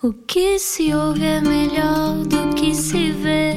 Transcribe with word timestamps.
O 0.00 0.12
que 0.12 0.60
se 0.60 0.94
ouve 0.94 1.24
é 1.24 1.40
melhor 1.40 2.24
do 2.24 2.54
que 2.54 2.72
se 2.72 3.10
vê. 3.10 3.54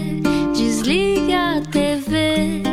Desliga 0.56 1.58
a 1.58 1.62
TV, 1.62 2.64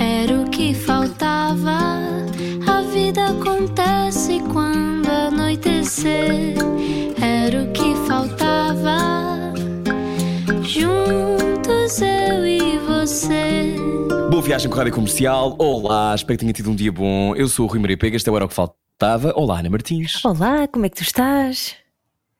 era 0.00 0.40
o 0.40 0.50
que 0.50 0.74
faltava. 0.74 2.00
A 2.66 2.82
vida 2.92 3.26
acontece 3.26 4.40
quando 4.52 5.06
anoitecer, 5.06 6.56
era 7.22 7.62
o 7.62 7.70
que 7.70 7.94
faltava. 8.08 9.54
Juntos 10.62 12.02
eu 12.02 12.44
e 12.44 12.78
você. 12.80 13.76
Boa 14.28 14.42
viagem 14.42 14.68
com 14.68 14.74
a 14.74 14.78
Rádio 14.78 14.92
Comercial. 14.92 15.54
Olá, 15.60 16.16
espero 16.16 16.36
que 16.36 16.40
tenha 16.40 16.52
tido 16.52 16.68
um 16.68 16.74
dia 16.74 16.90
bom. 16.90 17.32
Eu 17.36 17.46
sou 17.46 17.66
o 17.66 17.68
Rui 17.68 17.78
Maria 17.78 17.96
Pega, 17.96 18.16
este 18.16 18.28
é 18.28 18.32
o 18.32 18.34
Era 18.34 18.44
o 18.44 18.48
que 18.48 18.54
Faltava. 18.56 19.32
Olá, 19.36 19.60
Ana 19.60 19.70
Martins. 19.70 20.24
Olá, 20.24 20.66
como 20.66 20.84
é 20.84 20.88
que 20.88 20.96
tu 20.96 21.02
estás? 21.02 21.83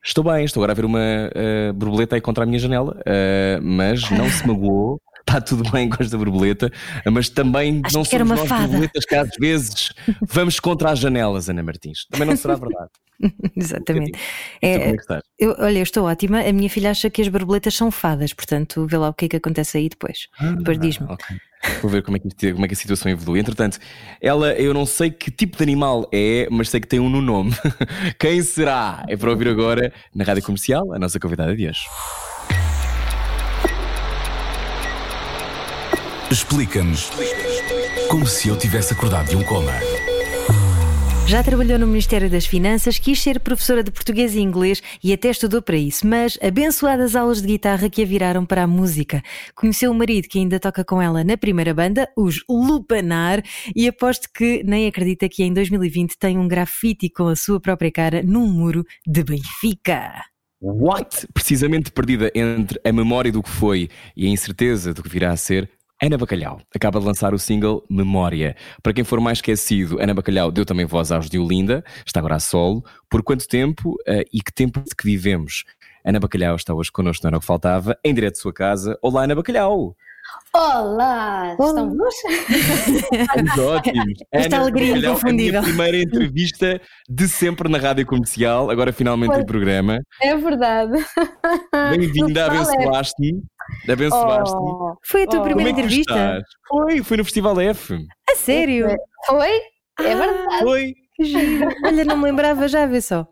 Estou 0.06 0.22
bem, 0.22 0.44
estou 0.44 0.60
agora 0.60 0.72
a 0.72 0.74
ver 0.74 0.84
uma 0.84 1.00
uh, 1.00 1.72
borboleta 1.72 2.14
aí 2.14 2.20
contra 2.20 2.44
a 2.44 2.46
minha 2.46 2.58
janela, 2.58 2.94
uh, 3.00 3.62
mas 3.62 4.10
não 4.10 4.28
se 4.28 4.46
magoou. 4.46 5.00
Está 5.26 5.40
tudo 5.40 5.68
bem 5.70 5.88
com 5.88 6.02
esta 6.02 6.18
borboleta, 6.18 6.70
mas 7.10 7.30
também 7.30 7.80
Acho 7.82 7.96
não 7.96 8.04
somos 8.04 8.28
nós 8.28 8.48
fada. 8.48 8.66
borboletas 8.68 9.04
que 9.06 9.14
às 9.14 9.30
vezes 9.40 9.92
vamos 10.20 10.60
contra 10.60 10.90
as 10.90 10.98
janelas, 10.98 11.48
Ana 11.48 11.62
Martins. 11.62 12.06
Também 12.10 12.28
não 12.28 12.36
será 12.36 12.56
verdade. 12.56 12.90
Exatamente. 13.56 14.12
Tu 14.12 14.18
É, 14.60 14.90
é 14.90 14.96
eu, 15.38 15.56
olha, 15.58 15.78
eu 15.78 15.82
estou 15.82 16.04
ótima. 16.04 16.40
A 16.40 16.52
minha 16.52 16.68
filha 16.68 16.90
acha 16.90 17.08
que 17.08 17.22
as 17.22 17.28
borboletas 17.28 17.74
são 17.74 17.90
fadas, 17.90 18.32
portanto, 18.32 18.86
vê 18.86 18.96
lá 18.96 19.08
o 19.08 19.14
que 19.14 19.24
é 19.24 19.28
que 19.28 19.36
acontece 19.36 19.78
aí 19.78 19.88
depois. 19.88 20.28
depois 20.58 20.78
diz-me. 20.78 21.06
Ah, 21.08 21.14
ok. 21.14 21.36
Vou 21.80 21.90
ver 21.90 22.02
como 22.02 22.18
é, 22.18 22.20
que, 22.20 22.52
como 22.52 22.64
é 22.66 22.68
que 22.68 22.74
a 22.74 22.76
situação 22.76 23.10
evolui. 23.10 23.40
Entretanto, 23.40 23.78
ela, 24.20 24.52
eu 24.52 24.74
não 24.74 24.84
sei 24.84 25.10
que 25.10 25.30
tipo 25.30 25.56
de 25.56 25.62
animal 25.62 26.06
é, 26.12 26.46
mas 26.50 26.68
sei 26.68 26.80
que 26.80 26.86
tem 26.86 27.00
um 27.00 27.08
no 27.08 27.22
nome. 27.22 27.52
Quem 28.20 28.42
será? 28.42 29.02
É 29.08 29.16
para 29.16 29.30
ouvir 29.30 29.48
agora 29.48 29.92
na 30.14 30.24
rádio 30.24 30.42
comercial, 30.42 30.92
a 30.92 30.98
nossa 30.98 31.18
convidada 31.18 31.56
de 31.56 31.66
hoje. 31.66 31.80
Explica-nos 36.34 37.10
como 38.10 38.26
se 38.26 38.48
eu 38.48 38.58
tivesse 38.58 38.92
acordado 38.92 39.28
de 39.28 39.36
um 39.36 39.44
coma. 39.44 39.70
Já 41.28 41.44
trabalhou 41.44 41.78
no 41.78 41.86
Ministério 41.86 42.28
das 42.28 42.44
Finanças, 42.44 42.98
quis 42.98 43.22
ser 43.22 43.38
professora 43.38 43.84
de 43.84 43.92
português 43.92 44.34
e 44.34 44.40
inglês 44.40 44.82
e 45.00 45.12
até 45.12 45.30
estudou 45.30 45.62
para 45.62 45.76
isso, 45.76 46.04
mas 46.04 46.36
abençoadas 46.42 47.14
aulas 47.14 47.40
de 47.40 47.46
guitarra 47.46 47.88
que 47.88 48.02
a 48.02 48.04
viraram 48.04 48.44
para 48.44 48.64
a 48.64 48.66
música. 48.66 49.22
Conheceu 49.54 49.92
o 49.92 49.94
marido 49.94 50.26
que 50.26 50.40
ainda 50.40 50.58
toca 50.58 50.84
com 50.84 51.00
ela 51.00 51.22
na 51.22 51.36
primeira 51.36 51.72
banda, 51.72 52.10
os 52.16 52.42
Lupanar, 52.48 53.40
e 53.72 53.86
aposto 53.86 54.28
que 54.34 54.64
nem 54.64 54.88
acredita 54.88 55.28
que 55.28 55.44
em 55.44 55.52
2020 55.52 56.18
tem 56.18 56.36
um 56.36 56.48
grafite 56.48 57.08
com 57.10 57.28
a 57.28 57.36
sua 57.36 57.60
própria 57.60 57.92
cara 57.92 58.24
num 58.24 58.48
muro 58.48 58.84
de 59.06 59.22
Benfica. 59.22 60.10
What? 60.60 61.28
Precisamente 61.32 61.92
perdida 61.92 62.32
entre 62.34 62.80
a 62.84 62.90
memória 62.90 63.30
do 63.30 63.40
que 63.40 63.50
foi 63.50 63.88
e 64.16 64.26
a 64.26 64.30
incerteza 64.30 64.92
do 64.92 65.00
que 65.00 65.08
virá 65.08 65.30
a 65.30 65.36
ser, 65.36 65.70
Ana 66.04 66.18
Bacalhau 66.18 66.60
acaba 66.74 67.00
de 67.00 67.06
lançar 67.06 67.32
o 67.32 67.38
single 67.38 67.82
Memória. 67.88 68.54
Para 68.82 68.92
quem 68.92 69.02
for 69.02 69.20
mais 69.20 69.38
esquecido, 69.38 69.98
Ana 69.98 70.12
Bacalhau 70.12 70.52
deu 70.52 70.66
também 70.66 70.84
voz 70.84 71.10
aos 71.10 71.30
de 71.30 71.38
Olinda, 71.38 71.82
está 72.04 72.20
agora 72.20 72.34
a 72.34 72.40
solo. 72.40 72.84
Por 73.08 73.22
quanto 73.22 73.48
tempo 73.48 73.96
eh, 74.06 74.26
e 74.30 74.42
que 74.42 74.52
tempo 74.52 74.82
de 74.82 74.94
que 74.94 75.02
vivemos? 75.02 75.64
Ana 76.04 76.20
Bacalhau 76.20 76.56
está 76.56 76.74
hoje 76.74 76.92
connosco, 76.92 77.24
não 77.24 77.28
era 77.28 77.36
o 77.38 77.40
que 77.40 77.46
faltava, 77.46 77.96
em 78.04 78.12
direto 78.12 78.34
de 78.34 78.40
sua 78.40 78.52
casa. 78.52 78.98
Olá, 79.00 79.24
Ana 79.24 79.34
Bacalhau! 79.34 79.96
Olá, 80.52 81.50
estão 81.52 81.88
boas? 81.96 82.14
Estamos 83.12 83.58
ótimos. 83.58 84.18
Esta 84.32 84.56
Ana 84.56 84.62
alegria 84.64 84.96
inconfundível. 84.98 85.60
A 85.60 85.62
minha 85.62 85.74
primeira 85.74 85.96
entrevista 86.02 86.80
de 87.08 87.28
sempre 87.28 87.68
na 87.68 87.78
rádio 87.78 88.06
comercial, 88.06 88.70
agora 88.70 88.92
finalmente 88.92 89.30
em 89.30 89.34
Pois. 89.34 89.46
programa. 89.46 89.98
É 90.22 90.36
verdade. 90.36 90.92
Bem-vinda, 91.90 92.46
abençoaste-me. 92.46 93.42
Abençoaste-me. 93.88 94.62
Oh, 94.70 94.94
Foi 95.04 95.22
a 95.24 95.26
tua 95.26 95.40
Oh. 95.40 95.42
primeira 95.44 95.70
é 95.70 95.72
entrevista? 95.72 96.42
Foi, 96.68 97.02
foi 97.02 97.16
no 97.16 97.24
Festival 97.24 97.60
F. 97.60 97.98
A 98.30 98.34
sério? 98.36 98.86
foi? 99.26 99.50
É 100.00 100.12
Ah, 100.12 100.16
verdade. 100.16 100.62
Foi. 100.62 100.94
Que 101.14 101.24
giro. 101.24 101.68
Olha, 101.84 102.04
não 102.04 102.16
me 102.16 102.24
lembrava 102.24 102.66
já, 102.66 102.86
vê 102.86 103.00
só. 103.00 103.26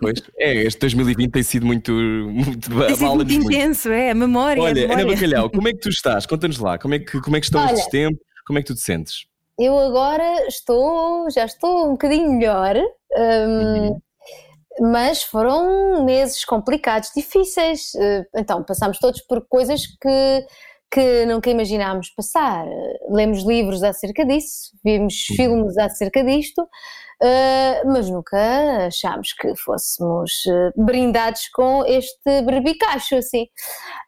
Pois, 0.00 0.20
é, 0.38 0.54
este 0.64 0.78
2020 0.80 1.30
tem 1.30 1.42
sido 1.42 1.64
muito, 1.66 1.92
muito 1.92 2.68
Tem 2.86 2.94
sido 2.96 3.14
muito 3.14 3.32
intenso, 3.32 3.88
é? 3.90 4.10
A 4.10 4.14
memória. 4.14 4.60
a 4.62 4.64
Olha, 4.66 4.84
Ana 4.84 4.96
memória. 4.96 5.14
Bacalhau, 5.16 5.50
como 5.50 5.68
é 5.68 5.72
que 5.72 5.78
tu 5.78 5.88
estás? 5.88 6.26
Conta-nos 6.26 6.58
lá, 6.58 6.78
como 6.78 6.94
é, 6.94 6.98
que, 6.98 7.20
como 7.20 7.36
é 7.36 7.40
que 7.40 7.46
estão 7.46 7.62
Olha. 7.62 7.72
estes 7.72 7.88
tempos? 7.88 8.20
Como 8.46 8.58
é 8.58 8.62
que 8.62 8.68
tu 8.68 8.74
te 8.74 8.80
sentes? 8.82 9.24
Eu 9.58 9.78
agora 9.78 10.46
estou, 10.46 11.30
já 11.30 11.44
estou 11.44 11.86
um 11.88 11.90
bocadinho 11.92 12.32
melhor, 12.32 12.76
hum, 12.76 13.88
Uhum. 13.88 14.00
mas 14.92 15.22
foram 15.22 16.04
meses 16.04 16.44
complicados, 16.44 17.10
difíceis. 17.14 17.94
Eh, 17.94 18.24
Então, 18.36 18.62
passámos 18.64 18.98
todos 18.98 19.20
por 19.22 19.46
coisas 19.48 19.86
que, 19.86 20.46
que 20.90 21.24
nunca 21.26 21.50
imaginámos 21.50 22.10
passar. 22.10 22.66
Eh, 22.66 22.98
Lemos 23.10 23.44
livros 23.44 23.82
acerca 23.82 24.24
disso, 24.24 24.72
vimos 24.84 25.28
Uhum. 25.30 25.36
filmes 25.36 25.78
acerca 25.78 26.24
disto, 26.24 26.68
eh, 27.22 27.82
mas 27.86 28.08
nunca 28.10 28.86
achámos 28.86 29.32
que 29.34 29.54
fôssemos 29.56 30.44
eh, 30.46 30.72
brindados 30.76 31.48
com 31.50 31.84
este 31.86 32.42
berbicacho, 32.42 33.16
assim. 33.16 33.46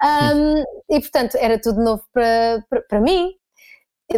Hum, 0.02 0.64
e, 0.90 1.00
portanto, 1.00 1.36
era 1.38 1.60
tudo 1.60 1.82
novo 1.82 2.02
para, 2.12 2.64
para, 2.68 2.82
para 2.82 3.00
mim 3.00 3.32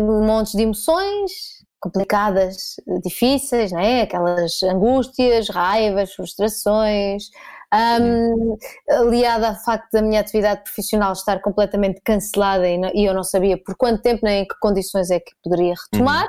montes 0.00 0.52
de 0.54 0.62
emoções 0.62 1.32
complicadas, 1.80 2.76
difíceis, 3.04 3.70
não 3.70 3.78
é? 3.80 4.02
Aquelas 4.02 4.62
angústias, 4.62 5.48
raivas, 5.50 6.14
frustrações, 6.14 7.28
hum, 7.74 8.56
aliada 8.90 9.48
ao 9.48 9.56
facto 9.56 9.90
da 9.92 10.02
minha 10.02 10.20
atividade 10.20 10.62
profissional 10.64 11.12
estar 11.12 11.40
completamente 11.40 12.00
cancelada 12.04 12.68
e, 12.68 12.78
não- 12.78 12.90
e 12.94 13.04
eu 13.04 13.14
não 13.14 13.24
sabia 13.24 13.58
por 13.62 13.76
quanto 13.76 14.02
tempo 14.02 14.20
nem 14.24 14.42
em 14.42 14.46
que 14.46 14.54
condições 14.60 15.10
é 15.10 15.20
que 15.20 15.32
poderia 15.42 15.74
retomar. 15.92 16.26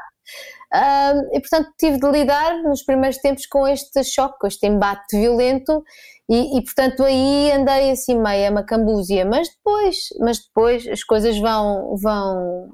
Hum, 0.74 1.30
e 1.34 1.40
portanto 1.40 1.70
tive 1.80 2.00
de 2.00 2.08
lidar 2.12 2.62
nos 2.64 2.84
primeiros 2.84 3.18
tempos 3.20 3.46
com 3.46 3.68
este 3.68 4.04
choque, 4.04 4.40
com 4.40 4.48
este 4.48 4.66
embate 4.68 5.18
violento 5.18 5.84
e, 6.28 6.58
e, 6.58 6.64
portanto 6.64 7.04
aí 7.04 7.52
andei 7.52 7.92
assim 7.92 8.20
meia 8.20 8.50
macambúzia, 8.52 9.24
mas 9.26 9.48
depois, 9.50 9.96
mas 10.20 10.40
depois 10.40 10.88
as 10.88 11.04
coisas 11.04 11.38
vão, 11.38 11.96
vão 12.02 12.70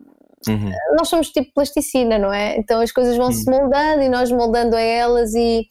Uhum. 0.47 0.71
nós 0.97 1.07
somos 1.07 1.29
tipo 1.29 1.51
plasticina, 1.53 2.17
não 2.17 2.33
é? 2.33 2.57
Então 2.57 2.81
as 2.81 2.91
coisas 2.91 3.15
vão 3.17 3.31
se 3.31 3.49
moldando 3.49 4.01
e 4.01 4.09
nós 4.09 4.31
moldando 4.31 4.75
a 4.75 4.81
elas 4.81 5.33
e 5.35 5.67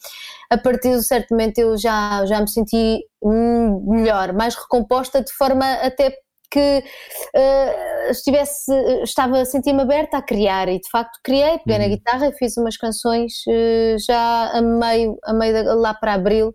a 0.50 0.56
partir 0.58 0.90
de 0.96 1.02
certo 1.04 1.30
momento 1.32 1.58
eu 1.58 1.76
já, 1.76 2.24
já 2.26 2.40
me 2.40 2.48
senti 2.48 3.00
hum, 3.22 3.84
melhor, 3.88 4.32
mais 4.32 4.54
recomposta 4.54 5.22
de 5.22 5.32
forma 5.32 5.64
até 5.82 6.14
que 6.52 6.82
eh, 7.34 8.10
estivesse, 8.10 8.72
estava, 9.02 9.44
sentia-me 9.44 9.82
aberta 9.82 10.16
a 10.18 10.22
criar 10.22 10.68
e 10.68 10.80
de 10.80 10.88
facto 10.90 11.18
criei, 11.22 11.58
peguei 11.58 11.78
na 11.78 11.84
Uhum. 11.84 11.90
guitarra 11.90 12.26
e 12.28 12.32
fiz 12.32 12.56
umas 12.56 12.76
canções 12.76 13.32
eh, 13.48 13.96
já 14.04 14.50
a 14.52 14.60
meio, 14.60 15.16
a 15.24 15.32
meio 15.32 15.64
da- 15.64 15.74
lá 15.74 15.94
para 15.94 16.14
abril 16.14 16.52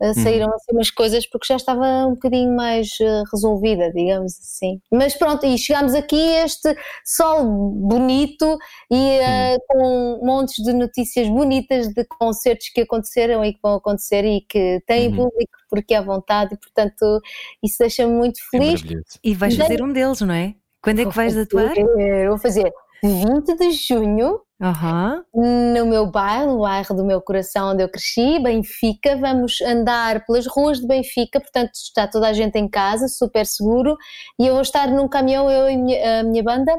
eh, 0.00 0.14
saíram 0.14 0.48
assim 0.54 0.72
umas 0.72 0.90
coisas 0.90 1.26
porque 1.26 1.46
já 1.46 1.56
estava 1.56 1.84
um 2.06 2.10
bocadinho 2.14 2.54
mais 2.56 2.88
eh, 3.00 3.22
resolvida, 3.32 3.92
digamos 3.92 4.38
assim. 4.38 4.80
Mas 4.90 5.14
pronto, 5.14 5.44
e 5.46 5.56
chegámos 5.58 5.94
aqui 5.94 6.20
a 6.36 6.44
este 6.44 6.74
sol 7.04 7.44
bonito 7.72 8.58
e 8.90 8.96
eh, 9.18 9.58
com 9.68 10.20
montes 10.22 10.62
de 10.64 10.72
notícias 10.72 11.28
bonitas 11.28 11.88
de 11.88 12.04
concertos 12.04 12.68
que 12.70 12.80
aconteceram 12.82 13.44
e 13.44 13.52
que 13.52 13.60
vão 13.62 13.74
acontecer 13.74 14.24
e 14.24 14.40
que 14.42 14.82
têm 14.86 15.08
Uhum. 15.08 15.16
público 15.28 15.52
porque 15.68 15.94
à 15.94 16.02
vontade 16.02 16.54
e 16.54 16.56
portanto 16.58 17.20
isso 17.62 17.76
deixa-me 17.78 18.12
muito 18.12 18.38
É 18.40 18.42
feliz. 18.50 18.80
maravilhoso. 18.82 19.18
E 19.22 19.34
vais 19.34 19.56
fazer 19.56 19.82
um 19.82 19.92
deles, 19.92 20.20
não 20.20 20.34
é? 20.34 20.54
Quando 20.82 21.00
é 21.00 21.04
que 21.04 21.14
vais 21.14 21.36
atuar? 21.36 21.68
fazer- 21.74 22.28
Vou 22.28 22.38
fazer 22.38 22.72
20 23.02 23.54
de 23.56 23.70
junho 23.72 24.40
Aham. 24.60 25.24
no 25.34 25.86
meu 25.86 26.06
bairro, 26.06 26.56
o 26.56 26.60
bairro 26.60 26.94
do 26.94 27.02
meu 27.02 27.22
coração 27.22 27.70
onde 27.70 27.82
eu 27.82 27.88
cresci, 27.88 28.38
Benfica. 28.40 29.16
Vamos 29.16 29.60
andar 29.62 30.24
pelas 30.26 30.46
ruas 30.46 30.78
de 30.80 30.86
Benfica, 30.86 31.40
portanto 31.40 31.70
está 31.74 32.06
toda 32.06 32.28
a 32.28 32.32
gente 32.34 32.58
em 32.58 32.68
casa, 32.68 33.08
super 33.08 33.46
seguro, 33.46 33.96
e 34.38 34.46
eu 34.46 34.52
vou 34.52 34.62
estar 34.62 34.88
num 34.88 35.08
caminhão, 35.08 35.50
eu 35.50 35.70
e 35.70 35.98
a 36.02 36.22
minha 36.22 36.42
banda, 36.42 36.72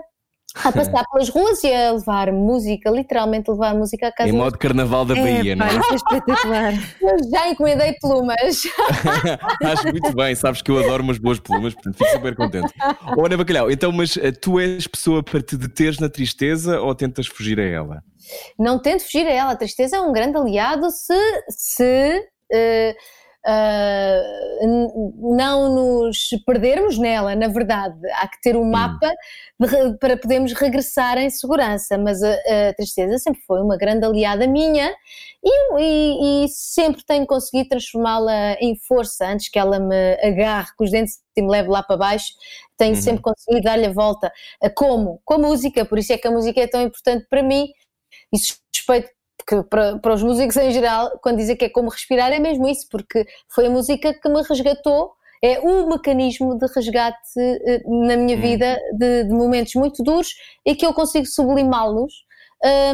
a 0.56 0.71
passar 0.71 1.06
pelas 1.12 1.30
ruas 1.30 1.63
e 1.63 1.74
a 1.74 1.92
levar 1.94 2.31
música, 2.31 2.89
literalmente 2.89 3.50
levar 3.50 3.74
música 3.74 4.07
a 4.07 4.12
casa. 4.12 4.30
Em 4.30 4.33
modo 4.33 4.57
carnaval 4.57 5.06
da 5.06 5.15
Bahia, 5.15 5.53
É, 5.53 5.56
não 5.56 5.65
é? 5.65 5.69
isso 5.69 5.94
é 5.94 5.95
espetacular. 5.95 6.74
Eu 7.01 7.30
já 7.30 7.50
encomendei 7.50 7.94
plumas. 8.01 8.63
Acho 9.63 9.83
muito 9.88 10.13
bem, 10.15 10.36
sabes 10.36 10.62
que 10.62 10.69
eu 10.71 10.80
adoro 10.80 11.03
umas 11.03 11.18
boas 11.18 11.39
plumas, 11.39 11.74
portanto 11.74 11.98
fico 11.98 12.09
super 12.12 12.36
contente. 12.36 12.74
Ô 13.18 13.25
Ana 13.25 13.38
Bacalhau, 13.38 13.71
então, 13.71 13.92
mas 13.92 14.18
eh, 14.18 14.31
tu 14.31 14.59
és 14.59 14.88
pessoa 14.88 15.24
para 15.24 15.42
te 15.42 15.56
deteres 15.56 16.00
na 16.00 16.09
tristeza 16.09 16.80
ou 16.81 16.94
tentas 16.94 17.27
fugir 17.27 17.59
a 17.59 17.63
ela? 17.65 18.04
não 18.57 18.80
tento 18.80 19.04
fugir 19.04 19.25
a 19.27 19.31
ela. 19.31 19.51
A 19.51 19.56
tristeza 19.57 19.97
é 19.97 20.01
um 20.01 20.12
grande 20.13 20.38
aliado 20.38 20.89
se, 20.92 21.44
se 21.50 22.24
eh, 22.51 22.95
ah, 23.44 24.22
não 25.36 25.74
nos 25.74 26.30
perdermos 26.46 26.98
nela, 26.98 27.36
na 27.36 27.48
verdade, 27.48 27.98
há 28.14 28.28
que 28.28 28.40
ter 28.42 28.56
um 28.56 28.70
mapa 28.70 29.12
de, 29.60 29.98
para 29.98 30.16
podermos 30.16 30.54
regressar 30.54 31.18
em 31.18 31.30
segurança, 31.30 31.98
mas 31.98 32.22
a, 32.22 32.34
a, 32.34 32.74
tristeza 32.76 33.18
sempre 33.18 33.42
foi 33.48 33.62
uma 33.62 33.78
grande 33.78 34.06
aliada 34.06 34.46
minha 34.46 34.94
e, 35.44 35.80
e, 35.80 36.46
e 36.46 36.48
sempre 36.50 37.04
tenho 37.04 37.26
conseguido 37.26 37.70
transformá-la 37.70 38.54
em 38.60 38.76
força 38.88 39.26
antes 39.26 39.50
que 39.50 39.58
ela 39.58 39.80
me 39.80 40.14
agarre 40.22 40.70
com 40.78 40.84
os 40.84 40.92
dentes 40.92 41.20
e 41.36 41.42
me 41.42 41.50
leve 41.50 41.70
lá 41.70 41.82
para 41.82 41.98
baixo, 41.98 42.34
tenho 42.78 42.96
uhum. 42.96 43.02
sempre 43.02 43.22
conseguido 43.24 43.64
dar-lhe 43.64 43.88
a 43.88 43.92
volta. 43.92 44.32
Como? 44.76 45.20
Com 45.26 45.36
a 45.36 45.40
música, 45.40 45.84
por 45.84 45.98
isso 45.98 46.14
é 46.14 46.18
que 46.18 46.28
a 46.28 46.32
música 46.32 46.62
é 46.62 46.68
tão 46.68 46.82
importante 46.82 47.26
para 47.28 47.42
mim 47.42 47.68
e 48.32 48.38
suspeito 48.38 49.10
que 49.46 49.64
para, 49.64 49.98
para 50.00 50.14
os 50.14 50.24
músicos 50.24 50.58
em 50.58 50.72
geral, 50.72 51.18
quando 51.22 51.38
dizem 51.38 51.56
que 51.56 51.66
é 51.66 51.70
como 51.70 51.90
respirar, 51.90 52.32
é 52.32 52.40
mesmo 52.40 52.68
isso, 52.68 52.88
porque 52.90 53.26
foi 53.50 53.68
a 53.68 53.70
música 53.70 54.14
que 54.14 54.30
me 54.30 54.42
resgatou, 54.42 55.14
é 55.44 55.60
o 55.60 55.90
mecanismo 55.90 56.58
de 56.58 56.68
resgate 56.68 57.40
eh, 57.40 57.82
na 57.86 58.16
minha 58.16 58.38
hum. 58.38 58.42
vida 58.42 58.80
de, 58.94 59.24
de, 59.24 59.34
momentos 59.34 59.74
muito 59.76 60.04
duros 60.04 60.36
e 60.66 60.76
que 60.76 60.86
eu 60.86 60.94
consigo 60.94 61.26
sublimá-los 61.26 62.14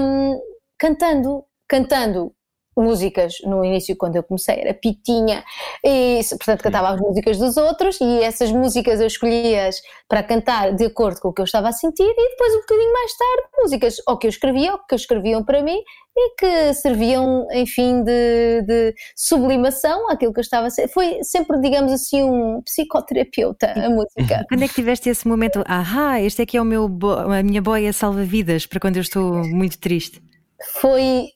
um, 0.02 0.40
cantando, 0.78 1.44
cantando 1.68 2.34
músicas 2.78 3.36
no 3.44 3.66
início 3.66 3.96
quando 3.98 4.16
eu 4.16 4.24
comecei 4.24 4.56
era 4.60 4.74
pitinha 4.74 5.44
e 5.84 6.20
portanto 6.30 6.64
cantava 6.64 6.90
as 6.90 7.00
músicas 7.00 7.38
dos 7.38 7.58
outros 7.58 8.00
e 8.00 8.22
essas 8.22 8.52
músicas 8.52 9.00
eu 9.00 9.08
escolhia-as 9.08 9.82
para 10.08 10.24
cantar 10.24 10.74
de 10.74 10.86
acordo 10.86 11.20
com 11.20 11.30
o 11.30 11.34
que 11.34 11.42
eu 11.42 11.46
estava 11.46 11.70
a 11.70 11.72
sentir 11.72 12.04
e 12.04 12.30
depois 12.30 12.54
um 12.54 12.60
bocadinho 12.60 12.94
mais 12.94 13.12
tarde 13.18 13.44
músicas 13.62 13.96
ou 14.08 14.18
que 14.18 14.28
eu 14.28 14.30
escrevia 14.30 14.74
ou 14.74 14.80
que 14.80 14.96
escreviam 14.96 15.44
para 15.44 15.62
mim 15.62 15.80
e 16.16 16.36
que 16.36 16.74
serviam 16.74 17.48
enfim 17.52 18.04
de, 18.04 18.62
de 18.64 18.96
sublimação 19.16 20.10
àquilo 20.10 20.34
que 20.34 20.40
eu 20.40 20.44
estava 20.44 20.68
a 20.68 20.70
ser. 20.70 20.88
foi 20.88 21.20
sempre 21.24 21.60
digamos 21.62 21.92
assim 21.92 22.24
um 22.24 22.62
psicoterapeuta 22.62 23.72
a 23.72 23.90
música. 23.90 24.46
Quando 24.50 24.64
é 24.64 24.68
que 24.68 24.74
tiveste 24.74 25.10
esse 25.10 25.28
momento 25.28 25.64
ah 25.68 26.22
este 26.22 26.46
que 26.46 26.58
é 26.58 26.62
o 26.62 26.66
meu 26.66 26.90
a 27.30 27.44
minha 27.44 27.62
boia 27.62 27.92
salva-vidas 27.92 28.66
para 28.66 28.80
quando 28.80 28.98
eu 28.98 29.02
estou 29.02 29.44
muito 29.48 29.78
triste? 29.78 30.22
Foi 30.82 31.30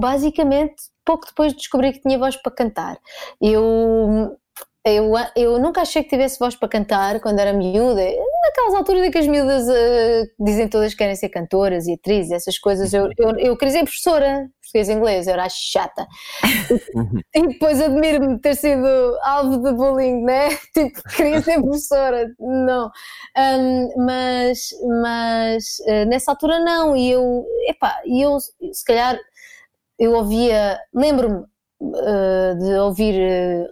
basicamente 0.00 0.74
pouco 1.04 1.26
depois 1.26 1.52
de 1.52 1.58
descobrir 1.58 1.92
que 1.92 2.00
tinha 2.00 2.18
voz 2.18 2.36
para 2.36 2.52
cantar. 2.52 2.98
Eu 3.40 4.36
eu, 4.84 5.12
eu 5.36 5.60
nunca 5.60 5.82
achei 5.82 6.02
que 6.02 6.10
tivesse 6.10 6.40
voz 6.40 6.56
para 6.56 6.68
cantar 6.68 7.20
quando 7.20 7.38
era 7.38 7.52
miúda. 7.52 8.02
Naquelas 8.44 8.74
alturas 8.74 9.06
em 9.06 9.12
que 9.12 9.18
as 9.18 9.28
miúdas 9.28 9.68
uh, 9.68 10.44
dizem 10.44 10.66
todas 10.66 10.90
que 10.92 10.98
querem 10.98 11.14
ser 11.14 11.28
cantoras 11.28 11.86
e 11.86 11.92
atrizes, 11.92 12.32
essas 12.32 12.58
coisas. 12.58 12.92
Eu, 12.92 13.08
eu, 13.16 13.30
eu 13.38 13.56
queria 13.56 13.74
ser 13.74 13.84
professora, 13.84 14.50
português 14.60 14.88
e 14.88 14.92
inglês, 14.92 15.26
eu 15.28 15.34
era 15.34 15.48
chata. 15.48 16.04
e 17.32 17.46
depois 17.46 17.80
admiro-me 17.80 18.40
ter 18.40 18.56
sido 18.56 18.84
alvo 19.22 19.58
de 19.58 19.72
bullying, 19.72 20.24
né? 20.24 20.48
Tipo, 20.74 21.00
queria 21.14 21.40
ser 21.42 21.60
professora. 21.60 22.34
Não. 22.40 22.90
Um, 23.38 24.04
mas 24.04 24.70
mas 25.00 25.64
uh, 25.86 26.08
nessa 26.08 26.32
altura 26.32 26.58
não. 26.58 26.96
E 26.96 27.08
eu, 27.12 27.46
epá, 27.68 28.00
eu 28.04 28.36
se 28.40 28.84
calhar 28.84 29.16
eu 30.02 30.14
ouvia, 30.14 30.80
lembro-me 30.92 31.44
uh, 31.80 32.58
de 32.58 32.74
ouvir 32.74 33.14
uh, 33.14 33.68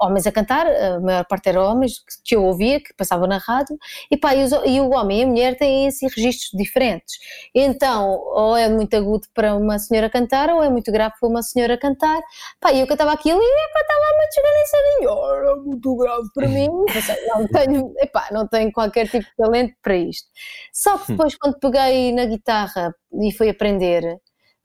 homens 0.00 0.26
a 0.26 0.32
cantar, 0.32 0.66
a 0.66 0.98
maior 0.98 1.24
parte 1.26 1.48
eram 1.48 1.62
homens 1.62 2.02
que 2.24 2.34
eu 2.34 2.42
ouvia, 2.42 2.80
que 2.80 2.92
passavam 2.94 3.28
na 3.28 3.38
rádio, 3.38 3.78
e 4.10 4.16
pá, 4.16 4.34
e, 4.34 4.42
os, 4.42 4.50
e, 4.64 4.80
o 4.80 4.90
homem 4.90 5.20
e 5.20 5.22
a 5.22 5.26
mulher 5.28 5.56
têm 5.56 5.86
assim 5.86 6.08
registros 6.08 6.50
diferentes. 6.54 7.18
Então, 7.54 8.18
ou 8.34 8.56
é 8.56 8.68
muito 8.68 8.96
agudo 8.96 9.28
para 9.32 9.54
uma 9.54 9.78
senhora 9.78 10.10
cantar, 10.10 10.50
ou 10.50 10.60
é 10.60 10.68
muito 10.68 10.90
grave 10.90 11.14
para 11.20 11.28
uma 11.28 11.42
senhora 11.42 11.78
cantar. 11.78 12.20
Pá, 12.58 12.72
e 12.72 12.80
eu 12.80 12.86
cantava 12.88 13.12
aquilo 13.12 13.40
e 13.40 13.44
estava 13.44 14.16
muito 14.16 14.30
desganiçadinho, 14.34 15.34
era 15.36 15.56
muito 15.56 15.96
grave 15.96 16.28
para 16.34 16.48
mim. 16.48 16.68
Não 17.30 17.46
tenho, 17.46 17.94
epá, 17.98 18.28
não 18.32 18.48
tenho 18.48 18.72
qualquer 18.72 19.08
tipo 19.08 19.24
de 19.24 19.36
talento 19.36 19.74
para 19.80 19.96
isto. 19.96 20.28
Só 20.72 20.98
que 20.98 21.12
depois, 21.12 21.36
quando 21.36 21.58
peguei 21.60 22.12
na 22.12 22.24
guitarra 22.24 22.92
e 23.22 23.32
fui 23.32 23.48
aprender, 23.48 24.20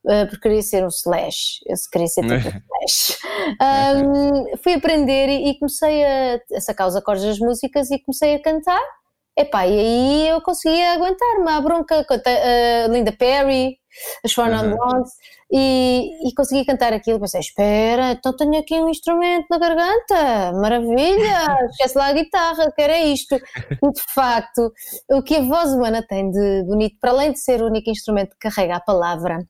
uh, 0.05 0.27
porque 0.27 0.41
queria 0.41 0.61
ser 0.61 0.83
um 0.83 0.89
slash, 0.89 1.59
eu 1.65 1.75
queria 1.91 2.07
ser 2.07 2.21
tipo 2.27 2.33
um 2.33 2.37
slash. 2.37 3.17
Um, 3.45 4.57
fui 4.57 4.73
aprender 4.73 5.29
e, 5.29 5.49
e 5.49 5.59
comecei 5.59 6.03
a, 6.03 6.39
a, 6.55 6.61
sacar 6.61 6.87
os 6.87 6.95
acordes 6.95 7.23
das 7.23 7.37
músicas 7.37 7.91
e 7.91 7.99
comecei 7.99 8.33
a 8.33 8.41
cantar. 8.41 8.81
Epá, 9.37 9.67
e 9.67 9.79
aí 9.79 10.27
eu 10.29 10.41
conseguia 10.41 10.93
aguentar-me 10.93 11.51
à 11.51 11.61
bronca, 11.61 12.01
uh, 12.01 12.91
Linda 12.91 13.11
Perry, 13.11 13.77
as 14.23 14.33
Four 14.33 14.49
Non 14.49 14.75
Blondes, 14.75 15.11
e, 15.51 16.09
e 16.27 16.33
consegui 16.33 16.65
cantar 16.65 16.93
aquilo. 16.93 17.19
Pensei, 17.19 17.41
espera, 17.41 18.11
então 18.11 18.35
tenho 18.35 18.57
aqui 18.57 18.75
um 18.75 18.89
instrumento 18.89 19.45
na 19.49 19.57
garganta, 19.57 20.53
maravilha, 20.53 21.57
esquece 21.69 21.97
lá 21.97 22.07
a 22.07 22.13
guitarra, 22.13 22.71
que 22.71 22.81
era 22.81 22.97
isto. 22.99 23.35
E 23.35 23.91
de 23.91 24.01
facto, 24.13 24.71
o 25.11 25.21
que 25.21 25.35
a 25.35 25.41
voz 25.41 25.73
humana 25.73 26.05
tem 26.07 26.31
de 26.31 26.63
bonito, 26.63 26.97
para 26.99 27.11
além 27.11 27.33
de 27.33 27.39
ser 27.39 27.61
o 27.61 27.67
único 27.67 27.89
instrumento 27.89 28.31
que 28.39 28.49
carrega 28.49 28.77
a 28.77 28.81
palavra, 28.81 29.45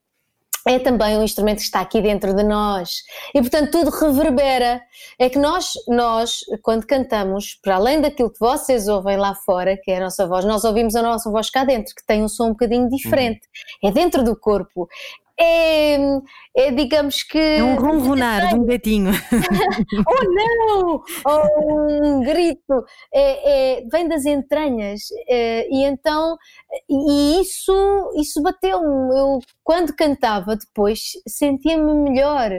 é 0.67 0.79
também 0.79 1.17
um 1.17 1.23
instrumento 1.23 1.57
que 1.57 1.65
está 1.65 1.81
aqui 1.81 2.01
dentro 2.01 2.33
de 2.33 2.43
nós 2.43 3.03
e 3.33 3.41
portanto 3.41 3.71
tudo 3.71 3.91
reverbera. 3.91 4.81
É 5.19 5.29
que 5.29 5.37
nós, 5.37 5.73
nós 5.87 6.39
quando 6.61 6.85
cantamos, 6.85 7.59
para 7.61 7.75
além 7.75 8.01
daquilo 8.01 8.31
que 8.31 8.39
vocês 8.39 8.87
ouvem 8.87 9.17
lá 9.17 9.35
fora, 9.35 9.77
que 9.77 9.91
é 9.91 9.97
a 9.97 10.01
nossa 10.01 10.25
voz, 10.27 10.43
nós 10.45 10.63
ouvimos 10.63 10.95
a 10.95 11.01
nossa 11.01 11.29
voz 11.29 11.49
cá 11.49 11.63
dentro, 11.63 11.93
que 11.93 12.05
tem 12.05 12.23
um 12.23 12.27
som 12.27 12.47
um 12.47 12.49
bocadinho 12.49 12.89
diferente. 12.89 13.41
Uhum. 13.83 13.89
É 13.89 13.93
dentro 13.93 14.23
do 14.23 14.35
corpo. 14.35 14.87
É, 15.37 15.97
é, 16.55 16.71
digamos 16.71 17.21
que. 17.23 17.37
É 17.37 17.63
um 17.63 17.75
ronronar 17.75 18.49
de 18.49 18.55
um 18.55 18.65
gatinho. 18.65 19.11
oh 20.07 20.23
não! 20.31 21.03
Ou 21.25 22.17
um 22.17 22.21
grito. 22.21 22.85
É, 23.13 23.79
é, 23.79 23.85
vem 23.91 24.07
das 24.07 24.25
entranhas. 24.25 25.01
É, 25.27 25.67
e 25.69 25.83
então. 25.83 26.37
E 26.89 27.41
isso, 27.41 27.73
isso 28.17 28.41
bateu-me. 28.41 29.17
Eu, 29.17 29.39
quando 29.63 29.95
cantava 29.95 30.55
depois, 30.55 31.11
sentia-me 31.27 31.93
melhor 31.93 32.51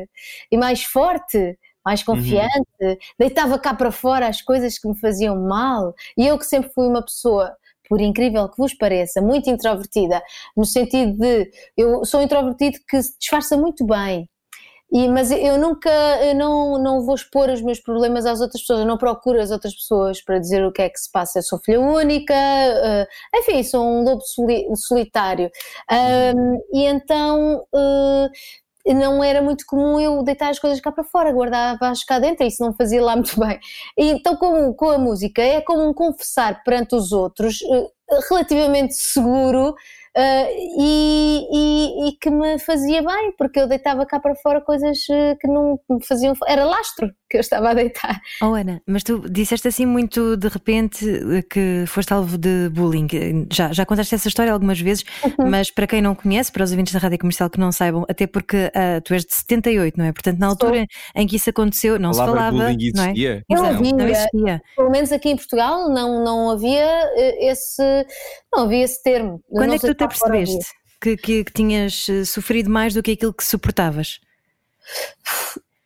e 0.50 0.56
mais 0.56 0.82
forte 0.84 1.58
mais 1.84 2.00
uhum. 2.00 2.16
confiante, 2.16 2.66
uhum. 2.80 2.96
deitava 3.16 3.60
cá 3.60 3.72
para 3.72 3.92
fora 3.92 4.26
as 4.26 4.42
coisas 4.42 4.76
que 4.76 4.88
me 4.88 4.98
faziam 4.98 5.40
mal. 5.40 5.94
E 6.18 6.26
eu 6.26 6.36
que 6.36 6.44
sempre 6.44 6.72
fui 6.74 6.84
uma 6.88 7.00
pessoa 7.00 7.56
por 7.88 8.00
incrível 8.00 8.48
que 8.48 8.56
vos 8.58 8.74
pareça, 8.74 9.20
muito 9.20 9.50
introvertida, 9.50 10.22
no 10.56 10.64
sentido 10.64 11.16
de 11.18 11.50
eu 11.76 12.04
sou 12.04 12.22
introvertido 12.22 12.78
que 12.88 13.02
se 13.02 13.18
disfarça 13.18 13.56
muito 13.56 13.84
bem. 13.86 14.28
E, 14.92 15.08
mas 15.08 15.32
eu 15.32 15.58
nunca, 15.58 15.90
eu 16.24 16.34
não, 16.34 16.78
não 16.78 17.04
vou 17.04 17.16
expor 17.16 17.50
os 17.50 17.60
meus 17.60 17.80
problemas 17.80 18.24
às 18.24 18.40
outras 18.40 18.60
pessoas, 18.62 18.80
eu 18.80 18.86
não 18.86 18.96
procuro 18.96 19.40
as 19.40 19.50
outras 19.50 19.74
pessoas 19.74 20.22
para 20.22 20.38
dizer 20.38 20.64
o 20.64 20.72
que 20.72 20.82
é 20.82 20.88
que 20.88 20.98
se 20.98 21.10
passa. 21.10 21.40
Eu 21.40 21.42
sou 21.42 21.58
filha 21.58 21.80
única, 21.80 22.34
uh, 22.34 23.38
enfim, 23.38 23.62
sou 23.64 23.84
um 23.84 24.04
lobo 24.04 24.22
soli, 24.22 24.64
solitário. 24.76 25.50
Um, 25.90 26.60
e 26.72 26.84
então 26.84 27.64
uh, 27.74 28.30
não 28.94 29.22
era 29.22 29.42
muito 29.42 29.64
comum 29.66 29.98
eu 30.00 30.22
deitar 30.22 30.50
as 30.50 30.58
coisas 30.58 30.80
cá 30.80 30.92
para 30.92 31.04
fora, 31.04 31.32
guardava-as 31.32 32.04
cá 32.04 32.18
dentro, 32.18 32.44
e 32.44 32.48
isso 32.48 32.62
não 32.62 32.74
fazia 32.74 33.02
lá 33.02 33.14
muito 33.16 33.38
bem. 33.38 33.58
E 33.98 34.10
então, 34.10 34.36
com, 34.36 34.72
com 34.74 34.90
a 34.90 34.98
música, 34.98 35.42
é 35.42 35.60
como 35.60 35.88
um 35.88 35.92
confessar 35.92 36.62
perante 36.64 36.94
os 36.94 37.12
outros, 37.12 37.58
eh, 37.62 37.88
relativamente 38.28 38.94
seguro, 38.94 39.74
Uh, 40.16 40.48
e, 40.80 41.46
e, 41.52 42.08
e, 42.08 42.12
que 42.18 42.30
me 42.30 42.58
fazia 42.58 43.02
bem, 43.02 43.34
porque 43.36 43.60
eu 43.60 43.68
deitava 43.68 44.06
cá 44.06 44.18
para 44.18 44.34
fora 44.36 44.62
coisas 44.62 44.98
eh, 45.10 45.36
que 45.38 45.46
não 45.46 45.78
me 45.90 46.02
faziam. 46.06 46.32
Era 46.48 46.64
lastro 46.64 47.12
que 47.28 47.36
eu 47.36 47.40
estava 47.40 47.70
a 47.70 47.74
deitar. 47.74 48.20
Oh, 48.42 48.54
Ana, 48.54 48.80
mas 48.86 49.02
tu 49.02 49.28
disseste 49.28 49.66
assim 49.66 49.86
muito 49.86 50.36
de 50.36 50.48
repente 50.48 51.04
que 51.50 51.84
foste 51.86 52.12
alvo 52.12 52.38
de 52.38 52.68
bullying. 52.70 53.08
Já, 53.52 53.72
já 53.72 53.84
contaste 53.84 54.14
essa 54.14 54.28
história 54.28 54.52
algumas 54.52 54.80
vezes, 54.80 55.04
uhum. 55.24 55.50
mas 55.50 55.70
para 55.70 55.86
quem 55.86 56.00
não 56.00 56.14
conhece, 56.14 56.52
para 56.52 56.62
os 56.62 56.70
ouvintes 56.70 56.92
da 56.92 56.98
rádio 56.98 57.18
comercial 57.18 57.50
que 57.50 57.58
não 57.58 57.72
saibam, 57.72 58.04
até 58.08 58.26
porque 58.26 58.66
uh, 58.66 59.00
tu 59.02 59.14
és 59.14 59.24
de 59.24 59.34
78, 59.34 59.98
não 59.98 60.04
é? 60.04 60.12
Portanto, 60.12 60.38
na 60.38 60.46
altura 60.46 60.82
Estou. 60.82 61.22
em 61.22 61.26
que 61.26 61.36
isso 61.36 61.50
aconteceu, 61.50 61.98
não 61.98 62.12
se 62.12 62.20
falava. 62.20 62.56
Bullying 62.56 62.92
não, 62.94 63.04
é? 63.04 63.42
não, 63.48 63.64
havia, 63.64 63.92
não 63.92 64.08
existia. 64.08 64.62
Pelo 64.76 64.90
menos 64.90 65.12
aqui 65.12 65.30
em 65.30 65.36
Portugal 65.36 65.88
não, 65.90 66.22
não 66.22 66.50
havia 66.50 66.86
eh, 67.16 67.50
esse. 67.50 67.82
Não 68.54 68.64
havia 68.64 68.84
esse 68.84 69.02
termo. 69.02 69.42
Quando 69.48 69.74
é 69.74 69.78
que 69.78 69.94
tu 69.94 70.05
te 70.08 70.18
percebeste 70.18 70.66
que, 71.00 71.16
que, 71.16 71.44
que 71.44 71.52
tinhas 71.52 72.08
eh, 72.08 72.24
sofrido 72.24 72.70
mais 72.70 72.94
do 72.94 73.02
que 73.02 73.12
aquilo 73.12 73.32
que 73.32 73.44
suportavas? 73.44 74.20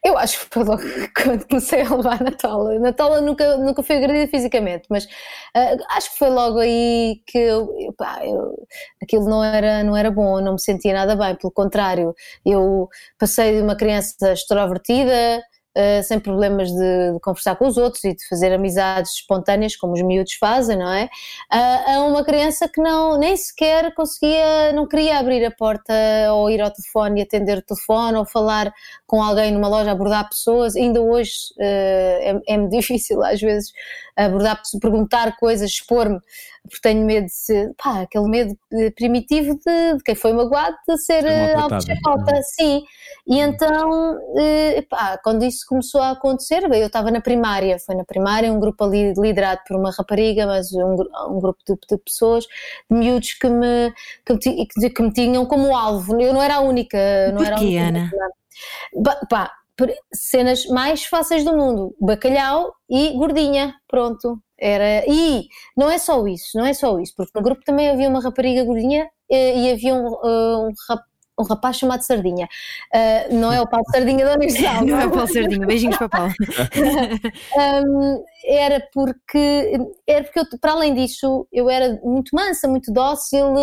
Eu 0.02 0.16
acho 0.16 0.40
que 0.40 0.46
foi 0.54 0.64
logo 0.64 0.82
quando 1.22 1.46
comecei 1.46 1.82
a 1.82 1.94
levar 1.94 2.22
na 2.22 2.32
tola. 2.32 2.78
Na 2.78 2.92
tola 2.92 3.20
nunca, 3.20 3.56
nunca 3.58 3.82
fui 3.82 3.96
agredida 3.96 4.30
fisicamente, 4.30 4.86
mas 4.88 5.04
uh, 5.04 5.84
acho 5.90 6.12
que 6.12 6.18
foi 6.18 6.30
logo 6.30 6.58
aí 6.58 7.20
que 7.26 7.38
eu, 7.38 7.68
pá, 7.98 8.20
eu, 8.24 8.66
aquilo 9.02 9.28
não 9.28 9.44
era, 9.44 9.84
não 9.84 9.96
era 9.96 10.10
bom, 10.10 10.40
não 10.40 10.54
me 10.54 10.60
sentia 10.60 10.94
nada 10.94 11.14
bem. 11.16 11.36
Pelo 11.36 11.52
contrário, 11.52 12.14
eu 12.46 12.88
passei 13.18 13.56
de 13.56 13.62
uma 13.62 13.76
criança 13.76 14.32
extrovertida, 14.32 15.42
uh, 15.80 16.02
sem 16.02 16.20
problemas 16.20 16.70
de, 16.70 17.12
de, 17.12 17.20
conversar 17.20 17.56
com 17.56 17.66
os 17.66 17.76
outros 17.76 18.04
e 18.04 18.14
de 18.14 18.26
fazer 18.28 18.52
amizades 18.52 19.12
espontâneas, 19.12 19.76
como 19.76 19.94
os 19.94 20.02
miúdos 20.02 20.34
fazem, 20.34 20.76
não 20.76 20.92
é? 20.92 21.04
Uh, 21.52 21.90
a 21.90 22.04
uma 22.04 22.24
criança 22.24 22.68
que 22.68 22.80
não, 22.80 23.18
nem 23.18 23.36
sequer 23.36 23.94
conseguia, 23.94 24.72
não 24.72 24.86
queria 24.86 25.18
abrir 25.18 25.44
a 25.44 25.50
porta 25.50 25.92
ou 26.32 26.50
ir 26.50 26.60
ao 26.60 26.70
telefone 26.70 27.20
e 27.20 27.22
atender 27.22 27.58
o 27.58 27.62
telefone 27.62 28.18
ou 28.18 28.26
falar 28.26 28.72
com 29.06 29.22
alguém 29.22 29.52
numa 29.52 29.68
loja, 29.68 29.90
abordar 29.90 30.28
pessoas. 30.28 30.76
Ainda 30.76 31.00
hoje 31.00 31.32
uh, 31.58 31.62
é, 31.62 32.40
é 32.46 32.58
difícil 32.68 33.22
às 33.22 33.40
vezes 33.40 33.72
abordar, 34.16 34.60
perguntar 34.80 35.36
coisas, 35.36 35.70
expor-me, 35.70 36.20
porque 36.62 36.80
tenho 36.82 37.04
medo 37.04 37.26
de 37.26 37.34
ser, 37.34 37.74
pá, 37.82 38.02
aquele 38.02 38.28
medo 38.28 38.56
primitivo 38.94 39.54
de, 39.54 39.96
de 39.96 40.02
quem 40.04 40.14
foi 40.14 40.32
magoado 40.32 40.76
de 40.88 40.96
ser 40.98 41.26
alvo 41.56 41.78
de 41.78 41.86
chacota, 41.86 42.40
sim. 42.42 42.82
E 43.26 43.38
então, 43.38 44.18
eh, 44.38 44.82
pá, 44.88 45.18
quando 45.22 45.44
isso 45.44 45.64
começou 45.68 46.00
a 46.00 46.10
acontecer, 46.10 46.68
bem, 46.68 46.80
eu 46.80 46.86
estava 46.86 47.10
na 47.10 47.20
primária, 47.20 47.78
foi 47.78 47.94
na 47.94 48.04
primária, 48.04 48.52
um 48.52 48.60
grupo 48.60 48.84
ali 48.84 49.12
liderado 49.14 49.60
por 49.66 49.76
uma 49.76 49.90
rapariga, 49.90 50.46
mas 50.46 50.72
um, 50.72 50.96
um 51.30 51.40
grupo 51.40 51.58
de, 51.66 51.74
de, 51.88 51.98
pessoas, 51.98 52.44
de 52.90 52.96
miúdos 52.96 53.32
que 53.32 53.48
me, 53.48 53.92
que, 54.24 54.90
que, 54.90 55.02
me 55.02 55.12
tinham 55.12 55.46
como 55.46 55.76
alvo, 55.76 56.20
eu 56.20 56.32
não 56.32 56.42
era 56.42 56.56
a 56.56 56.60
única. 56.60 56.98
Não 57.32 57.42
era 57.42 57.56
a 57.56 57.60
única, 57.60 57.80
Ana? 57.80 58.10
Pá, 59.28 59.50
cenas 60.12 60.66
mais 60.66 61.04
fáceis 61.04 61.44
do 61.44 61.56
mundo: 61.56 61.94
bacalhau 62.00 62.74
e 62.88 63.10
gordinha. 63.16 63.74
Pronto. 63.88 64.40
Era, 64.60 65.04
e 65.08 65.48
não 65.76 65.90
é 65.90 65.98
só 65.98 66.26
isso, 66.26 66.58
não 66.58 66.66
é 66.66 66.74
só 66.74 66.98
isso, 67.00 67.14
porque 67.16 67.32
no 67.34 67.42
grupo 67.42 67.62
também 67.64 67.88
havia 67.88 68.08
uma 68.08 68.20
rapariga 68.20 68.62
gordinha 68.64 69.08
eh, 69.30 69.58
e 69.58 69.72
havia 69.72 69.94
um, 69.94 70.06
eh, 70.06 70.56
um, 70.58 70.72
um 71.40 71.44
rapaz 71.44 71.76
chamado 71.76 72.02
Sardinha. 72.02 72.48
Uh, 72.94 73.34
não 73.34 73.52
é 73.52 73.60
o 73.60 73.66
Paulo 73.66 73.86
Sardinha 73.90 74.24
da 74.24 74.34
Universidade. 74.34 74.84
não 74.86 75.00
é 75.00 75.06
o 75.06 75.10
Paulo 75.10 75.26
Sardinha, 75.26 75.66
beijinhos 75.66 75.96
para 75.96 76.08
Paulo. 76.08 76.32
um, 77.86 78.24
era 78.44 78.80
porque, 78.92 79.78
era 80.06 80.24
porque 80.24 80.40
eu, 80.40 80.58
para 80.60 80.72
além 80.72 80.94
disso, 80.94 81.46
eu 81.52 81.68
era 81.68 82.00
muito 82.02 82.34
mansa, 82.34 82.68
muito 82.68 82.92
dócil 82.92 83.54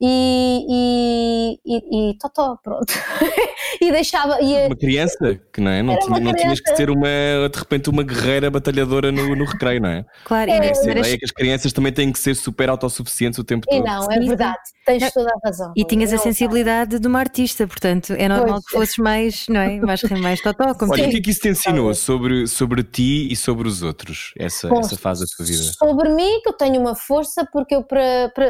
e, 0.00 0.64
e, 0.70 1.58
e, 1.66 2.10
e 2.10 2.18
totó, 2.18 2.56
pronto. 2.62 2.92
e 3.80 3.90
deixava. 3.90 4.40
E, 4.40 4.66
uma 4.66 4.76
criança, 4.76 5.40
que 5.52 5.60
não 5.60 5.70
é? 5.70 5.82
Não, 5.82 5.98
tinha, 5.98 6.20
não 6.20 6.32
tinhas 6.32 6.60
que 6.60 6.76
ser 6.76 6.88
uma, 6.88 7.08
de 7.52 7.58
repente, 7.58 7.90
uma 7.90 8.02
guerreira 8.04 8.50
batalhadora 8.50 9.10
no, 9.10 9.34
no 9.34 9.44
recreio, 9.44 9.80
não 9.80 9.88
é? 9.88 10.04
Claro, 10.24 10.50
é, 10.50 10.68
essa 10.68 10.88
ideia 10.88 11.14
é 11.14 11.18
que 11.18 11.24
as 11.24 11.32
crianças 11.32 11.72
também 11.72 11.92
têm 11.92 12.12
que 12.12 12.18
ser 12.18 12.34
super 12.36 12.68
autossuficientes 12.70 13.38
o 13.38 13.44
tempo 13.44 13.66
todo. 13.68 13.76
E 13.76 13.82
não, 13.82 14.10
é 14.10 14.18
verdade, 14.20 14.58
tens 14.86 15.12
toda 15.12 15.30
a 15.30 15.48
razão. 15.48 15.72
E 15.76 15.84
tinhas 15.84 16.12
a 16.12 16.18
sensibilidade 16.18 16.98
de 16.98 17.06
uma 17.06 17.18
artista, 17.18 17.66
portanto, 17.66 18.12
é 18.12 18.28
normal 18.28 18.60
pois. 18.60 18.66
que 18.66 18.72
fosses 18.72 18.96
mais, 18.98 19.46
não 19.48 19.60
é? 19.60 19.80
Mais, 19.80 20.02
mais 20.02 20.40
totó. 20.40 20.74
Como 20.74 20.92
Olha, 20.92 21.06
o 21.06 21.10
que 21.10 21.16
é 21.16 21.20
que 21.20 21.30
isso 21.30 21.40
te 21.40 21.48
ensinou 21.48 21.92
sobre, 21.94 22.46
sobre 22.46 22.84
ti 22.84 23.28
e 23.30 23.34
sobre 23.34 23.66
os 23.66 23.82
outros, 23.82 24.17
essa, 24.38 24.68
Bom, 24.68 24.80
essa 24.80 24.96
fase 24.96 25.20
da 25.20 25.26
tua 25.36 25.46
vida? 25.46 25.62
Sobre 25.78 26.08
mim, 26.10 26.40
que 26.42 26.48
eu 26.48 26.52
tenho 26.52 26.80
uma 26.80 26.94
força, 26.94 27.46
porque 27.52 27.74
eu 27.74 27.84
para, 27.84 28.30
para 28.34 28.48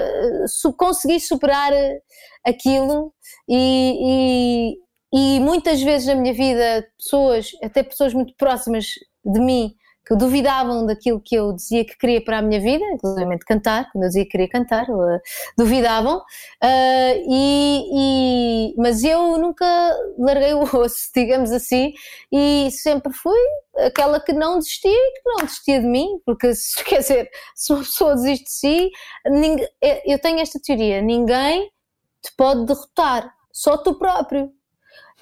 consegui 0.77 1.21
superar 1.21 1.73
aquilo 2.45 3.13
e, 3.49 4.75
e 4.75 4.89
e 5.13 5.41
muitas 5.41 5.81
vezes 5.83 6.07
na 6.07 6.15
minha 6.15 6.35
vida, 6.35 6.87
pessoas, 6.99 7.51
até 7.63 7.83
pessoas 7.83 8.13
muito 8.13 8.35
próximas 8.37 8.87
de 9.25 9.41
mim, 9.41 9.75
que 10.09 10.17
duvidavam 10.17 10.87
daquilo 10.87 11.21
que 11.21 11.35
eu 11.35 11.53
dizia 11.53 11.85
que 11.85 11.95
queria 11.99 12.25
para 12.25 12.39
a 12.39 12.43
minha 12.43 12.59
vida, 12.59 12.83
inclusive 12.95 13.39
cantar, 13.41 13.93
quando 13.93 14.05
eu 14.05 14.09
dizia 14.09 14.25
que 14.25 14.31
queria 14.31 14.49
cantar, 14.49 14.89
uh, 14.89 15.21
duvidavam, 15.57 16.17
uh, 16.17 17.25
e, 17.29 18.71
e, 18.73 18.75
mas 18.79 19.05
eu 19.05 19.37
nunca 19.37 19.67
larguei 20.19 20.55
o 20.55 20.63
osso, 20.63 21.11
digamos 21.15 21.53
assim, 21.53 21.93
e 22.33 22.71
sempre 22.71 23.13
fui 23.13 23.39
aquela 23.77 24.19
que 24.19 24.33
não 24.33 24.59
desistia 24.59 24.91
e 24.91 25.13
que 25.13 25.23
não 25.27 25.37
desistia 25.45 25.79
de 25.79 25.87
mim, 25.87 26.09
porque 26.25 26.51
quer 26.89 27.01
dizer, 27.01 27.31
se 27.55 27.75
uma 27.75 27.83
pessoa 27.83 28.15
desiste 28.15 28.45
de 28.45 28.51
si, 28.51 28.91
ninguém, 29.27 29.69
eu 30.07 30.19
tenho 30.19 30.41
esta 30.41 30.59
teoria: 30.59 31.03
ninguém 31.03 31.71
te 32.23 32.33
pode 32.35 32.65
derrotar, 32.65 33.31
só 33.53 33.77
tu 33.77 33.99
próprio 33.99 34.51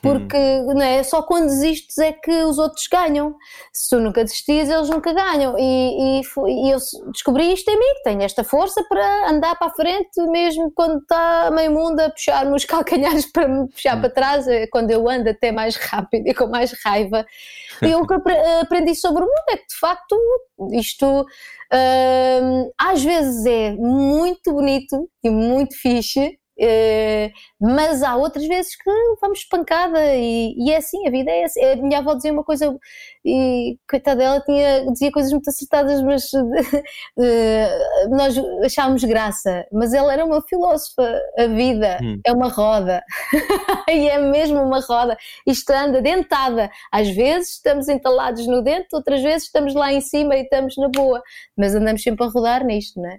porque 0.02 0.36
hum. 0.36 0.74
né, 0.74 1.02
só 1.02 1.22
quando 1.22 1.46
desistes 1.46 1.98
é 1.98 2.12
que 2.12 2.30
os 2.30 2.58
outros 2.58 2.86
ganham. 2.86 3.34
Se 3.72 3.90
tu 3.90 4.00
nunca 4.00 4.22
desistes, 4.22 4.68
eles 4.68 4.88
nunca 4.88 5.12
ganham. 5.12 5.58
E, 5.58 6.20
e, 6.20 6.20
e, 6.20 6.70
eu 6.70 6.78
descobri 7.12 7.52
isto 7.52 7.68
em 7.70 7.78
mim, 7.78 7.94
que 7.96 8.02
tenho 8.04 8.22
esta 8.22 8.44
força 8.44 8.84
para 8.88 9.30
andar 9.30 9.56
para 9.56 9.68
a 9.68 9.74
frente, 9.74 10.20
mesmo 10.28 10.70
quando 10.74 11.00
está 11.00 11.50
meio 11.50 11.72
mundo 11.72 12.00
a 12.00 12.10
puxar-me 12.10 12.54
os 12.54 12.64
calcanhares 12.66 13.26
para 13.26 13.48
me 13.48 13.68
puxar 13.68 13.96
hum. 13.96 14.00
para 14.00 14.10
trás, 14.10 14.46
é 14.48 14.66
quando 14.66 14.90
eu 14.90 15.08
ando 15.08 15.30
até 15.30 15.50
mais 15.50 15.76
rápido 15.76 16.28
e 16.28 16.34
com 16.34 16.46
mais 16.46 16.72
raiva. 16.84 17.24
E 17.82 17.94
o 17.94 18.06
que 18.06 18.14
aprendi 18.60 18.94
sobre 18.94 19.22
o 19.22 19.26
mundo 19.26 19.44
é 19.50 19.56
que, 19.56 19.66
de 19.66 19.78
facto, 19.78 20.16
isto 20.72 21.26
hum, 21.72 22.70
às 22.78 23.02
vezes 23.02 23.44
é 23.44 23.72
muito 23.72 24.52
bonito 24.52 25.10
e 25.22 25.30
muito 25.30 25.76
fixe 25.76 26.38
mas 27.60 28.02
há 28.02 28.16
outras 28.16 28.46
vezes 28.46 28.74
que 28.76 28.90
vamos 29.20 29.44
pancada 29.44 29.98
e, 30.14 30.54
e, 30.56 30.70
é 30.70 30.78
assim, 30.78 31.06
a 31.06 31.10
vida 31.10 31.30
é 31.30 31.44
assim. 31.44 31.64
A 31.64 31.76
minha 31.76 31.98
avó 31.98 32.14
dizia 32.14 32.32
uma 32.32 32.44
coisa 32.44 32.76
e 33.24 33.78
coitada 33.88 34.18
dela 34.18 34.40
tinha, 34.40 34.86
dizia 34.92 35.10
coisas 35.10 35.32
muito 35.32 35.48
acertadas, 35.50 36.00
mas 36.02 36.24
uh, 36.32 38.08
nós 38.10 38.36
achávamos 38.64 39.04
graça. 39.04 39.66
Mas 39.72 39.92
ela 39.92 40.12
era 40.12 40.24
uma 40.24 40.42
filósofa. 40.42 41.20
A 41.38 41.46
vida 41.46 41.98
hum. 42.02 42.20
é 42.24 42.32
uma 42.32 42.48
roda 42.48 43.02
e 43.88 44.08
é 44.08 44.18
mesmo 44.18 44.60
uma 44.62 44.80
roda. 44.80 45.16
Isto 45.46 45.70
anda 45.70 46.00
dentada. 46.00 46.70
Às 46.92 47.08
vezes 47.08 47.54
estamos 47.54 47.88
entalados 47.88 48.46
no 48.46 48.62
dente, 48.62 48.88
outras 48.92 49.22
vezes 49.22 49.44
estamos 49.44 49.74
lá 49.74 49.92
em 49.92 50.00
cima 50.00 50.36
e 50.36 50.42
estamos 50.42 50.76
na 50.76 50.88
boa, 50.88 51.22
mas 51.56 51.74
andamos 51.74 52.02
sempre 52.02 52.24
a 52.24 52.28
rodar 52.28 52.64
nisto, 52.64 53.00
não 53.00 53.10
é? 53.10 53.18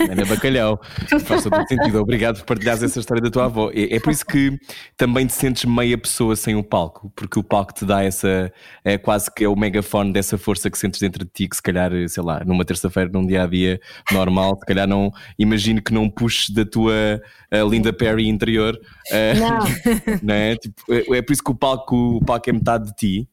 Ana 0.00 0.24
Bacalhau, 0.24 0.80
faz 1.24 1.42
todo 1.42 1.66
sentido. 1.66 2.00
Obrigado 2.00 2.38
por 2.38 2.46
partilhares 2.46 2.82
essa 2.82 3.00
história 3.00 3.22
da 3.22 3.30
tua 3.30 3.46
avó. 3.46 3.70
É, 3.72 3.96
é, 3.96 4.00
por 4.00 4.10
isso 4.10 4.24
que 4.24 4.56
também 4.96 5.26
te 5.26 5.32
sentes 5.32 5.64
meia 5.64 5.98
pessoa 5.98 6.36
sem 6.36 6.54
o 6.54 6.62
palco, 6.62 7.12
porque 7.16 7.38
o 7.38 7.42
palco 7.42 7.74
te 7.74 7.84
dá 7.84 8.02
essa, 8.02 8.52
é 8.84 8.96
quase 8.96 9.32
que 9.32 9.44
é 9.44 9.48
o 9.48 9.56
megafone 9.56 10.12
dessa 10.12 10.38
força 10.38 10.70
que 10.70 10.78
sentes 10.78 11.00
dentro 11.00 11.24
de 11.24 11.30
ti, 11.30 11.48
que 11.48 11.56
se 11.56 11.62
calhar, 11.62 11.90
sei 12.08 12.22
lá, 12.22 12.42
numa 12.44 12.64
terça-feira, 12.64 13.10
num 13.12 13.26
dia 13.26 13.42
a 13.42 13.46
dia 13.46 13.80
normal, 14.12 14.56
se 14.58 14.66
calhar 14.66 14.86
não, 14.86 15.10
imagino 15.38 15.82
que 15.82 15.92
não 15.92 16.08
puxes 16.08 16.50
da 16.50 16.64
tua 16.64 17.20
Linda 17.68 17.92
Perry 17.92 18.28
interior. 18.28 18.78
Não. 19.38 20.20
não 20.22 20.34
é? 20.34 20.56
Tipo, 20.56 20.82
é, 20.92 21.18
é 21.18 21.22
por 21.22 21.32
isso 21.32 21.42
que 21.42 21.50
o 21.50 21.54
palco, 21.54 21.96
o 22.16 22.24
palco 22.24 22.48
é 22.48 22.52
metade 22.52 22.86
de 22.86 22.94
ti. 22.94 23.28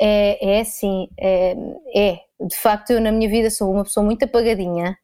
É, 0.00 0.56
é 0.56 0.60
assim, 0.60 1.08
é, 1.18 1.54
é. 1.94 2.18
De 2.44 2.56
facto, 2.56 2.90
eu 2.90 3.00
na 3.00 3.12
minha 3.12 3.30
vida 3.30 3.48
sou 3.50 3.72
uma 3.72 3.84
pessoa 3.84 4.04
muito 4.04 4.24
apagadinha 4.24 4.96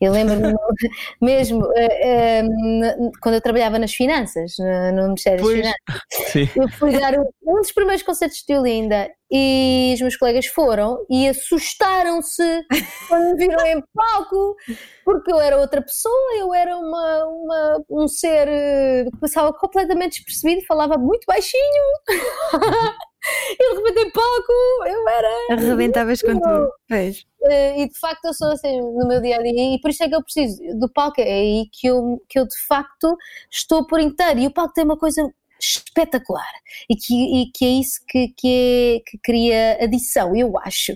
eu 0.00 0.12
lembro-me 0.12 0.54
mesmo 1.20 1.64
uh, 1.64 3.12
quando 3.20 3.36
eu 3.36 3.40
trabalhava 3.40 3.78
nas 3.78 3.94
finanças, 3.94 4.54
no, 4.58 4.92
no 4.92 5.02
Ministério 5.08 5.40
pois, 5.40 5.62
das 5.62 5.72
Finanças, 5.72 6.32
sim. 6.32 6.48
eu 6.56 6.68
fui 6.70 6.98
dar 6.98 7.14
um, 7.14 7.24
um, 7.46 7.54
dos 7.56 7.72
primeiros 7.72 8.02
concertos 8.02 8.42
de 8.46 8.56
Olinda 8.56 9.10
e 9.30 9.92
os 9.94 10.00
meus 10.00 10.16
colegas 10.16 10.46
foram 10.46 11.04
e 11.10 11.28
assustaram-se 11.28 12.64
quando 13.08 13.36
me 13.36 13.46
viram 13.48 13.66
em 13.66 13.82
palco, 13.94 14.56
porque 15.04 15.32
eu 15.32 15.40
era 15.40 15.58
outra 15.58 15.82
pessoa, 15.82 16.36
eu 16.38 16.54
era 16.54 16.76
uma, 16.76 17.24
uma 17.26 17.84
um 17.90 18.06
ser 18.06 18.46
eh, 18.48 19.04
que 19.10 19.18
passava 19.18 19.52
completamente 19.52 20.16
despercebido 20.16 20.60
e 20.60 20.66
falava 20.66 20.96
muito 20.96 21.24
baixinho. 21.26 21.84
E 23.50 23.56
de 23.56 23.76
repente 23.76 24.06
em 24.06 24.10
palco 24.10 24.52
eu 24.86 25.08
era. 25.08 25.28
Arrebentavas 25.50 26.22
com 26.22 26.38
tudo. 26.38 26.70
Pois. 26.88 27.24
Uh, 27.40 27.80
e 27.80 27.88
de 27.88 27.98
facto 27.98 28.24
eu 28.24 28.34
sou 28.34 28.52
assim 28.52 28.80
no 28.80 29.06
meu 29.06 29.20
dia 29.20 29.36
a 29.36 29.42
dia, 29.42 29.74
e 29.74 29.80
por 29.80 29.90
isso 29.90 30.02
é 30.02 30.08
que 30.08 30.14
eu 30.14 30.22
preciso 30.22 30.62
do 30.78 30.88
palco. 30.88 31.20
É 31.20 31.24
aí 31.24 31.68
que 31.72 31.86
eu, 31.86 32.22
que 32.28 32.38
eu 32.38 32.46
de 32.46 32.58
facto 32.66 33.16
estou 33.50 33.86
por 33.86 34.00
inteiro. 34.00 34.40
E 34.40 34.46
o 34.46 34.52
palco 34.52 34.74
tem 34.74 34.84
uma 34.84 34.98
coisa 34.98 35.22
espetacular 35.60 36.52
e 36.90 36.96
que, 36.96 37.14
e 37.14 37.50
que 37.52 37.64
é 37.64 37.68
isso 37.68 38.00
que, 38.06 38.28
que, 38.36 38.48
é, 38.48 39.10
que 39.10 39.18
cria 39.18 39.78
adição, 39.82 40.34
eu 40.36 40.58
acho, 40.58 40.94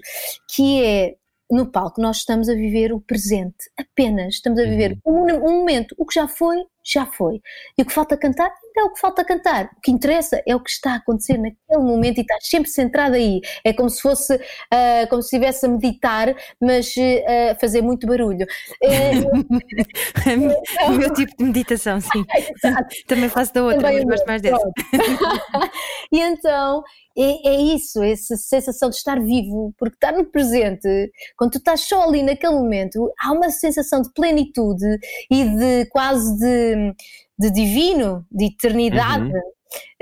que 0.49 0.82
é 0.82 1.14
no 1.50 1.70
palco 1.70 2.00
nós 2.00 2.18
estamos 2.18 2.49
a 2.49 2.54
viver 2.54 2.92
o 2.92 3.00
presente, 3.00 3.70
apenas 3.76 4.35
estamos 4.35 4.61
a 4.61 4.64
viver 4.64 4.99
uhum. 5.04 5.25
um, 5.25 5.49
um, 5.49 5.58
momento, 5.61 5.94
o 5.97 6.04
que 6.04 6.14
já 6.14 6.28
foi, 6.28 6.62
já 6.85 7.06
foi. 7.06 7.40
E 7.76 7.82
o 7.82 7.87
que 7.87 7.92
falta 7.92 8.18
cantar, 8.18 8.52
é 8.80 8.85
o 8.85 8.92
que 8.92 9.00
falta 9.00 9.25
cantar. 9.25 9.70
O 9.76 9.80
que 9.80 9.90
interessa 9.90 10.42
é 10.47 10.54
o 10.54 10.61
que 10.61 10.70
está 10.70 10.92
a 10.92 10.97
acontecer 10.97 11.38
naquele 11.38 11.82
momento 11.82 12.18
e 12.18 12.20
estás 12.23 12.47
sempre 12.49 12.70
centrado 12.70 13.14
aí. 13.14 13.40
É 13.64 13.73
como 13.73 13.88
se 13.88 14.00
fosse, 14.00 14.35
uh, 14.35 15.08
como 15.08 15.23
se 15.23 15.37
estivesse 15.37 15.66
a 15.66 15.68
meditar, 15.68 16.35
mas 16.61 16.94
uh, 16.97 17.61
fazer 17.61 17.82
muito 17.82 18.06
barulho. 18.06 18.47
É, 18.82 19.11
o 20.88 20.92
meu 20.92 21.12
tipo 21.12 21.37
de 21.37 21.44
meditação, 21.44 22.00
sim. 22.00 22.25
Também 23.06 23.28
faço 23.28 23.52
da 23.54 23.62
outra, 23.62 23.82
Também 23.82 24.04
mas 24.04 24.16
gosto 24.16 24.26
mais 24.26 24.42
dessa. 24.42 24.70
e 26.12 26.20
então 26.20 26.82
é, 27.20 27.49
é, 27.49 27.61
isso, 27.75 28.00
essa 28.00 28.37
sensação 28.37 28.88
de 28.90 28.94
estar 28.94 29.20
vivo, 29.20 29.75
porque 29.76 29.97
estar 29.97 30.12
no 30.12 30.25
presente, 30.25 31.11
quando 31.37 31.50
tu 31.50 31.58
estás 31.58 31.80
só 31.80 32.02
ali 32.02 32.23
naquele 32.23 32.52
momento, 32.52 33.12
há 33.20 33.32
uma 33.32 33.50
sensação 33.50 34.00
de 34.00 34.12
plenitude 34.12 34.87
e 35.28 35.44
de 35.44 35.87
quase 35.90 36.38
de, 36.38 36.94
de 37.38 37.50
divino, 37.50 38.26
de 38.30 38.47
eternidade, 38.47 39.30
uhum. 39.33 39.38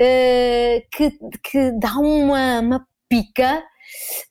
uh, 0.01 0.81
que, 0.91 1.11
que 1.43 1.71
dá 1.79 1.93
uma, 1.97 2.59
uma 2.59 2.87
pica, 3.09 3.63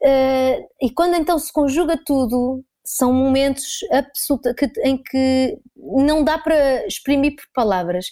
uh, 0.02 0.68
e 0.82 0.90
quando 0.90 1.14
então 1.14 1.38
se 1.38 1.52
conjuga 1.52 1.98
tudo, 2.04 2.64
são 2.86 3.12
momentos 3.12 3.80
absoluta, 3.90 4.54
que, 4.54 4.70
em 4.84 4.96
que 4.96 5.58
não 5.76 6.22
dá 6.22 6.38
para 6.38 6.86
exprimir 6.86 7.34
por 7.34 7.44
palavras. 7.52 8.06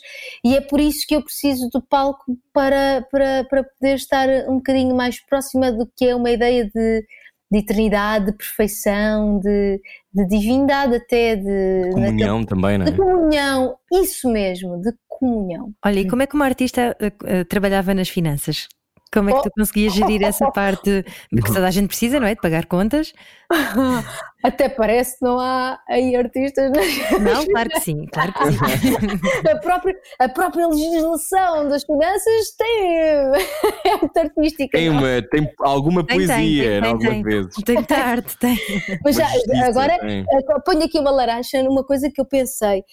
E 0.45 0.57
é 0.57 0.61
por 0.61 0.81
isso 0.81 1.07
que 1.07 1.15
eu 1.15 1.23
preciso 1.23 1.69
do 1.73 1.81
palco 1.81 2.37
para, 2.53 3.07
para, 3.11 3.45
para 3.45 3.63
poder 3.63 3.95
estar 3.95 4.29
um 4.49 4.57
bocadinho 4.57 4.95
mais 4.95 5.25
próxima 5.25 5.71
do 5.71 5.89
que 5.97 6.07
é 6.07 6.15
uma 6.15 6.31
ideia 6.31 6.65
de, 6.65 7.07
de 7.55 7.61
eternidade, 7.61 8.27
de 8.27 8.33
perfeição, 8.33 9.39
de, 9.39 9.81
de 10.13 10.27
divindade 10.27 10.97
até, 10.97 11.37
de, 11.37 11.91
comunhão 11.93 12.41
naquele, 12.41 12.47
também, 12.47 12.79
não 12.79 12.87
é? 12.87 12.91
De 12.91 12.97
comunhão, 12.97 13.77
isso 13.93 14.29
mesmo, 14.29 14.81
de 14.81 14.93
comunhão. 15.09 15.73
Olha, 15.85 16.01
e 16.01 16.09
como 16.09 16.23
é 16.23 16.27
que 16.27 16.35
uma 16.35 16.45
artista 16.45 16.97
uh, 17.01 17.07
uh, 17.07 17.45
trabalhava 17.45 17.95
nas 17.95 18.09
finanças? 18.09 18.69
Como 19.13 19.31
é 19.31 19.33
que 19.33 19.43
tu 19.43 19.49
oh. 19.49 19.61
conseguias 19.61 19.95
gerir 19.95 20.23
essa 20.25 20.51
parte? 20.53 21.05
Porque 21.31 21.53
toda 21.53 21.69
a 21.69 21.71
gente 21.71 21.87
precisa, 21.87 22.19
não 22.19 22.27
é? 22.27 22.35
De 22.35 22.41
pagar 22.41 22.67
contas. 22.67 23.13
Até 24.45 24.69
parece 24.69 25.19
que 25.19 25.25
não 25.25 25.41
há 25.41 25.81
aí 25.89 26.15
artistas. 26.15 26.71
Não, 27.19 27.47
claro 27.47 27.71
que 27.71 27.81
sim, 27.81 28.05
claro 28.13 28.31
que 28.35 28.53
sim. 28.53 28.59
a, 29.51 29.57
própria, 29.57 29.97
a 30.19 30.29
própria 30.29 30.69
legislação 30.69 31.67
das 31.71 31.83
finanças 31.83 32.55
tem. 32.59 32.85
é 33.91 33.97
muito 33.97 34.17
artística. 34.19 34.77
Tem, 34.77 34.91
uma, 34.91 35.23
tem 35.31 35.51
alguma 35.61 36.07
tem, 36.07 36.19
poesia, 36.19 36.37
tem, 36.37 36.83
tem, 36.83 36.91
algumas 36.91 37.23
vezes. 37.23 37.55
Tem 37.65 37.75
muita 37.75 37.95
arte, 37.97 38.39
tem. 38.39 38.59
Mas 39.03 39.17
já, 39.17 39.27
agora 39.67 39.99
tem. 40.01 40.21
Eh, 40.21 40.61
ponho 40.63 40.85
aqui 40.85 40.99
uma 40.99 41.11
laranja 41.11 41.63
numa 41.63 41.83
coisa 41.83 42.11
que 42.11 42.21
eu 42.21 42.27
pensei. 42.27 42.85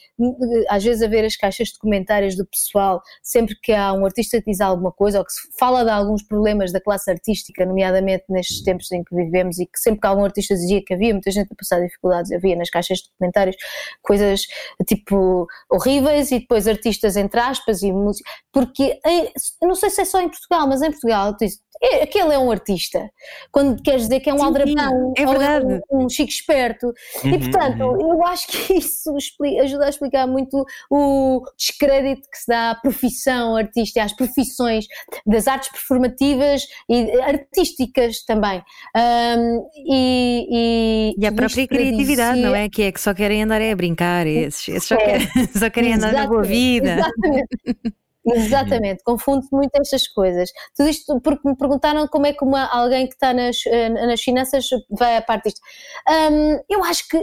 Às 0.70 0.86
vezes, 0.86 1.02
a 1.02 1.08
ver 1.10 1.26
as 1.26 1.36
caixas 1.36 1.68
de 1.68 1.80
comentários 1.80 2.38
do 2.38 2.46
pessoal, 2.46 3.02
sempre 3.22 3.56
que 3.62 3.74
há 3.74 3.92
um 3.92 4.06
artista 4.06 4.42
que 4.42 4.50
diz 4.50 4.62
alguma 4.62 4.94
coisa 4.94 5.20
ou 5.20 5.26
que 5.26 5.34
se 5.34 5.42
fala 5.60 5.84
de 5.84 5.90
alguns 5.90 6.24
problemas 6.24 6.72
da 6.72 6.80
classe 6.80 7.12
artística, 7.12 7.66
nomeadamente 7.66 8.24
nestes 8.30 8.64
tempos 8.64 8.90
em 8.94 9.04
que 9.04 9.14
vivemos, 9.14 9.60
e 9.60 9.66
que 9.66 9.78
sempre 9.78 10.00
que 10.00 10.08
algum 10.08 10.24
artista 10.24 10.56
dizia 10.56 10.82
que 10.82 10.94
havia 10.94 11.12
muita 11.12 11.30
gente 11.30 11.41
gente 11.42 11.54
a 11.54 11.56
passar 11.56 11.82
dificuldades. 11.82 12.32
Havia 12.32 12.56
nas 12.56 12.70
caixas 12.70 13.00
de 13.00 13.10
comentários 13.18 13.56
coisas 14.02 14.42
tipo 14.88 15.48
horríveis 15.70 16.32
e 16.32 16.40
depois 16.40 16.68
artistas 16.68 17.16
entre 17.16 17.40
aspas 17.40 17.82
e 17.82 17.92
música. 17.92 18.30
Porque 18.52 19.00
não 19.62 19.76
sei 19.76 19.90
se 19.90 20.02
é 20.02 20.06
só 20.06 20.20
em 20.22 20.30
Portugal, 20.30 20.68
mas 20.68 20.82
em 20.82 20.92
Portugal 20.92 21.36
é, 21.82 22.04
aquele 22.04 22.34
é 22.34 22.38
um 22.38 22.52
artista. 22.52 23.10
Quando 23.52 23.82
queres 23.82 24.04
dizer 24.04 24.20
que 24.20 24.30
é 24.30 24.34
um 24.34 24.44
aldrabão, 24.44 25.14
é 25.18 25.26
verdade. 25.26 25.82
um, 25.92 26.06
um 26.06 26.10
chico 26.10 26.30
esperto. 26.30 26.94
Uhum, 27.24 27.32
e 27.32 27.40
portanto, 27.40 27.84
uhum. 27.84 28.14
eu 28.14 28.26
acho 28.28 28.48
que 28.48 28.74
isso 28.74 29.18
explica, 29.18 29.64
ajuda 29.64 29.86
a 29.86 29.90
explicar 29.90 30.28
muito 30.28 30.64
o 30.90 31.42
descrédito 31.58 32.30
que 32.30 32.38
se 32.38 32.48
dá 32.48 32.72
à 32.72 32.76
profissão 32.76 33.56
artística, 33.56 34.04
às 34.04 34.14
profissões 34.14 34.86
das 35.26 35.48
artes 35.48 35.72
performativas 35.72 36.68
e 36.88 37.20
artísticas 37.22 38.24
também. 38.26 38.62
Um, 38.96 39.68
e, 39.90 40.48
e, 40.52 41.16
e, 41.18 41.26
a 41.26 41.32
própria 41.32 41.68
criatividade, 41.68 42.40
não 42.40 42.54
é? 42.54 42.70
Que 42.70 42.84
é 42.84 42.92
que 42.92 43.02
só 43.02 43.14
querem 43.14 43.44
andar 43.44 43.62
a 43.62 43.76
brincar, 43.76 44.28
esses, 44.28 44.68
esses 44.68 44.88
só, 44.88 44.96
é. 44.96 44.98
querem, 44.98 45.28
só 45.58 45.70
querem 45.70 45.94
andar 45.96 46.14
na 46.14 46.28
boa 46.28 46.44
vida. 46.44 46.94
Exatamente. 46.94 47.96
Exatamente, 48.26 49.04
confundo 49.04 49.48
muito 49.52 49.72
estas 49.76 50.08
coisas. 50.08 50.52
Tudo 50.76 50.90
isto 50.90 51.20
porque 51.22 51.48
me 51.48 51.56
perguntaram 51.58 52.08
como 52.08 52.28
é 52.28 52.34
que 52.34 52.44
uma, 52.46 52.66
alguém 52.68 53.08
que 53.08 53.16
está 53.16 53.34
nas, 53.34 53.66
eh, 53.66 53.90
nas 53.90 54.22
finanças 54.22 54.66
vai 54.92 55.18
a 55.18 55.22
parte 55.22 55.46
disto. 55.46 55.62
Um, 56.32 56.60
eu 56.70 56.84
acho 56.84 57.08
que 57.08 57.20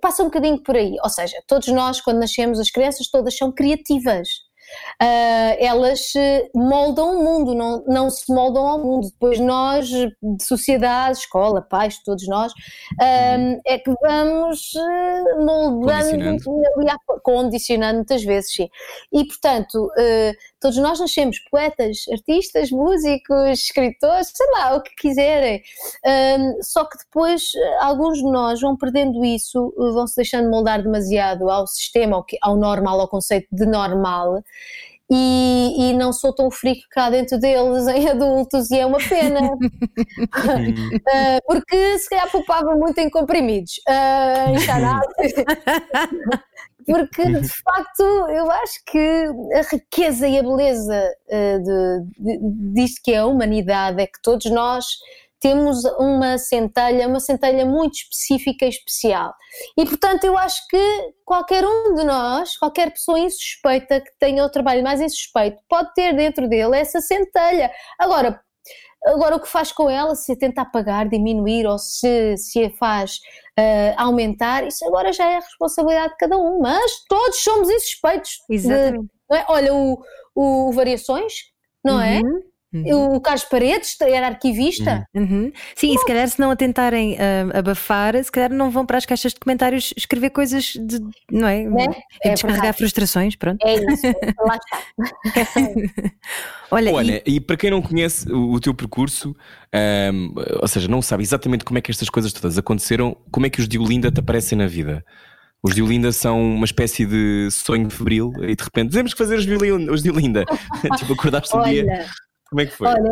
passa 0.00 0.22
um 0.22 0.26
bocadinho 0.26 0.62
por 0.62 0.76
aí, 0.76 0.94
ou 1.02 1.08
seja, 1.10 1.36
todos 1.46 1.68
nós, 1.68 2.00
quando 2.00 2.18
nascemos, 2.20 2.60
as 2.60 2.70
crianças 2.70 3.08
todas 3.10 3.36
são 3.36 3.50
criativas 3.52 4.28
uh, 5.00 5.56
elas 5.58 6.12
moldam 6.54 7.18
o 7.18 7.24
mundo, 7.24 7.54
não, 7.54 7.84
não 7.86 8.10
se 8.10 8.32
moldam 8.32 8.66
ao 8.66 8.78
mundo. 8.78 9.08
Depois 9.10 9.38
nós, 9.38 9.88
de 9.88 10.44
sociedade, 10.44 11.18
escola, 11.18 11.62
pais, 11.62 11.98
todos 12.02 12.26
nós, 12.28 12.52
uh, 12.52 13.60
é 13.66 13.78
que 13.78 13.92
vamos 14.00 14.72
uh, 14.74 15.44
moldando, 15.44 16.40
condicionando. 16.42 17.20
condicionando 17.22 17.94
muitas 17.96 18.24
vezes, 18.24 18.54
sim. 18.54 18.68
E 19.12 19.24
portanto, 19.26 19.88
todos 20.62 20.78
nós 20.78 21.00
nascemos 21.00 21.38
poetas, 21.50 22.04
artistas, 22.10 22.70
músicos, 22.70 23.58
escritores, 23.58 24.32
sei 24.34 24.46
lá, 24.52 24.76
o 24.76 24.82
que 24.82 24.94
quiserem. 24.96 25.60
só 26.62 26.84
que 26.84 26.96
depois 26.98 27.42
alguns 27.80 28.18
de 28.18 28.24
nós 28.24 28.60
vão 28.60 28.76
perdendo 28.76 29.24
isso, 29.24 29.74
vão 29.76 30.06
se 30.06 30.16
deixando 30.16 30.48
moldar 30.48 30.82
demasiado 30.82 31.50
ao 31.50 31.66
sistema, 31.66 32.16
ao, 32.16 32.24
ao 32.42 32.56
normal, 32.56 33.00
ao 33.00 33.08
conceito 33.08 33.48
de 33.52 33.66
normal. 33.66 34.42
E, 35.14 35.74
e, 35.78 35.92
não 35.92 36.10
sou 36.10 36.34
tão 36.34 36.50
freak 36.50 36.88
cá 36.88 37.10
dentro 37.10 37.38
deles 37.38 37.86
em 37.86 38.08
adultos 38.08 38.70
e 38.70 38.78
é 38.78 38.86
uma 38.86 38.98
pena. 38.98 39.40
Uh, 40.42 41.38
porque 41.46 41.98
se 41.98 42.08
calhar 42.08 42.30
poupava 42.30 42.74
muito 42.74 42.98
em 42.98 43.10
comprimidos. 43.10 43.74
Uh, 43.88 44.56
porque 46.86 47.24
de 47.24 47.48
facto 47.48 48.02
eu 48.30 48.50
acho 48.50 48.84
que 48.86 49.26
a 49.54 49.62
riqueza 49.62 50.26
e 50.26 50.38
a 50.38 50.42
beleza 50.42 51.14
uh, 51.28 51.62
de, 51.62 52.04
de, 52.18 52.38
disto 52.74 53.00
que 53.02 53.12
é 53.12 53.18
a 53.18 53.26
humanidade 53.26 54.00
é 54.00 54.06
que 54.06 54.20
todos 54.22 54.50
nós 54.50 54.86
temos 55.40 55.84
uma 55.98 56.38
centelha, 56.38 57.08
uma 57.08 57.18
centelha 57.18 57.66
muito 57.66 57.94
específica 57.94 58.64
e 58.64 58.68
especial. 58.68 59.34
E 59.76 59.84
portanto 59.84 60.22
eu 60.22 60.38
acho 60.38 60.66
que 60.68 61.12
qualquer 61.24 61.64
um 61.66 61.94
de 61.94 62.04
nós, 62.04 62.56
qualquer 62.56 62.92
pessoa 62.92 63.18
insuspeita 63.18 64.00
que 64.00 64.10
tenha 64.20 64.44
o 64.44 64.50
trabalho 64.50 64.84
mais 64.84 65.00
insuspeito, 65.00 65.60
pode 65.68 65.92
ter 65.94 66.14
dentro 66.14 66.48
dele 66.48 66.76
essa 66.76 67.00
centelha. 67.00 67.72
Agora, 67.98 68.40
Agora, 69.04 69.36
o 69.36 69.40
que 69.40 69.48
faz 69.48 69.72
com 69.72 69.90
ela, 69.90 70.14
se 70.14 70.36
tenta 70.36 70.62
apagar, 70.62 71.08
diminuir 71.08 71.66
ou 71.66 71.78
se, 71.78 72.36
se 72.36 72.64
a 72.64 72.70
faz 72.70 73.16
uh, 73.58 73.94
aumentar, 73.96 74.66
isso 74.66 74.86
agora 74.86 75.12
já 75.12 75.28
é 75.28 75.36
a 75.36 75.40
responsabilidade 75.40 76.12
de 76.12 76.18
cada 76.18 76.38
um, 76.38 76.60
mas 76.60 77.04
todos 77.08 77.42
somos 77.42 77.68
insuspeitos. 77.68 78.38
Exatamente. 78.48 79.10
De, 79.30 79.36
é? 79.36 79.44
Olha, 79.48 79.74
o, 79.74 80.02
o 80.34 80.72
Variações, 80.72 81.32
não 81.84 82.00
é? 82.00 82.20
uhum. 82.20 82.38
é? 82.38 82.51
Uhum. 82.72 83.16
O 83.16 83.20
Carlos 83.20 83.44
Paredes 83.44 84.00
era 84.00 84.28
arquivista. 84.28 85.06
Uhum. 85.14 85.22
uhum. 85.22 85.52
Sim, 85.74 85.94
e 85.94 85.98
se 85.98 86.06
calhar 86.06 86.26
se 86.26 86.40
não 86.40 86.50
a 86.50 86.56
tentarem 86.56 87.14
uh, 87.14 87.58
abafar, 87.58 88.22
se 88.22 88.32
calhar 88.32 88.50
não 88.50 88.70
vão 88.70 88.86
para 88.86 88.96
as 88.96 89.04
caixas 89.04 89.34
de 89.34 89.40
comentários 89.40 89.92
escrever 89.96 90.30
coisas 90.30 90.72
de, 90.72 90.98
não 91.30 91.46
é? 91.46 91.64
é? 91.64 92.30
é 92.30 92.32
descarregar 92.32 92.74
frustrações, 92.74 93.36
pronto. 93.36 93.62
É 93.66 93.74
isso, 93.74 94.06
lá 94.46 94.56
está. 94.56 95.52
Olha, 96.70 96.92
Olha 96.92 97.22
e... 97.26 97.36
e... 97.36 97.40
para 97.40 97.56
quem 97.58 97.70
não 97.70 97.82
conhece 97.82 98.30
o, 98.32 98.52
o 98.52 98.60
teu 98.60 98.72
percurso, 98.72 99.36
um, 100.14 100.34
ou 100.60 100.68
seja, 100.68 100.88
não 100.88 101.02
sabe 101.02 101.22
exatamente 101.22 101.64
como 101.64 101.78
é 101.78 101.82
que 101.82 101.90
estas 101.90 102.08
coisas 102.08 102.32
todas 102.32 102.56
aconteceram, 102.56 103.14
como 103.30 103.44
é 103.44 103.50
que 103.50 103.60
os 103.60 103.68
Diolinda 103.68 104.10
te 104.10 104.20
aparecem 104.20 104.56
na 104.56 104.66
vida? 104.66 105.04
Os 105.62 105.74
Diolinda 105.74 106.10
são 106.10 106.42
uma 106.42 106.64
espécie 106.64 107.04
de 107.04 107.48
sonho 107.50 107.88
febril 107.90 108.32
e 108.40 108.56
de 108.56 108.64
repente 108.64 108.92
temos 108.92 109.12
que 109.12 109.18
fazer 109.18 109.36
os 109.36 109.44
Diolinda. 109.44 109.92
Os 109.92 110.02
Diolinda. 110.02 110.44
tipo, 110.98 111.12
acordaste 111.12 111.54
um 111.54 111.62
dia 111.62 112.06
como 112.52 112.60
é 112.60 112.66
que 112.66 112.72
foi? 112.72 112.86
Olha, 112.86 113.10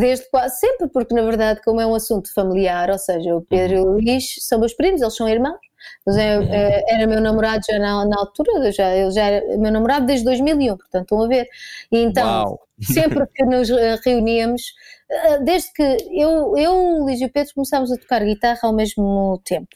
desde 0.00 0.30
quase 0.30 0.58
sempre, 0.58 0.88
porque 0.88 1.14
na 1.14 1.20
verdade, 1.20 1.60
como 1.62 1.82
é 1.82 1.86
um 1.86 1.94
assunto 1.94 2.32
familiar, 2.32 2.88
ou 2.88 2.96
seja, 2.96 3.36
o 3.36 3.42
Pedro 3.42 3.76
uhum. 3.76 3.82
e 3.82 3.88
o 3.88 3.92
Luís 3.92 4.36
são 4.40 4.58
meus 4.58 4.72
primos, 4.72 5.02
eles 5.02 5.14
são 5.14 5.28
irmãos. 5.28 5.60
Mas 6.06 6.16
é, 6.16 6.38
uhum. 6.38 6.48
é, 6.50 6.82
era 6.88 7.06
meu 7.06 7.20
namorado 7.20 7.62
já 7.70 7.78
na, 7.78 8.06
na, 8.06 8.16
altura, 8.16 8.72
já, 8.72 8.88
ele 8.96 9.10
já 9.10 9.22
era 9.22 9.58
meu 9.58 9.70
namorado 9.70 10.06
desde 10.06 10.24
2001, 10.24 10.78
portanto 10.78 11.02
estão 11.02 11.22
a 11.22 11.28
ver. 11.28 11.46
E 11.92 11.98
então, 11.98 12.26
Uau. 12.26 12.60
sempre 12.80 13.26
que 13.34 13.44
nos 13.44 13.68
eh, 13.68 14.00
reuníamos, 14.02 14.62
eh, 15.10 15.38
desde 15.40 15.70
que 15.74 15.82
eu, 16.10 16.56
eu 16.56 16.72
o 16.72 17.02
Luís 17.02 17.20
e 17.20 17.26
o 17.26 17.30
Pedro 17.30 17.52
começámos 17.52 17.92
a 17.92 17.98
tocar 17.98 18.24
guitarra 18.24 18.60
ao 18.62 18.72
mesmo 18.72 19.42
tempo. 19.44 19.68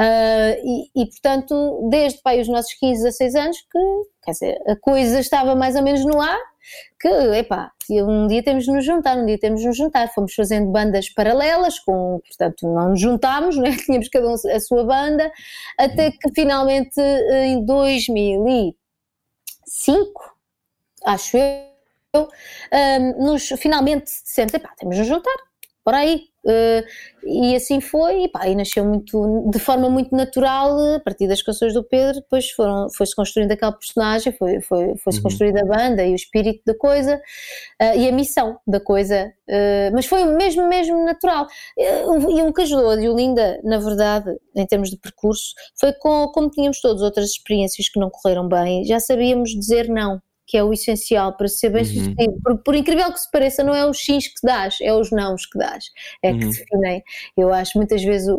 Uh, 0.00 0.58
e, 0.64 1.02
e, 1.02 1.06
portanto, 1.06 1.88
desde 1.88 2.20
pai, 2.20 2.40
os 2.40 2.48
nossos 2.48 2.74
15, 2.74 3.04
16 3.04 3.34
anos, 3.36 3.56
que 3.60 3.78
quer 4.24 4.32
dizer, 4.32 4.58
a 4.66 4.74
coisa 4.74 5.20
estava 5.20 5.54
mais 5.54 5.76
ou 5.76 5.82
menos 5.84 6.04
no 6.04 6.20
ar, 6.20 6.40
que, 7.00 7.08
epá, 7.08 7.70
um 7.90 8.26
dia 8.26 8.42
temos 8.42 8.64
de 8.64 8.72
nos 8.72 8.84
juntar, 8.84 9.16
um 9.16 9.26
dia 9.26 9.38
temos 9.38 9.60
de 9.60 9.66
nos 9.66 9.76
juntar. 9.76 10.12
Fomos 10.12 10.34
fazendo 10.34 10.70
bandas 10.70 11.08
paralelas, 11.10 11.78
com, 11.78 12.20
portanto, 12.26 12.66
não 12.66 12.90
nos 12.90 13.00
juntámos, 13.00 13.56
né? 13.56 13.76
tínhamos 13.84 14.08
cada 14.08 14.28
um 14.28 14.34
a 14.34 14.60
sua 14.60 14.84
banda, 14.84 15.30
até 15.78 16.10
que 16.10 16.30
finalmente 16.34 17.00
em 17.00 17.64
2005, 17.64 18.76
acho 21.04 21.36
eu, 21.36 22.28
um, 22.72 23.26
nos 23.26 23.48
finalmente 23.58 24.06
dissemos, 24.06 24.54
epá, 24.54 24.72
temos 24.76 24.94
de 24.96 25.02
nos 25.02 25.08
juntar, 25.08 25.36
por 25.84 25.94
aí, 25.94 26.28
e 27.26 27.56
assim 27.56 27.80
foi, 27.80 28.24
e, 28.24 28.28
pá, 28.28 28.46
e 28.46 28.54
nasceu 28.54 28.84
muito, 28.84 29.50
de 29.50 29.58
forma 29.58 29.88
muito 29.88 30.14
natural, 30.14 30.78
a 30.96 31.00
partir 31.00 31.26
das 31.26 31.42
canções 31.42 31.72
do 31.72 31.82
Pedro, 31.82 32.20
depois 32.20 32.50
foram, 32.50 32.88
foi-se 32.90 33.14
construindo 33.14 33.52
aquele 33.52 33.72
personagem, 33.72 34.32
foi, 34.32 34.60
foi, 34.60 34.96
foi-se 34.98 35.18
uhum. 35.18 35.22
construída 35.22 35.60
a 35.62 35.64
banda 35.64 36.04
e 36.04 36.12
o 36.12 36.14
espírito 36.14 36.62
da 36.66 36.76
coisa 36.76 37.16
uh, 37.16 37.98
e 37.98 38.08
a 38.08 38.12
missão 38.12 38.58
da 38.66 38.78
coisa, 38.78 39.32
uh, 39.48 39.94
mas 39.94 40.06
foi 40.06 40.24
mesmo, 40.24 40.68
mesmo 40.68 41.02
natural. 41.04 41.46
e 41.76 42.42
o 42.42 42.52
que 42.52 42.62
ajudou 42.62 42.90
a 42.90 42.96
Diolinda, 42.96 43.60
na 43.64 43.78
verdade, 43.78 44.30
em 44.54 44.66
termos 44.66 44.90
de 44.90 44.98
percurso, 44.98 45.54
foi 45.78 45.92
com, 45.94 46.28
como 46.28 46.50
tínhamos 46.50 46.80
todas 46.80 47.02
outras 47.02 47.30
experiências 47.30 47.88
que 47.88 47.98
não 47.98 48.10
correram 48.10 48.48
bem, 48.48 48.84
já 48.84 49.00
sabíamos 49.00 49.50
dizer 49.50 49.88
não 49.88 50.20
que 50.46 50.56
é 50.58 50.62
o 50.64 50.72
essencial 50.72 51.36
para 51.36 51.48
ser 51.48 51.70
bem 51.70 51.82
Uhum. 51.82 51.88
sucedido. 51.88 52.40
Por, 52.42 52.58
por 52.58 52.74
incrível 52.74 53.12
que 53.12 53.18
se 53.20 53.30
pareça, 53.30 53.62
não 53.64 53.74
é 53.74 53.86
os 53.88 53.98
X 53.98 54.28
que 54.28 54.46
dás, 54.46 54.76
é 54.82 54.92
os 54.92 55.10
nãos 55.10 55.46
que 55.46 55.58
dás, 55.58 55.84
é 56.22 56.32
que 56.32 56.44
Uhum. 56.44 56.50
definem. 56.50 57.02
Eu 57.36 57.52
acho 57.52 57.78
muitas 57.78 58.02
vezes 58.02 58.28
o, 58.28 58.34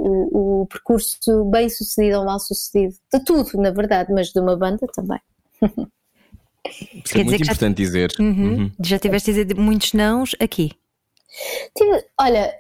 o 0.62 0.68
percurso 0.68 1.46
bem 1.46 1.68
sucedido 1.70 2.20
ou 2.20 2.26
mal 2.26 2.40
sucedido, 2.40 2.96
de 3.14 3.24
tudo, 3.26 3.50
na 3.60 3.72
verdade, 3.72 4.14
mas 4.14 4.28
de 4.32 4.40
uma 4.40 4.56
banda 4.56 4.86
também. 4.94 5.20
Isso 6.66 7.18
é 7.18 7.24
dizer 7.24 7.24
muito 7.24 7.38
que 7.38 7.44
já- 7.46 7.52
importante 7.54 7.78
dizer. 7.78 8.12
Uhum. 8.20 8.26
Uhum. 8.58 8.72
Já 8.84 9.00
tiveste 9.00 9.30
a 9.32 9.34
dizer 9.34 9.56
muitos 9.56 9.94
nãos 9.94 10.36
aqui. 10.40 10.72
Tive- 11.78 12.06
olha, 12.20 12.54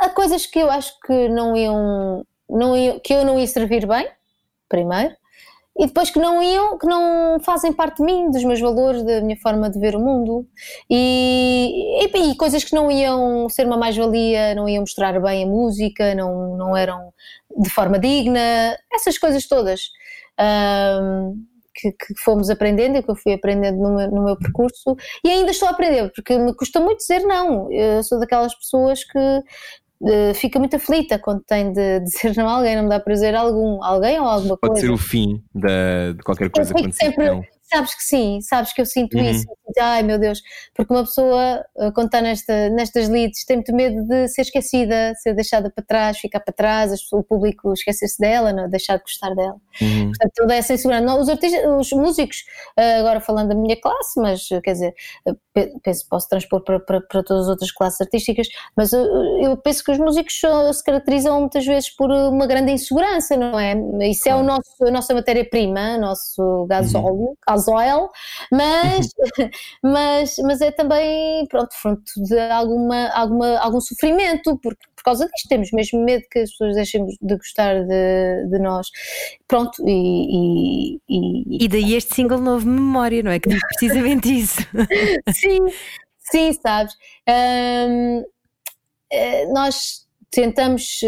há 0.00 0.08
coisas 0.10 0.46
que 0.46 0.58
eu 0.58 0.70
acho 0.70 0.98
que 1.00 1.28
não 1.28 1.56
iam, 1.56 2.26
não 2.48 2.76
iam, 2.76 2.98
que 3.00 3.12
eu 3.12 3.24
não 3.24 3.38
ia 3.38 3.46
servir 3.46 3.86
bem, 3.86 4.08
primeiro, 4.68 5.14
e 5.76 5.86
depois 5.86 6.10
que 6.10 6.18
não 6.18 6.42
iam, 6.42 6.78
que 6.78 6.86
não 6.86 7.38
fazem 7.40 7.72
parte 7.72 7.96
de 7.98 8.04
mim, 8.04 8.30
dos 8.30 8.44
meus 8.44 8.60
valores, 8.60 9.02
da 9.02 9.20
minha 9.20 9.36
forma 9.36 9.68
de 9.68 9.78
ver 9.78 9.96
o 9.96 10.00
mundo, 10.00 10.46
e, 10.88 12.00
e, 12.04 12.30
e 12.30 12.36
coisas 12.36 12.62
que 12.64 12.74
não 12.74 12.90
iam 12.90 13.48
ser 13.48 13.66
uma 13.66 13.76
mais-valia, 13.76 14.54
não 14.54 14.68
iam 14.68 14.82
mostrar 14.82 15.20
bem 15.20 15.44
a 15.44 15.46
música, 15.46 16.14
não, 16.14 16.56
não 16.56 16.76
eram 16.76 17.12
de 17.60 17.70
forma 17.70 17.98
digna, 17.98 18.40
essas 18.92 19.18
coisas 19.18 19.46
todas. 19.46 19.90
ahm, 20.38 21.34
que, 21.74 21.90
que 21.92 22.14
fomos 22.22 22.48
aprendendo 22.50 22.96
e 22.98 23.02
que 23.02 23.10
eu 23.10 23.16
fui 23.16 23.32
aprendendo 23.32 23.78
no 23.78 23.96
meu, 23.96 24.10
no 24.10 24.24
meu 24.24 24.38
percurso 24.38 24.96
e 25.24 25.28
ainda 25.28 25.50
estou 25.50 25.68
a 25.68 25.72
aprender, 25.72 26.10
porque 26.14 26.38
me 26.38 26.54
custa 26.54 26.80
muito 26.80 26.98
dizer 26.98 27.20
não. 27.22 27.70
Eu 27.72 28.02
sou 28.04 28.20
daquelas 28.20 28.54
pessoas 28.54 29.02
que 29.04 29.18
eh, 30.06 30.34
fica 30.34 30.58
muito 30.58 30.76
aflita 30.76 31.18
quando 31.18 31.42
tem 31.42 31.72
de 31.72 32.00
dizer 32.04 32.36
não 32.36 32.48
a 32.48 32.52
alguém, 32.56 32.76
não 32.76 32.84
me 32.84 32.88
dá 32.88 33.00
prazer 33.00 33.34
algum, 33.34 33.82
alguém 33.82 34.18
ou 34.20 34.26
alguma 34.26 34.56
Pode 34.56 34.72
coisa. 34.74 34.86
ser 34.86 34.92
o 34.92 34.98
fim 34.98 35.42
da- 35.54 36.12
de 36.16 36.22
qualquer 36.22 36.50
coisa 36.50 36.68
fico 36.74 36.80
se 36.92 36.98
diz 37.06 37.14
sempre-. 37.14 37.48
Sabes 37.72 37.94
que 37.94 38.02
sim, 38.04 38.40
sabes 38.42 38.72
que 38.72 38.80
eu 38.80 38.86
sinto 38.86 39.16
Uhum. 39.16 39.24
isso. 39.30 39.46
Ai 39.80 40.02
meu 40.02 40.18
Deus, 40.18 40.40
porque 40.74 40.92
uma 40.92 41.02
pessoa, 41.02 41.64
eh, 41.78 41.90
quando 41.92 42.06
está 42.06 42.20
nesta, 42.20 42.68
nestas 42.70 43.08
leads, 43.08 43.44
tem 43.44 43.56
muito 43.56 43.74
medo 43.74 44.06
de 44.06 44.28
ser 44.28 44.42
esquecida, 44.42 45.12
ser 45.16 45.34
deixada 45.34 45.70
para 45.70 45.82
trás, 45.84 46.18
ficar 46.18 46.40
para 46.40 46.52
trás, 46.54 46.92
o 47.12 47.22
público 47.24 47.72
esquecer-se 47.72 48.18
dela, 48.20 48.52
não, 48.52 48.68
deixar 48.68 48.96
de 48.98 49.02
gostar 49.02 49.34
dela. 49.34 49.56
Uhum. 49.80 50.08
Portanto, 50.10 50.32
toda 50.36 50.54
essa 50.54 50.74
insegurança. 50.74 51.04
Não, 51.04 51.18
os, 51.20 51.28
artistas, 51.28 51.60
os 51.66 51.90
músicos, 51.92 52.44
eh, 52.76 52.98
agora 52.98 53.20
falando 53.20 53.48
da 53.48 53.54
minha 53.56 53.80
classe, 53.80 54.20
mas 54.20 54.48
eh, 54.52 54.60
quer 54.60 54.72
dizer, 54.74 54.94
pe- 55.52 55.72
penso 55.82 56.06
posso 56.08 56.28
transpor 56.28 56.62
para, 56.62 56.78
para, 56.78 57.00
para 57.00 57.22
todas 57.24 57.44
as 57.44 57.48
outras 57.48 57.72
classes 57.72 58.00
artísticas, 58.00 58.46
mas 58.76 58.92
eh, 58.92 58.98
eu 59.42 59.56
penso 59.56 59.82
que 59.82 59.90
os 59.90 59.98
músicos 59.98 60.34
se 60.74 60.84
caracterizam 60.84 61.40
muitas 61.40 61.64
vezes 61.66 61.90
por 61.90 62.10
uma 62.10 62.46
grande 62.46 62.70
insegurança, 62.72 63.36
não 63.36 63.58
é? 63.58 63.74
Isso 64.08 64.28
é 64.28 64.34
o 64.36 64.42
nosso, 64.44 64.84
a 64.86 64.90
nossa 64.90 65.14
matéria-prima, 65.14 65.96
o 65.96 66.00
nosso 66.00 66.66
gasóleo, 66.68 67.36
gasóleo, 67.54 68.08
mas, 68.52 69.08
mas, 69.82 70.34
mas 70.42 70.60
é 70.60 70.70
também, 70.70 71.46
pronto, 71.48 71.70
fruto 71.80 72.12
de 72.28 72.38
alguma, 72.38 73.08
alguma, 73.08 73.58
algum 73.58 73.80
sofrimento, 73.80 74.58
porque 74.62 74.84
por 74.96 75.02
causa 75.04 75.28
disto 75.28 75.48
temos 75.48 75.70
mesmo 75.72 76.02
medo 76.02 76.24
que 76.30 76.38
as 76.40 76.50
pessoas 76.50 76.74
deixem 76.76 77.04
de 77.06 77.36
gostar 77.36 77.84
de, 77.84 78.46
de 78.50 78.58
nós. 78.58 78.88
Pronto, 79.46 79.82
e, 79.86 80.96
e- 80.96 81.00
e- 81.08 81.64
E 81.64 81.68
daí 81.68 81.94
este 81.94 82.14
single 82.14 82.38
novo 82.40 82.66
Memória, 82.66 83.22
não 83.22 83.30
é? 83.30 83.38
Que 83.38 83.50
diz 83.50 83.60
precisamente 83.66 84.28
isso. 84.40 84.60
sim, 85.32 85.58
sim, 86.18 86.52
sabes? 86.54 86.94
Hum, 87.28 88.24
eh, 89.10 89.46
nós 89.52 90.06
tentamos 90.30 91.00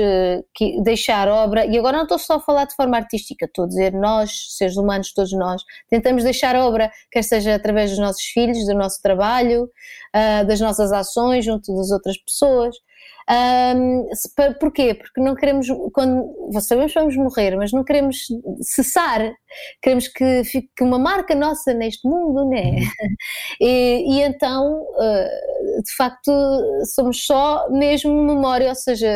que- 0.55 0.81
deixar 0.83 1.29
obra, 1.29 1.67
e 1.67 1.79
agora 1.79 1.97
não 1.97 2.05
estou 2.05 2.19
só 2.19 2.35
a 2.35 2.41
falar 2.41 2.65
de 2.67 2.75
forma 2.75 2.97
artística, 2.97 3.47
estou 3.47 3.65
a 3.65 3.69
dizer 3.69 3.93
nós, 3.93 4.31
seres 4.57 4.77
humanos, 4.77 5.13
todos 5.13 5.33
nós, 5.33 5.63
tentamos 5.89 6.25
deixar 6.25 6.57
obra, 6.57 6.91
quer 7.11 7.23
seja 7.23 7.55
através 7.55 7.91
dos 7.91 7.99
nossos 7.99 8.23
filhos, 8.23 8.67
do 8.67 8.75
nosso 8.75 9.01
trabalho, 9.03 9.69
ah, 10.13 10.43
das 10.45 10.61
nossas 10.61 10.93
ações 10.93 11.45
junto 11.45 11.75
das 11.77 11.91
outras 11.91 12.17
pessoas. 12.19 12.77
Hum, 13.29 14.07
se- 14.15 14.31
porquê? 14.61 14.95
Porque 14.95 15.21
não 15.21 15.35
queremos, 15.35 15.67
quando 15.93 16.33
sabemos 16.61 16.93
que 16.93 16.99
vamos 17.01 17.17
morrer, 17.17 17.57
mas 17.57 17.73
não 17.73 17.83
queremos 17.83 18.19
cessar, 18.63 19.33
queremos 19.83 20.07
que 20.07 20.45
fique 20.45 20.71
uma 20.83 20.97
marca 20.99 21.35
nossa 21.35 21.75
neste 21.75 22.07
mundo, 22.09 22.49
né? 22.49 22.77
E, 23.61 24.19
e 24.19 24.23
então, 24.23 24.83
uh, 24.83 25.83
de 25.83 25.93
facto, 25.97 26.31
somos 26.95 27.25
só 27.27 27.69
mesmo 27.71 28.13
memória, 28.23 28.69
ou 28.71 28.75
seja, 28.75 29.09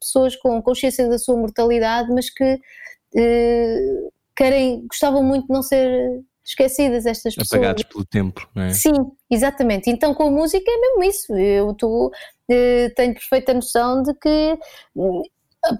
pessoas 0.00 0.36
com 0.36 0.60
consciência 0.62 1.08
da 1.08 1.18
sua 1.18 1.36
mortalidade, 1.36 2.10
mas 2.12 2.30
que 2.30 2.54
uh, 2.54 4.12
querem, 4.36 4.86
gostavam 4.88 5.22
muito 5.22 5.46
de 5.46 5.52
não 5.52 5.62
ser 5.62 6.20
esquecidas 6.46 7.06
estas 7.06 7.34
pessoas. 7.34 7.60
Apagados 7.60 7.82
pelo 7.84 8.04
tempo, 8.04 8.48
não 8.54 8.62
é? 8.64 8.72
Sim, 8.72 8.92
exatamente. 9.30 9.90
Então 9.90 10.14
com 10.14 10.28
a 10.28 10.30
música 10.30 10.64
é 10.70 10.80
mesmo 10.80 11.04
isso. 11.04 11.34
Eu 11.34 11.74
tô, 11.74 12.12
eh, 12.48 12.90
tenho 12.96 13.14
perfeita 13.14 13.52
noção 13.52 14.02
de 14.02 14.14
que, 14.14 14.58
hum, 14.94 15.22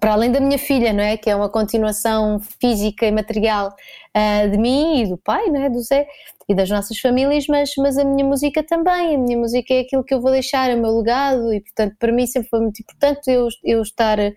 para 0.00 0.14
além 0.14 0.33
da 0.33 0.40
minha 0.40 0.59
filha, 0.59 0.92
não 0.92 1.02
é? 1.05 1.16
Que 1.16 1.31
é 1.31 1.37
uma 1.37 1.48
continuação 1.48 2.40
física 2.61 3.07
e 3.07 3.12
material 3.12 3.72
ah, 4.14 4.46
de 4.46 4.59
mim 4.59 5.02
e 5.02 5.09
do 5.09 5.16
pai, 5.16 5.46
não 5.50 5.62
é? 5.62 5.70
Do 5.70 5.81
Zé 5.81 6.07
e 6.48 6.55
das 6.55 6.68
nossas 6.70 6.98
famílias, 6.98 7.46
mas, 7.48 7.72
mas 7.79 7.96
a 7.98 8.05
minha 8.05 8.24
música 8.24 8.62
também. 8.62 9.14
A 9.14 9.18
minha 9.18 9.38
música 9.38 9.72
é 9.74 9.81
aquilo 9.81 10.05
que 10.05 10.14
eu 10.14 10.20
vou 10.20 10.33
deixar, 10.33 10.70
é 10.70 10.74
o 10.74 10.81
meu 10.81 10.96
legado 10.96 11.52
e, 11.52 11.61
portanto, 11.61 11.94
para 11.98 12.12
mim 12.12 12.26
sempre 12.26 12.48
foi 12.48 12.61
muito 12.61 12.81
importante 12.81 13.31
eu, 13.31 13.48
eu 13.64 13.83
estar. 13.83 14.18
eh, 14.18 14.35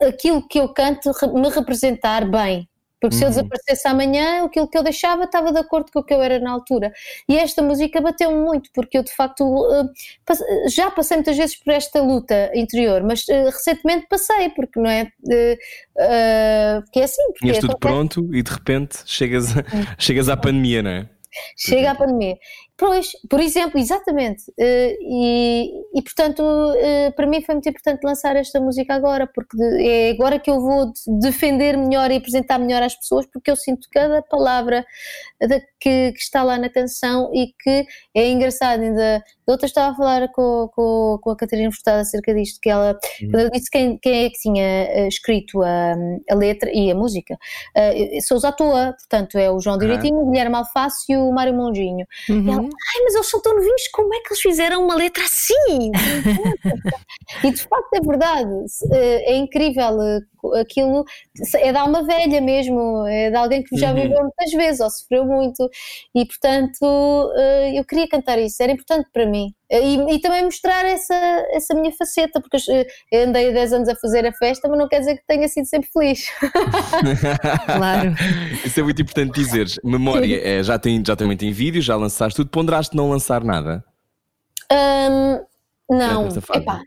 aquilo 0.00 0.46
que 0.46 0.58
eu 0.58 0.72
canto 0.72 1.10
me 1.34 1.48
representar 1.48 2.30
bem. 2.30 2.68
Porque 3.08 3.16
se 3.16 3.22
eu 3.24 3.28
Uhum. 3.28 3.34
desaparecesse 3.34 3.88
amanhã, 3.88 4.44
aquilo 4.44 4.68
que 4.68 4.76
eu 4.78 4.82
deixava 4.82 5.24
estava 5.24 5.52
de 5.52 5.58
acordo 5.58 5.90
com 5.92 6.00
o 6.00 6.04
que 6.04 6.12
eu 6.14 6.22
era 6.22 6.38
na 6.38 6.50
altura. 6.50 6.92
E 7.28 7.36
esta 7.38 7.62
música 7.62 8.00
bateu-me 8.00 8.40
muito, 8.40 8.70
porque 8.74 8.98
eu 8.98 9.02
de 9.02 9.12
facto 9.12 9.44
eh, 9.72 10.68
já 10.68 10.90
passei 10.90 11.16
muitas 11.16 11.36
vezes 11.36 11.56
por 11.56 11.72
esta 11.72 12.00
luta 12.02 12.50
interior, 12.54 13.02
mas 13.02 13.28
eh, 13.28 13.44
recentemente 13.44 14.06
passei, 14.08 14.50
porque 14.50 14.78
não 14.80 14.90
é. 14.90 15.08
eh, 15.30 15.58
eh, 15.98 16.80
porque 16.84 17.00
é 17.00 17.04
assim. 17.04 17.22
Porque 17.28 17.38
Tinhas 17.40 17.58
tudo 17.58 17.70
acontece. 17.72 17.94
pronto 17.94 18.34
e 18.34 18.42
de 18.42 18.50
repente 18.50 18.98
chegas, 19.06 19.56
a- 19.56 19.64
chegas 19.98 20.28
à 20.28 20.36
pandemia, 20.36 20.82
não 20.82 20.90
é? 20.90 21.08
Chega 21.56 21.90
a 21.90 21.94
pandemia. 21.94 22.36
Pois, 22.78 23.12
por 23.30 23.40
exemplo, 23.40 23.80
exatamente. 23.80 24.52
Eh, 24.58 24.98
e, 25.00 25.72
e, 25.98 26.02
portanto, 26.02 26.42
eh, 26.76 27.10
para 27.12 27.26
mim 27.26 27.40
foi 27.40 27.54
muito 27.54 27.68
importante 27.70 28.04
lançar 28.04 28.36
esta 28.36 28.60
música 28.60 28.92
agora, 28.94 29.26
porque 29.26 29.56
é 29.80 30.10
agora 30.10 30.38
que 30.38 30.50
eu 30.50 30.60
vou 30.60 30.92
de- 30.92 31.18
defender 31.20 31.74
melhor 31.74 32.10
e 32.10 32.16
apresentar 32.16 32.58
melhor 32.58 32.82
às 32.82 32.94
pessoas, 32.94 33.24
porque 33.32 33.50
eu 33.50 33.56
sinto 33.56 33.88
cada 33.90 34.20
palavra 34.20 34.84
da- 35.40 35.60
que, 35.86 36.12
que 36.12 36.18
está 36.18 36.42
lá 36.42 36.58
na 36.58 36.68
canção 36.68 37.30
e 37.32 37.52
que 37.62 37.86
é 38.12 38.28
engraçado. 38.28 38.82
Ainda 38.82 39.22
outra 39.46 39.66
estava 39.66 39.92
a 39.92 39.94
falar 39.94 40.28
com, 40.32 40.68
com, 40.74 41.18
com 41.22 41.30
a 41.30 41.36
Catarina 41.36 41.70
Furtado 41.70 42.00
acerca 42.00 42.34
disto, 42.34 42.58
que 42.60 42.68
ela, 42.68 42.98
eu 43.20 43.50
disse 43.50 43.70
quem, 43.70 43.96
quem 43.98 44.24
é 44.24 44.30
que 44.30 44.38
tinha 44.40 44.64
eh, 44.64 45.06
escrito 45.06 45.62
a, 45.62 45.94
a 46.28 46.34
letra 46.34 46.68
e 46.74 46.90
a 46.90 46.94
música, 46.96 47.38
eh, 47.76 48.18
Sousa 48.20 48.48
à 48.48 48.52
toa, 48.52 48.94
portanto 48.98 49.38
é 49.38 49.48
o 49.48 49.60
João 49.60 49.78
Direitinho, 49.78 50.16
o 50.16 50.30
Guilherme 50.30 50.56
Alface 50.56 51.12
e 51.12 51.16
o 51.16 51.30
Mário 51.30 51.54
Monginho. 51.54 52.04
Uhum. 52.28 52.52
Ela, 52.52 52.62
Ai, 52.62 53.02
mas 53.04 53.14
eles 53.14 53.30
são 53.30 53.40
tão 53.40 53.54
novinhos, 53.54 53.86
como 53.92 54.12
é 54.12 54.18
que 54.18 54.28
eles 54.30 54.40
fizeram 54.40 54.84
uma 54.84 54.96
letra 54.96 55.22
assim? 55.22 55.92
e 57.44 57.50
de 57.52 57.62
facto 57.62 57.94
é 57.94 58.00
verdade, 58.00 58.50
eh, 58.92 59.32
é 59.32 59.36
incrível 59.36 59.96
aquilo, 60.60 61.04
é 61.56 61.72
de 61.72 61.78
alma 61.78 62.02
velha 62.02 62.40
mesmo, 62.40 63.06
é 63.06 63.30
de 63.30 63.36
alguém 63.36 63.62
que 63.62 63.76
já 63.76 63.90
Uhum. 63.90 64.02
viveu 64.02 64.22
muitas 64.22 64.50
vezes 64.52 64.80
ou 64.80 64.90
sofreu 64.90 65.24
muito, 65.24 65.68
e 66.14 66.24
portanto 66.24 67.32
eh, 67.36 67.78
eu 67.78 67.84
queria 67.84 68.08
cantar 68.08 68.38
isso, 68.38 68.62
era 68.62 68.72
importante 68.72 69.08
para 69.12 69.26
mim. 69.26 69.52
Eh, 69.70 69.80
E, 69.80 70.14
e 70.14 70.20
também 70.20 70.44
mostrar 70.44 70.84
essa, 70.84 71.14
essa 71.50 71.74
minha 71.74 71.92
faceta, 71.92 72.40
porque 72.40 72.56
eu 73.12 73.24
andei 73.24 73.52
10 73.52 73.72
anos 73.72 73.88
a 73.88 73.96
fazer 73.96 74.26
a 74.26 74.32
festa, 74.32 74.68
mas 74.68 74.78
não 74.78 74.88
quer 74.88 75.00
dizer 75.00 75.16
que 75.16 75.26
tenha 75.26 75.48
sido 75.48 75.66
sempre 75.66 75.88
feliz. 75.92 76.26
Claro. 77.66 78.14
Isso 78.64 78.80
é 78.80 78.82
muito 78.82 79.02
importante 79.02 79.34
dizeres. 79.34 79.78
Memória, 79.84 80.40
é, 80.42 80.62
já, 80.62 80.78
tem, 80.78 81.02
já 81.04 81.14
também 81.16 81.36
tem 81.36 81.52
vídeo, 81.52 81.82
já 81.82 81.96
lançaste 81.96 82.36
tudo. 82.36 82.50
Ponderaste 82.50 82.96
não 82.96 83.10
lançar 83.10 83.44
nada? 83.44 83.84
Hum, 84.72 85.40
não, 85.90 86.28
epá, 86.54 86.82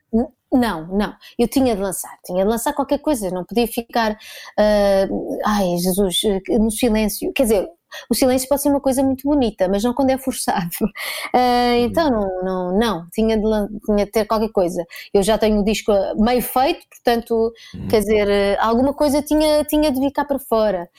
não, 0.51 0.87
não. 0.87 1.15
Eu 1.37 1.47
tinha 1.47 1.75
de 1.75 1.81
lançar, 1.81 2.17
tinha 2.25 2.43
de 2.43 2.49
lançar 2.49 2.73
qualquer 2.73 2.99
coisa, 2.99 3.29
não 3.29 3.45
podia 3.45 3.67
ficar, 3.67 4.17
ah, 4.57 5.07
ai 5.45 5.77
Jesus, 5.77 6.21
eh, 6.23 6.57
no 6.57 6.71
silêncio. 6.71 7.31
Quer 7.33 7.43
dizer, 7.43 7.69
o 8.09 8.15
silêncio 8.15 8.47
pode 8.47 8.61
ser 8.61 8.69
uma 8.69 8.81
coisa 8.81 9.03
muito 9.03 9.27
bonita, 9.27 9.67
mas 9.67 9.83
não 9.83 9.93
quando 9.93 10.11
é 10.11 10.17
forçado. 10.17 10.69
Ah, 11.33 11.77
então, 11.77 12.09
não, 12.09 12.43
não, 12.43 12.79
não, 12.79 13.09
tinha 13.13 13.37
de, 13.37 13.43
tinha 13.85 14.05
de 14.05 14.11
ter 14.11 14.25
qualquer 14.25 14.49
coisa. 14.51 14.83
Eu 15.13 15.21
já 15.21 15.37
tenho 15.37 15.59
o 15.61 15.63
disco 15.63 15.91
meio 16.17 16.41
feito, 16.41 16.85
portanto, 16.89 17.53
quer 17.89 17.99
dizer, 17.99 18.27
eh, 18.29 18.57
alguma 18.59 18.93
coisa 18.93 19.21
tinha, 19.21 19.63
tinha 19.65 19.91
de 19.91 19.99
vir 19.99 20.11
cá 20.11 20.25
para 20.25 20.39
fora. 20.39 20.89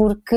Porque 0.00 0.34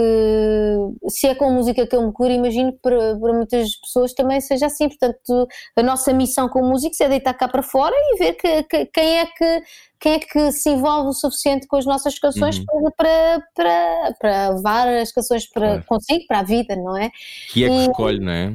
se 1.08 1.26
é 1.26 1.36
com 1.36 1.50
música 1.50 1.88
que 1.88 1.96
eu 1.96 2.06
me 2.06 2.12
curo, 2.12 2.34
imagino 2.34 2.74
que 2.74 2.80
para, 2.80 3.18
para 3.18 3.34
muitas 3.34 3.74
pessoas 3.78 4.14
também 4.14 4.42
seja 4.42 4.66
assim. 4.66 4.90
Portanto, 4.90 5.48
a 5.78 5.82
nossa 5.82 6.12
missão 6.12 6.50
com 6.50 6.68
músicos 6.68 7.00
é 7.00 7.08
deitar 7.08 7.34
cá 7.34 7.48
para 7.48 7.64
fora 7.64 7.96
e 7.96 8.18
ver 8.18 8.34
que, 8.34 8.64
que, 8.64 8.86
quem, 8.88 9.20
é 9.20 9.26
que, 9.26 9.64
quem 10.02 10.14
é 10.16 10.20
que 10.20 10.52
se 10.52 10.70
envolve 10.70 11.08
o 11.08 11.14
suficiente 11.14 11.66
com 11.66 11.78
as 11.78 11.86
nossas 11.86 12.20
canções 12.20 12.58
uhum. 12.58 12.92
para, 12.98 13.42
para, 13.56 14.16
para 14.20 14.50
levar 14.50 14.90
as 14.90 15.14
canções 15.14 15.50
para, 15.50 15.68
claro. 15.68 15.86
consigo, 15.86 16.26
para 16.28 16.40
a 16.40 16.44
vida, 16.44 16.76
não 16.76 16.98
é? 16.98 17.10
Que 17.54 17.64
é 17.64 17.70
que 17.70 17.74
e, 17.74 17.86
escolhe, 17.86 18.20
não 18.20 18.34
é? 18.34 18.54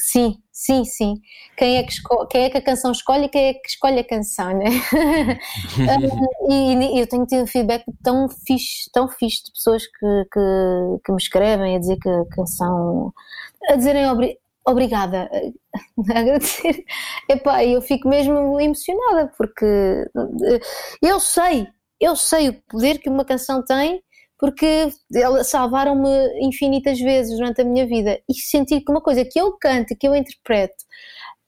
Sim, 0.00 0.36
sim, 0.50 0.84
sim. 0.84 1.20
Quem 1.56 1.76
é, 1.76 1.82
que 1.82 1.94
quem 2.30 2.44
é 2.44 2.50
que 2.50 2.56
a 2.56 2.62
canção 2.62 2.90
escolhe 2.90 3.26
e 3.26 3.28
quem 3.28 3.48
é 3.48 3.54
que 3.54 3.68
escolhe 3.68 4.00
a 4.00 4.04
canção, 4.04 4.56
né? 4.56 4.64
um, 6.48 6.50
e, 6.50 6.96
e, 6.96 7.00
eu 7.00 7.06
tenho 7.06 7.26
tido 7.26 7.46
feedback 7.46 7.84
tão 8.02 8.26
fixe, 8.28 8.90
tão 8.92 9.08
fixe 9.08 9.44
de 9.44 9.52
pessoas 9.52 9.86
que, 9.86 10.24
que, 10.32 11.00
que 11.04 11.12
me 11.12 11.18
escrevem 11.18 11.76
a 11.76 11.78
dizer 11.78 11.98
que 11.98 12.08
a 12.08 12.24
canção. 12.34 13.12
a 13.68 13.76
dizerem 13.76 14.08
obri, 14.08 14.38
obrigada, 14.66 15.30
a 16.14 16.18
agradecer. 16.18 16.82
Epá, 17.28 17.62
eu 17.64 17.82
fico 17.82 18.08
mesmo 18.08 18.58
emocionada 18.58 19.30
porque 19.36 20.08
eu 21.02 21.20
sei, 21.20 21.68
eu 22.00 22.16
sei 22.16 22.48
o 22.48 22.62
poder 22.62 22.98
que 22.98 23.10
uma 23.10 23.24
canção 23.24 23.62
tem 23.62 24.02
porque 24.40 24.88
salvaram-me 25.44 26.08
infinitas 26.40 26.98
vezes 26.98 27.36
durante 27.36 27.60
a 27.60 27.64
minha 27.64 27.86
vida 27.86 28.18
e 28.26 28.34
sentir 28.34 28.80
que 28.80 28.90
uma 28.90 29.02
coisa 29.02 29.22
que 29.22 29.38
eu 29.38 29.52
canto, 29.60 29.94
que 29.94 30.08
eu 30.08 30.16
interpreto, 30.16 30.82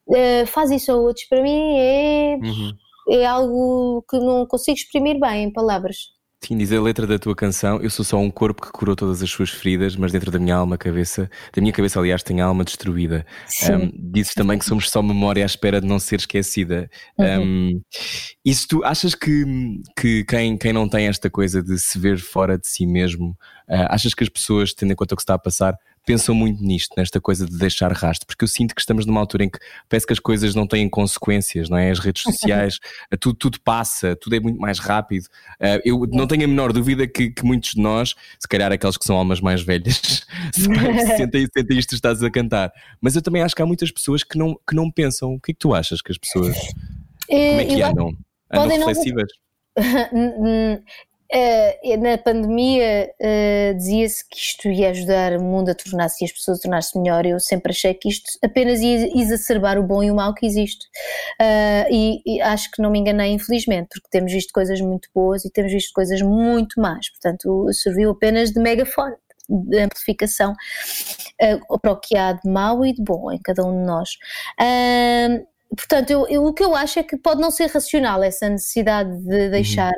uh, 0.09 0.47
faz 0.47 0.71
isso 0.71 0.93
a 0.93 0.97
outros, 0.97 1.25
para 1.27 1.43
mim 1.43 1.79
é, 1.79 2.37
uhum. 2.37 2.73
é 3.09 3.25
algo 3.25 4.05
que 4.09 4.19
não 4.19 4.47
consigo 4.47 4.77
exprimir 4.77 5.19
bem 5.19 5.45
em 5.45 5.53
palavras. 5.53 5.97
Sim, 6.45 6.59
diz 6.59 6.73
a 6.73 6.83
letra 6.83 7.07
da 7.07 7.21
tua 7.21 7.37
canção, 7.37 7.81
eu 7.81 7.89
sou 7.89 8.05
só 8.05 8.19
um 8.19 8.29
corpo 8.29 8.63
que 8.63 8.73
curou 8.73 8.97
todas 8.97 9.23
as 9.23 9.31
suas 9.31 9.49
feridas, 9.51 9.95
mas 9.95 10.11
dentro 10.11 10.29
da 10.29 10.41
minha 10.41 10.57
alma, 10.57 10.77
cabeça, 10.77 11.31
da 11.55 11.63
minha 11.63 11.73
cabeça, 11.73 12.01
aliás, 12.01 12.21
tem 12.25 12.41
a 12.41 12.47
alma 12.47 12.65
destruída. 12.65 13.25
Um, 13.71 13.93
dizes 14.13 14.35
também 14.35 14.59
que 14.59 14.65
somos 14.65 14.91
só 14.91 15.01
memória 15.01 15.45
à 15.45 15.47
espera 15.47 15.81
de 15.81 15.87
não 15.87 16.01
ser 16.01 16.17
esquecida. 16.17 16.91
Uhum. 17.17 17.43
Um, 17.43 17.83
isso 18.45 18.67
tu 18.69 18.85
achas 18.85 19.15
que, 19.15 19.45
que 19.97 20.25
quem, 20.25 20.59
quem 20.59 20.73
não 20.73 20.89
tem 20.89 21.07
esta 21.07 21.31
coisa 21.31 21.63
de 21.63 21.79
se 21.79 21.97
ver 21.97 22.19
fora 22.19 22.59
de 22.59 22.67
si 22.67 22.87
mesmo, 22.87 23.37
uh, 23.69 23.87
achas 23.89 24.13
que 24.13 24.25
as 24.25 24.29
pessoas, 24.29 24.75
tendo 24.75 24.93
em 24.93 24.97
conta 24.97 25.15
o 25.15 25.17
que 25.17 25.23
está 25.23 25.35
a 25.35 25.39
passar, 25.39 25.79
pensam 26.05 26.35
muito 26.35 26.63
nisto, 26.63 26.95
nesta 26.97 27.21
coisa 27.21 27.47
de 27.47 27.57
deixar 27.57 27.93
rastro, 27.93 28.27
porque 28.27 28.45
eu 28.45 28.49
sinto 28.49 28.75
que 28.75 28.81
estamos 28.81 29.07
numa 29.07 29.21
altura 29.21 29.45
em 29.45 29.51
que 29.51 29.59
parece 29.89 30.07
que 30.07 30.13
as 30.13 30.19
coisas 30.19 30.55
não 30.55 30.67
têm 30.67 30.89
consequências, 30.89 31.69
não 31.69 31.77
é? 31.77 31.91
As 31.91 31.99
redes 31.99 32.23
sociais, 32.23 32.79
eh, 33.11 33.17
tudo, 33.17 33.37
tudo 33.37 33.61
passa, 33.61 34.17
tudo 34.17 34.35
é 34.37 34.41
muito 34.41 34.61
mais 34.61 34.79
rápido. 34.79 35.25
Uh, 35.61 35.81
eu 35.85 36.07
não 36.13 36.27
tenho 36.27 36.45
a 36.45 36.49
menor 36.49 36.73
dúvida 36.73 37.07
que, 37.07 37.31
que, 37.31 37.45
muitos 37.45 37.73
de 37.73 37.81
nós, 37.81 38.15
se 38.39 38.49
calhar 38.49 38.73
aqueles 38.73 38.97
que 38.97 39.05
são 39.05 39.17
almas 39.17 39.41
mais 39.41 39.63
velhas, 39.63 40.27
sentem, 41.17 41.47
sentem 41.53 41.79
isto 41.79 41.95
estás 41.95 42.23
a 42.23 42.31
cantar. 42.31 42.73
Mas 43.01 43.15
eu 43.15 43.23
também 43.23 43.43
acho 43.43 43.55
que 43.55 43.63
há 43.63 43.67
muitas 43.67 43.91
pessoas 43.91 44.23
que 44.23 44.37
não, 44.37 44.59
que 44.69 44.75
não 44.75 44.91
pensam. 44.91 45.35
O 45.35 45.41
que 45.41 45.53
é 45.53 45.55
que 45.55 45.61
tu 45.61 45.75
achas 45.75 46.03
que 46.03 46.11
as 46.11 46.19
pessoas. 46.19 46.57
Eh, 47.31 47.49
como 47.51 47.61
é 47.61 47.65
que 47.65 47.83
andam? 47.83 48.17
Andam 48.51 48.79
reflexivas? 48.79 49.33
Não... 50.13 50.83
Uh, 51.35 51.97
na 51.97 52.19
pandemia 52.19 53.11
uh, 53.19 53.75
dizia-se 53.79 54.29
que 54.29 54.37
isto 54.37 54.69
ia 54.69 54.91
ajudar 54.91 55.33
o 55.33 55.43
mundo 55.43 55.71
a 55.71 55.75
tornar-se 55.75 56.23
e 56.23 56.27
as 56.27 56.33
pessoas 56.33 56.59
a 56.59 56.63
tornar-se 56.63 56.99
melhor. 56.99 57.25
Eu 57.25 57.41
sempre 57.41 57.73
achei 57.73 57.95
que 57.95 58.11
isto 58.11 58.31
apenas 58.45 58.81
ia 58.81 59.09
exacerbar 59.19 59.79
o 59.79 59.83
bom 59.83 60.03
e 60.03 60.11
o 60.11 60.15
mau 60.15 60.35
que 60.35 60.45
existe. 60.45 60.85
Uh, 61.41 61.91
e, 61.91 62.23
e, 62.27 62.41
acho 62.43 62.71
que 62.71 62.83
não 62.83 62.91
me 62.91 62.99
enganei, 62.99 63.33
infelizmente, 63.33 63.89
porque 63.95 64.09
temos 64.11 64.31
visto 64.31 64.53
coisas 64.53 64.79
muito 64.83 65.09
boas 65.15 65.45
e 65.47 65.51
temos 65.51 65.73
visto 65.73 65.93
coisas 65.95 66.21
muito 66.21 66.79
más. 66.79 67.09
Portanto, 67.09 67.67
serviu 67.73 68.11
apenas 68.11 68.51
de 68.51 68.61
megafone 68.61 69.17
de 69.49 69.81
amplificação 69.81 70.55
para 71.83 71.93
o 71.93 71.97
que 71.97 72.17
há 72.17 72.33
de 72.33 72.49
mau 72.49 72.85
e 72.85 72.93
de 72.93 73.03
bom 73.03 73.31
em 73.33 73.39
cada 73.39 73.65
um 73.65 73.73
de 73.73 73.87
nós. 73.87 74.11
Portanto, 75.77 76.11
eu, 76.11 76.27
eu, 76.29 76.45
o 76.45 76.53
que 76.53 76.63
eu 76.63 76.75
acho 76.75 76.99
é 76.99 77.03
que 77.03 77.17
pode 77.17 77.41
não 77.41 77.51
ser 77.51 77.67
racional 77.71 78.23
essa 78.23 78.49
necessidade 78.49 79.11
de 79.25 79.49
deixar 79.49 79.93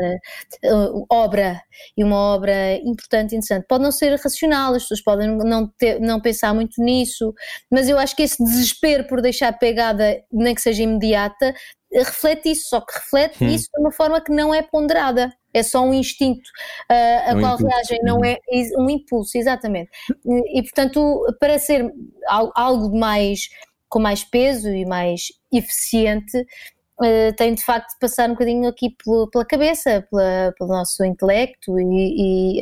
uhum. 0.63 1.01
uh, 1.01 1.07
obra 1.11 1.61
e 1.97 2.05
uma 2.05 2.17
obra 2.17 2.77
importante 2.77 3.35
interessante. 3.35 3.67
Pode 3.69 3.83
não 3.83 3.91
ser 3.91 4.15
racional, 4.21 4.75
as 4.75 4.83
pessoas 4.83 5.03
podem 5.03 5.37
não, 5.37 5.67
ter, 5.77 6.01
não 6.01 6.21
pensar 6.21 6.55
muito 6.55 6.81
nisso, 6.81 7.35
mas 7.71 7.89
eu 7.89 7.99
acho 7.99 8.15
que 8.15 8.23
esse 8.23 8.43
desespero 8.43 9.05
por 9.05 9.21
deixar 9.21 9.53
pegada, 9.59 10.23
nem 10.33 10.55
que 10.55 10.63
seja 10.63 10.85
imediata, 10.85 11.53
reflete 11.93 12.51
isso, 12.51 12.69
só 12.69 12.81
que 12.81 12.95
reflete 12.95 13.43
hum. 13.43 13.49
isso 13.49 13.69
de 13.75 13.81
uma 13.81 13.91
forma 13.91 14.21
que 14.21 14.33
não 14.33 14.55
é 14.55 14.63
ponderada. 14.63 15.33
É 15.53 15.63
só 15.63 15.85
um 15.85 15.95
instinto 15.95 16.49
uh, 16.91 17.31
a 17.31 17.35
um 17.35 17.41
qual 17.41 17.57
reagem, 17.57 18.01
não 18.03 18.17
uhum. 18.17 18.25
é 18.25 18.39
um 18.77 18.91
impulso, 18.91 19.39
exatamente. 19.39 19.89
E, 20.27 20.59
e 20.59 20.63
portanto, 20.63 21.25
para 21.39 21.59
ser 21.61 21.93
algo 22.29 22.97
mais 22.99 23.49
com 23.95 24.01
mais 24.01 24.25
peso 24.25 24.69
e 24.69 24.85
mais 24.85 25.29
eficiente, 25.53 26.37
uh, 26.37 27.33
tem 27.37 27.55
de 27.55 27.63
facto 27.63 27.93
de 27.93 27.99
passar 28.01 28.29
um 28.29 28.33
bocadinho 28.33 28.69
aqui 28.69 28.91
pelo, 28.91 29.31
pela 29.31 29.45
cabeça, 29.45 30.05
pela, 30.11 30.53
pelo 30.59 30.71
nosso 30.71 31.05
intelecto 31.05 31.79
e, 31.79 32.59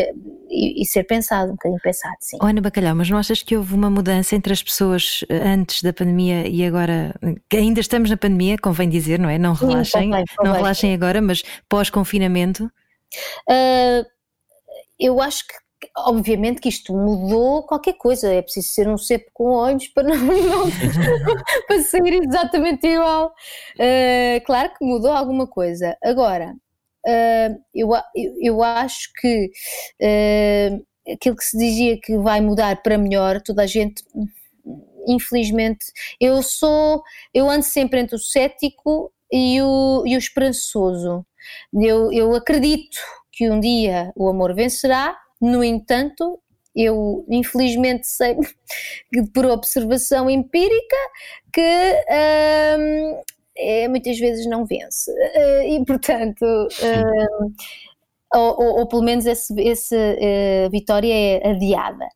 e, 0.51 0.83
e, 0.83 0.85
ser 0.85 1.05
pensado, 1.05 1.53
um 1.53 1.55
bocadinho 1.55 1.81
pensado, 1.83 2.17
sim. 2.21 2.37
Oh, 2.39 2.45
Ana 2.45 2.61
Bacalhau, 2.61 2.95
mas 2.95 3.09
não 3.09 3.17
achas 3.17 3.43
que 3.43 3.57
houve 3.57 3.75
uma 3.75 3.89
mudança 3.89 4.37
entre 4.37 4.53
as 4.53 4.63
pessoas 4.63 5.25
eh, 5.31 5.39
antes 5.39 5.83
da 5.83 5.91
pandemia 5.91 6.47
e 6.47 6.67
agora? 6.67 7.15
Que 7.49 7.57
ainda 7.57 7.81
estamos 7.81 8.11
na 8.11 8.19
pandemia, 8.19 8.59
convém 8.59 8.91
dizer, 8.91 9.19
não 9.19 9.31
é? 9.31 9.39
Não 9.39 9.55
relaxem, 9.55 10.03
sim, 10.03 10.11
convém, 10.11 10.25
convém. 10.37 10.53
não 10.53 10.59
relaxem 10.59 10.93
agora, 10.93 11.23
mas 11.23 11.43
pós-confinamento? 11.67 12.65
Uh, 13.49 14.05
eu 15.01 15.19
acho 15.19 15.47
que 15.47 15.55
obviamente 15.97 16.61
que 16.61 16.69
isto 16.69 16.93
mudou 16.93 17.65
qualquer 17.65 17.95
coisa, 17.95 18.33
é 18.33 18.43
preciso 18.43 18.69
ser 18.69 18.89
um 18.89 18.99
cepo 18.99 19.31
com 19.33 19.51
olhos 19.51 19.89
para 19.89 20.05
não, 20.05 20.17
não 20.17 20.65
para 21.67 21.83
sair 21.83 22.21
exatamente 22.23 22.87
igual. 22.87 23.33
Uh, 23.77 24.45
claro 24.45 24.73
que 24.77 24.85
mudou 24.85 25.11
alguma 25.13 25.47
coisa. 25.47 25.97
Agora, 26.03 26.55
uh, 27.07 27.63
eu, 27.75 27.91
eu 28.41 28.63
acho 28.63 29.11
que 29.21 29.51
uh, 30.01 31.13
aquilo 31.13 31.37
que 31.37 31.45
se 31.45 31.59
dizia 31.59 32.01
que 32.01 32.17
vai 32.19 32.41
mudar 32.41 32.83
para 32.83 32.99
melhor, 32.99 33.41
toda 33.41 33.63
a 33.63 33.67
gente 33.67 34.03
infelizmente, 35.07 35.87
eu 36.21 36.43
sou, 36.43 37.03
eu 37.35 37.51
ando 37.51 37.65
sempre 37.65 38.01
entre 38.01 38.17
o 38.17 38.21
cético 38.21 39.13
e 39.33 39.61
o, 39.61 40.05
e 40.07 40.15
o 40.15 40.19
esperançoso. 40.19 41.27
Eu, 41.75 42.13
eu 42.13 42.35
acredito 42.35 42.99
que 43.33 43.51
um 43.51 43.59
dia 43.59 44.13
o 44.15 44.29
amor 44.29 44.55
vencerá, 44.55 45.17
no 45.43 45.65
entanto, 45.65 46.39
eu 46.75 47.27
infelizmente 47.29 48.07
sei 48.07 48.37
por 49.35 49.45
observação 49.45 50.31
empírica 50.31 50.97
que 51.53 51.61
hum, 51.61 53.21
é, 53.57 53.89
muitas 53.89 54.19
vezes 54.19 54.47
não 54.47 54.65
vence. 54.65 55.11
Uh, 55.11 55.63
e 55.69 55.85
portanto 55.85 56.45
hum, 56.45 57.53
ou, 58.35 58.61
ou, 58.61 58.79
ou, 58.79 58.87
pelo 58.87 59.03
menos 59.03 59.27
essa 59.27 59.53
uh, 59.53 60.71
vitória 60.71 61.13
é 61.13 61.51
adiada. 61.51 62.09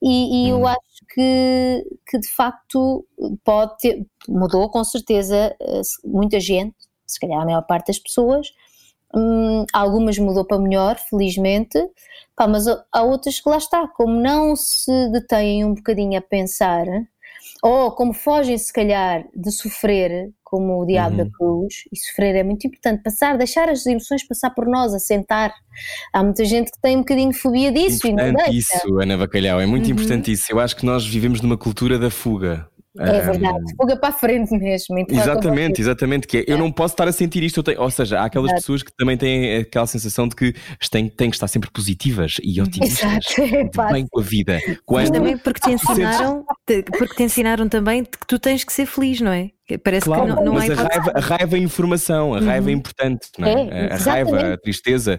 E, 0.00 0.46
e 0.46 0.52
hum. 0.52 0.60
eu 0.60 0.66
acho 0.66 1.06
que, 1.12 1.84
que 2.06 2.18
de 2.18 2.28
facto 2.28 3.04
pode 3.44 3.76
ter, 3.78 4.06
mudou 4.28 4.70
com 4.70 4.84
certeza 4.84 5.54
uh, 5.60 6.08
muita 6.08 6.38
gente, 6.38 6.76
se 7.06 7.18
calhar 7.18 7.40
a 7.40 7.44
maior 7.44 7.62
parte 7.62 7.88
das 7.88 7.98
pessoas 7.98 8.48
Hum, 9.16 9.64
algumas 9.72 10.18
mudou 10.18 10.44
para 10.44 10.58
melhor, 10.58 10.98
felizmente, 10.98 11.78
Pá, 12.36 12.46
mas 12.46 12.66
há 12.66 13.02
outras 13.02 13.40
que 13.40 13.48
lá 13.48 13.56
está, 13.56 13.88
como 13.88 14.20
não 14.20 14.54
se 14.54 14.92
detêm 15.10 15.64
um 15.64 15.74
bocadinho 15.74 16.18
a 16.18 16.20
pensar, 16.20 16.84
ou 17.62 17.90
como 17.92 18.12
fogem 18.12 18.58
se 18.58 18.70
calhar 18.70 19.24
de 19.34 19.50
sofrer, 19.50 20.28
como 20.44 20.82
o 20.82 20.86
diabo 20.86 21.16
uhum. 21.16 21.24
da 21.24 21.30
cruz, 21.30 21.74
e 21.90 21.98
sofrer 21.98 22.36
é 22.36 22.44
muito 22.44 22.66
importante, 22.66 23.02
passar, 23.02 23.38
deixar 23.38 23.70
as 23.70 23.86
emoções 23.86 24.26
passar 24.28 24.50
por 24.50 24.66
nós, 24.66 24.92
assentar. 24.92 25.54
Há 26.12 26.22
muita 26.22 26.44
gente 26.44 26.70
que 26.70 26.78
tem 26.78 26.96
um 26.96 27.00
bocadinho 27.00 27.30
de 27.30 27.38
fobia 27.38 27.72
disso 27.72 28.06
importante 28.06 28.28
e 28.28 28.32
não 28.32 28.52
deixa. 28.52 28.76
isso, 28.76 29.00
Ana 29.00 29.16
Bacalhau, 29.16 29.58
é 29.58 29.64
muito 29.64 29.86
uhum. 29.86 29.92
importante 29.92 30.30
isso. 30.30 30.44
Eu 30.50 30.60
acho 30.60 30.76
que 30.76 30.84
nós 30.84 31.06
vivemos 31.06 31.40
numa 31.40 31.56
cultura 31.56 31.98
da 31.98 32.10
fuga. 32.10 32.68
É 32.98 33.20
verdade, 33.20 33.58
um, 33.58 33.76
fuga 33.76 33.96
para 33.96 34.08
a 34.08 34.12
frente 34.12 34.56
mesmo. 34.56 35.04
Exatamente, 35.08 35.80
exatamente. 35.80 36.26
Que 36.26 36.38
é, 36.38 36.44
eu 36.46 36.58
não 36.58 36.72
posso 36.72 36.94
estar 36.94 37.06
a 37.06 37.12
sentir 37.12 37.42
isto. 37.42 37.62
Tenho, 37.62 37.80
ou 37.80 37.90
seja, 37.90 38.20
há 38.20 38.24
aquelas 38.24 38.50
Exato. 38.50 38.62
pessoas 38.62 38.82
que 38.82 38.92
também 38.96 39.16
têm 39.16 39.56
aquela 39.58 39.86
sensação 39.86 40.28
de 40.28 40.36
que 40.36 40.54
têm, 40.90 41.08
têm 41.08 41.30
que 41.30 41.36
estar 41.36 41.48
sempre 41.48 41.70
positivas 41.70 42.36
e 42.42 42.60
otimistas. 42.62 43.38
Exato. 43.38 43.92
bem 43.92 44.06
com 44.10 44.20
a 44.20 44.22
vida. 44.22 44.60
Quando 44.84 45.08
Mas 45.08 45.10
também 45.10 45.38
porque 45.38 45.60
te 45.60 45.70
ensinaram, 45.70 46.44
porque 46.98 47.14
te 47.14 47.22
ensinaram 47.22 47.68
também 47.68 48.04
que 48.04 48.26
tu 48.26 48.38
tens 48.38 48.64
que 48.64 48.72
ser 48.72 48.86
feliz, 48.86 49.20
não 49.20 49.32
é? 49.32 49.50
Parece 49.82 50.06
claro, 50.06 50.22
que 50.22 50.28
não, 50.28 50.44
não 50.44 50.52
mas 50.54 50.70
há 50.70 50.72
a 50.74 50.76
raiva, 50.76 51.12
a 51.16 51.20
raiva 51.20 51.56
é 51.56 51.58
informação, 51.58 52.34
a 52.34 52.38
raiva 52.40 52.68
é 52.70 52.72
Uhum. 52.72 52.78
importante, 52.78 53.28
não 53.36 53.48
é? 53.48 53.68
É, 53.86 53.92
a 53.92 53.96
raiva, 53.96 54.52
a 54.54 54.58
tristeza. 54.58 55.18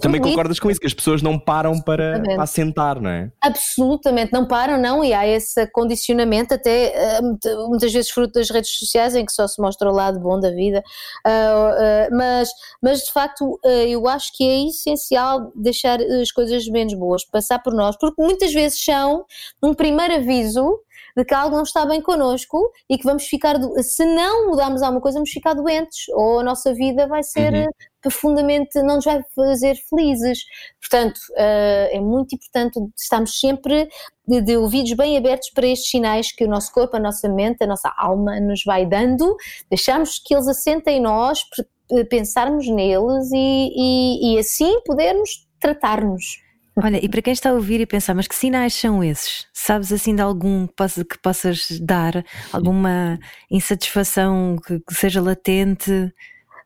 Também 0.00 0.18
concordas 0.18 0.58
com 0.58 0.70
isso, 0.70 0.80
que 0.80 0.86
as 0.86 0.94
pessoas 0.94 1.20
não 1.20 1.38
param 1.38 1.78
para, 1.78 2.04
Exatamente. 2.12 2.34
para 2.34 2.42
assentar, 2.42 3.00
não 3.02 3.10
é? 3.10 3.30
Absolutamente, 3.42 4.32
não 4.32 4.46
param, 4.48 4.78
não, 4.80 5.04
e 5.04 5.12
há 5.12 5.26
esse 5.26 5.66
condicionamento, 5.72 6.54
até 6.54 6.92
eh, 6.94 7.20
muita- 7.20 7.54
muitas 7.68 7.92
vezes 7.92 8.10
fruto 8.10 8.32
das 8.32 8.48
redes 8.48 8.70
sociais, 8.78 9.14
em 9.14 9.26
que 9.26 9.32
só 9.32 9.46
se 9.46 9.60
mostra 9.60 9.90
o 9.90 9.92
lado 9.92 10.18
bom 10.20 10.40
da 10.40 10.50
vida, 10.50 10.82
Ah, 11.24 11.74
ah, 11.78 12.08
mas, 12.12 12.48
mas 12.82 13.00
de 13.00 13.12
facto 13.12 13.58
eh, 13.64 13.88
eu 13.90 14.08
acho 14.08 14.32
que 14.34 14.42
é 14.44 14.68
essencial 14.68 15.52
deixar 15.54 16.00
as 16.00 16.32
coisas 16.32 16.66
menos 16.68 16.94
boas 16.94 17.24
passar 17.26 17.58
por 17.58 17.74
nós, 17.74 17.96
porque 17.98 18.20
muitas 18.22 18.52
vezes 18.54 18.82
são 18.82 19.24
um 19.62 19.74
primeiro 19.74 20.14
aviso 20.14 20.78
de 21.16 21.24
que 21.24 21.34
algo 21.34 21.56
não 21.56 21.62
está 21.62 21.84
bem 21.86 22.00
connosco 22.00 22.72
e 22.88 22.96
que 22.98 23.04
vamos 23.04 23.24
ficar, 23.26 23.58
do- 23.58 23.80
se 23.82 24.04
não 24.04 24.48
mudarmos 24.48 24.82
alguma 24.82 25.00
coisa, 25.00 25.18
vamos 25.18 25.30
ficar 25.30 25.54
doentes, 25.54 26.08
ou 26.10 26.40
a 26.40 26.42
nossa 26.42 26.72
vida 26.74 27.06
vai 27.06 27.22
ser 27.22 27.52
Uhum. 27.52 27.60
eh, 27.62 27.68
profundamente, 28.00 28.82
não 28.82 28.96
nos 28.96 29.04
vai 29.04 29.22
fazer 29.34 29.76
felizes. 29.88 30.40
Portanto, 30.80 31.20
eh, 31.36 31.90
é 31.96 32.00
muito 32.00 32.34
importante 32.34 32.78
estarmos 32.98 33.38
sempre 33.38 33.88
de, 34.26 34.40
de 34.40 34.56
ouvidos 34.56 34.92
bem 34.94 35.16
abertos 35.16 35.50
para 35.50 35.66
estes 35.66 35.90
sinais 35.90 36.32
que 36.32 36.44
o 36.44 36.48
nosso 36.48 36.72
corpo, 36.72 36.96
a 36.96 37.00
nossa 37.00 37.28
mente, 37.28 37.62
a 37.62 37.66
nossa 37.66 37.92
alma 37.96 38.40
nos 38.40 38.62
vai 38.64 38.86
dando, 38.86 39.36
deixarmos 39.70 40.18
que 40.18 40.34
eles 40.34 40.48
assentem 40.48 40.98
em 40.98 41.00
nós, 41.00 41.40
pe- 41.88 42.04
pensarmos 42.06 42.66
neles 42.68 43.30
e, 43.32 43.36
e- 43.76 44.34
e 44.34 44.38
assim 44.38 44.80
podermos 44.84 45.46
tratar-nos. 45.60 46.41
Olha, 46.76 47.04
e 47.04 47.08
para 47.08 47.20
quem 47.20 47.32
está 47.32 47.50
a 47.50 47.54
ouvir 47.54 47.80
e 47.80 47.86
pensar, 47.86 48.14
mas 48.14 48.26
que 48.26 48.34
sinais 48.34 48.72
são 48.72 49.04
esses? 49.04 49.46
Sabes 49.52 49.92
assim 49.92 50.16
de 50.16 50.22
algum 50.22 50.66
que, 50.66 50.74
possa- 50.74 51.04
que 51.04 51.18
possas 51.18 51.68
dar? 51.80 52.24
Alguma 52.52 53.18
insatisfação 53.50 54.56
que, 54.66 54.80
que 54.80 54.94
seja 54.94 55.20
latente? 55.20 55.90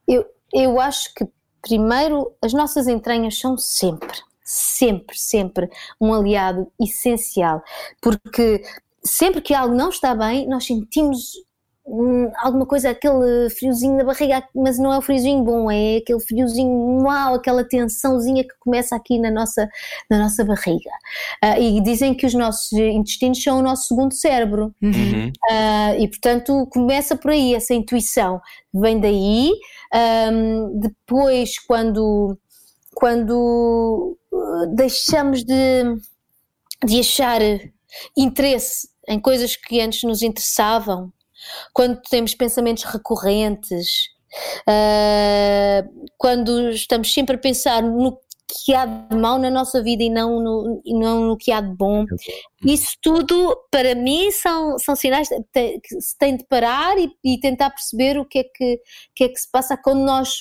Eu, 0.06 0.24
eu 0.54 0.80
acho 0.80 1.12
que, 1.14 1.26
primeiro, 1.60 2.32
as 2.40 2.52
nossas 2.52 2.86
entranhas 2.86 3.36
são 3.38 3.58
sempre, 3.58 4.16
sempre, 4.44 5.18
sempre 5.18 5.68
um 6.00 6.14
aliado 6.14 6.70
essencial, 6.80 7.62
porque 8.00 8.62
sempre 9.04 9.40
que 9.40 9.54
algo 9.54 9.74
não 9.74 9.88
está 9.88 10.14
bem, 10.14 10.48
nós 10.48 10.64
sentimos 10.66 11.32
hum, 11.86 12.30
alguma 12.38 12.66
coisa, 12.66 12.90
aquele 12.90 13.50
friozinho 13.50 13.96
na 13.96 14.04
barriga, 14.04 14.42
mas 14.54 14.78
não 14.78 14.92
é 14.92 14.98
o 14.98 15.02
friozinho 15.02 15.42
bom, 15.44 15.70
é 15.70 15.98
aquele 15.98 16.20
friozinho 16.20 17.02
mau, 17.02 17.34
aquela 17.34 17.64
tensãozinha 17.64 18.42
que 18.42 18.54
começa 18.60 18.96
aqui 18.96 19.18
na 19.18 19.30
nossa, 19.30 19.68
na 20.10 20.18
nossa 20.18 20.44
barriga. 20.44 20.90
Ah, 21.42 21.58
e 21.58 21.80
dizem 21.82 22.14
que 22.14 22.26
os 22.26 22.34
nossos 22.34 22.72
intestinos 22.72 23.42
são 23.42 23.58
o 23.58 23.62
nosso 23.62 23.88
segundo 23.88 24.14
cérebro. 24.14 24.74
Uhum. 24.82 25.32
Ah, 25.50 25.94
e 25.98 26.08
portanto 26.08 26.66
começa 26.70 27.16
por 27.16 27.30
aí 27.30 27.54
essa 27.54 27.74
intuição 27.74 28.40
vem 28.74 29.00
daí 29.00 29.52
Ahm, 29.92 30.78
depois 30.78 31.58
quando 31.60 32.38
quando 32.94 34.18
uh, 34.32 34.74
deixamos 34.74 35.44
de, 35.44 35.84
de 36.84 37.00
achar 37.00 37.40
interesse 38.16 38.88
em 39.06 39.20
coisas 39.20 39.54
que 39.54 39.80
antes 39.80 40.02
nos 40.02 40.22
interessavam 40.22 41.12
quando 41.72 42.00
temos 42.08 42.34
pensamentos 42.34 42.84
recorrentes 42.84 44.14
ah, 44.66 45.84
quando 46.18 46.70
estamos 46.70 47.12
sempre 47.12 47.36
a 47.36 47.38
pensar 47.38 47.82
no 47.82 48.18
que 48.64 48.74
há 48.74 48.86
de 48.86 49.16
mau 49.16 49.38
na 49.38 49.50
nossa 49.50 49.82
vida 49.82 50.04
e 50.04 50.10
não 50.10 50.40
no, 50.40 50.80
e 50.84 50.94
não 50.96 51.22
no 51.22 51.36
que 51.36 51.50
há 51.50 51.60
de 51.60 51.74
bom. 51.74 52.04
Isso 52.64 52.92
tudo, 53.02 53.56
para 53.70 53.94
mim, 53.94 54.30
são, 54.30 54.78
são 54.78 54.94
sinais 54.94 55.28
que 55.28 56.00
se 56.00 56.16
tem 56.16 56.36
de 56.36 56.44
parar 56.44 56.96
e, 56.96 57.10
e 57.24 57.40
tentar 57.40 57.70
perceber 57.70 58.18
o 58.18 58.24
que 58.24 58.38
é 58.38 58.44
que, 58.44 58.80
que 59.14 59.24
é 59.24 59.28
que 59.28 59.38
se 59.38 59.50
passa 59.50 59.76
quando 59.76 60.04
nós, 60.04 60.38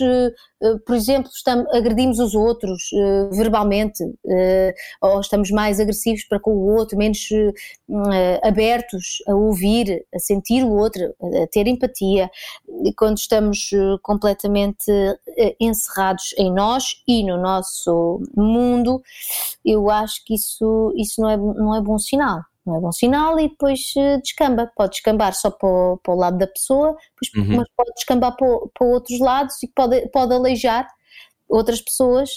por 0.85 0.95
exemplo, 0.95 1.29
estamos, 1.33 1.67
agredimos 1.73 2.19
os 2.19 2.33
outros 2.33 2.89
eh, 2.93 3.29
verbalmente, 3.31 4.03
eh, 4.27 4.73
ou 5.01 5.19
estamos 5.19 5.51
mais 5.51 5.79
agressivos 5.79 6.23
para 6.25 6.39
com 6.39 6.51
o 6.51 6.75
outro, 6.75 6.97
menos 6.97 7.29
eh, 7.31 7.53
eh, 8.13 8.41
abertos 8.43 9.17
a 9.27 9.35
ouvir, 9.35 10.05
a 10.13 10.19
sentir 10.19 10.63
o 10.63 10.71
outro, 10.71 11.13
a, 11.21 11.47
ter 11.47 11.67
empatia, 11.67 12.29
quando 12.97 13.17
estamos 13.17 13.69
eh, 13.73 13.97
completamente 14.01 14.89
eh, 15.37 15.55
encerrados 15.59 16.33
em 16.37 16.51
nós 16.51 17.01
e 17.07 17.23
no 17.23 17.37
nosso 17.37 18.21
mundo, 18.35 19.01
eu 19.63 19.89
acho 19.89 20.23
que 20.25 20.35
isso, 20.35 20.93
isso 20.95 21.21
não, 21.21 21.29
é, 21.29 21.37
não 21.37 21.75
é 21.75 21.81
bom 21.81 21.97
sinal. 21.97 22.41
Não 22.65 22.77
é 22.77 22.79
bom 22.79 22.91
sinal 22.91 23.39
e 23.39 23.47
depois 23.49 23.93
eh, 23.97 24.17
descamba. 24.19 24.71
Pode 24.75 24.91
descambar 24.93 25.33
só 25.35 25.51
para 25.51 25.67
o, 25.67 25.97
para 25.97 26.13
o 26.13 26.17
lado 26.17 26.37
da 26.37 26.47
pessoa, 26.47 26.95
depois- 27.21 27.47
Uhum. 27.49 27.57
mas 27.57 27.67
pode 27.77 27.93
descambar 27.93 28.35
para, 28.35 28.47
para 28.73 28.87
outros 28.87 29.19
lados 29.19 29.61
e 29.63 29.67
pode, 29.67 30.07
pode 30.09 30.33
aleijar 30.33 30.87
outras 31.47 31.81
pessoas 31.81 32.29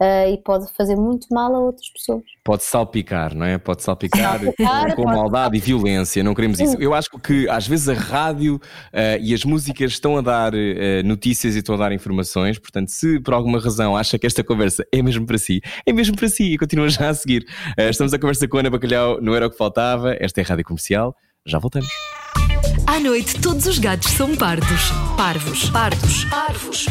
eh, 0.00 0.32
e 0.32 0.38
pode 0.38 0.66
fazer 0.74 0.96
muito 0.96 1.26
mal 1.30 1.54
a 1.54 1.58
outras 1.58 1.88
pessoas. 1.90 2.22
Pode 2.44 2.64
salpicar, 2.64 3.34
não 3.34 3.44
é? 3.46 3.58
Pode 3.58 3.82
salpicar 3.82 4.40
Salpicar, 4.40 4.94
com 4.96 5.02
pode- 5.04 5.16
maldade 5.16 5.56
e 5.56 5.60
violência, 5.60 6.22
não 6.22 6.34
queremos 6.34 6.60
isso. 6.60 6.76
Eu 6.80 6.94
acho 6.94 7.08
que 7.18 7.48
às 7.48 7.66
vezes 7.66 7.88
a 7.88 7.94
rádio 7.94 8.60
eh, 8.92 9.18
e 9.20 9.32
as 9.34 9.44
músicas 9.44 9.92
estão 9.92 10.16
a 10.16 10.20
dar 10.20 10.52
eh, 10.54 11.02
notícias 11.02 11.54
e 11.54 11.58
estão 11.58 11.74
a 11.74 11.78
dar 11.78 11.92
informações, 11.92 12.58
portanto, 12.58 12.88
se 12.90 13.18
por 13.20 13.34
alguma 13.34 13.58
razão 13.58 13.96
acha 13.96 14.18
que 14.18 14.26
esta 14.26 14.44
conversa 14.44 14.84
é 14.92 15.02
mesmo 15.02 15.26
para 15.26 15.38
si, 15.38 15.60
é 15.86 15.92
mesmo 15.92 16.16
para 16.16 16.28
si 16.28 16.52
e 16.54 16.58
continua 16.58 16.88
já 16.88 17.08
a 17.08 17.14
seguir. 17.14 17.46
Estamos 17.78 18.12
a 18.12 18.18
conversa 18.18 18.46
com 18.48 18.56
a 18.56 18.60
Ana 18.60 18.70
Bacalhau, 18.70 19.20
não 19.20 19.34
era 19.34 19.46
o 19.46 19.50
que 19.50 19.56
faltava, 19.56 20.14
esta 20.20 20.40
é 20.40 20.44
a 20.44 20.46
Rádio 20.46 20.64
Comercial, 20.64 21.14
já 21.46 21.58
voltamos. 21.58 21.88
À 22.86 23.00
noite, 23.00 23.40
todos 23.40 23.66
os 23.66 23.78
gatos 23.78 24.08
são 24.12 24.36
pardos. 24.36 24.90
Parvos. 25.16 25.70
Pardos. 25.70 26.24
Parvos. 26.24 26.86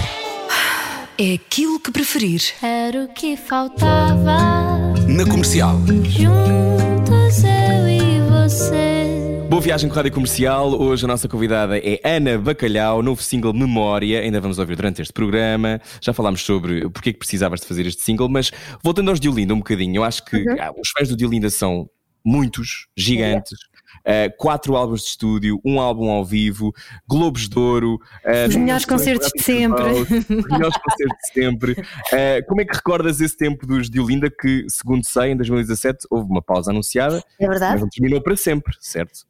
É 1.17 1.36
aquilo 1.36 1.80
que 1.80 1.91
preferir. 1.91 2.41
Era 2.62 3.06
o 3.06 3.08
que 3.08 3.38
faltava. 3.38 4.93
Na 5.08 5.23
comercial. 5.23 5.80
Juntos 6.04 7.41
eu 7.41 7.88
e 7.88 8.19
você. 8.30 9.47
Boa 9.49 9.62
viagem 9.62 9.88
com 9.88 9.93
a 9.93 9.95
Rádio 9.95 10.12
Comercial. 10.12 10.78
Hoje 10.78 11.06
a 11.06 11.08
nossa 11.08 11.30
convidada 11.30 11.78
é 11.78 12.01
Ana 12.04 12.38
Bacalhau, 12.38 13.01
novo 13.01 13.23
single 13.23 13.54
Memória. 13.54 14.19
Ainda 14.19 14.41
vamos 14.41 14.60
ouvir 14.60 14.75
durante 14.75 15.01
este 15.01 15.13
programa. 15.13 15.80
Já 16.01 16.12
falámos 16.12 16.41
sobre 16.41 16.89
porque 16.89 17.12
é 17.12 17.13
que 17.13 17.19
precisavas 17.19 17.62
de 17.62 17.67
fazer 17.67 17.86
este 17.88 18.01
single, 18.01 18.28
mas 18.28 18.51
voltando 18.84 19.10
aos 19.10 19.17
Diolinda 19.17 19.54
um 19.54 19.60
bocadinho, 19.60 19.99
eu 19.99 20.04
acho 20.04 20.25
que 20.25 20.43
ah, 20.60 20.73
os 20.78 20.89
fãs 20.89 21.08
do 21.08 21.15
Diolinda 21.15 21.49
são 21.49 21.89
muitos, 22.25 22.88
gigantes. 22.97 23.58
Ah, 24.03 24.31
quatro 24.38 24.75
álbuns 24.75 25.01
de 25.01 25.08
estúdio, 25.10 25.60
um 25.63 25.79
álbum 25.79 26.10
ao 26.10 26.25
vivo, 26.25 26.73
Globos 27.08 27.47
de 27.47 27.60
Ouro, 27.60 27.99
ah, 28.25 28.47
Os 28.47 28.55
melhores 28.55 28.86
concertos 28.86 29.29
de 29.36 29.43
sempre. 29.43 29.84
os 29.84 30.10
melhores 30.10 30.77
concertos 30.77 31.17
de 31.27 31.34
sempre. 31.34 31.75
Ah, 32.13 32.43
como 32.47 32.62
é 32.62 32.65
que 32.65 32.75
recordas 32.75 33.21
esse 33.21 33.38
tempo 33.38 33.65
dos 33.65 33.89
Diolinda 33.89 34.29
que, 34.29 34.65
segundo 34.69 35.05
sei, 35.05 35.31
em 35.31 35.38
2017 35.38 36.08
houve 36.10 36.29
uma 36.29 36.41
pausa 36.41 36.71
anunciada, 36.71 37.23
É 37.39 37.47
verdade? 37.47 37.73
mas 37.73 37.81
não 37.81 37.89
terminou 37.89 38.21
para 38.21 38.36
sempre, 38.36 38.75
certo? 38.79 39.25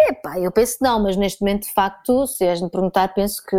Epá, 0.00 0.38
eu 0.40 0.50
penso 0.50 0.78
que 0.78 0.84
não, 0.84 1.02
mas 1.02 1.16
neste 1.16 1.42
momento, 1.42 1.64
de 1.64 1.72
facto, 1.74 2.26
se 2.26 2.44
és 2.44 2.62
me 2.62 2.70
perguntar, 2.70 3.08
penso 3.12 3.42
que 3.46 3.56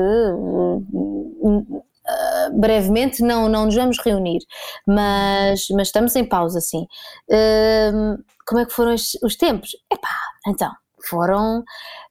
ah, 2.08 2.50
brevemente 2.54 3.22
não, 3.22 3.48
não 3.50 3.66
nos 3.66 3.76
vamos 3.76 3.98
reunir, 4.00 4.40
mas, 4.86 5.68
mas 5.72 5.88
estamos 5.88 6.16
em 6.16 6.26
pausa, 6.26 6.60
sim. 6.60 6.88
Hum, 7.30 8.18
como 8.46 8.62
é 8.62 8.66
que 8.66 8.74
foram 8.74 8.94
os, 8.94 9.18
os 9.24 9.36
tempos? 9.36 9.76
Epá, 9.92 10.10
então, 10.48 10.72
foram, 11.10 11.64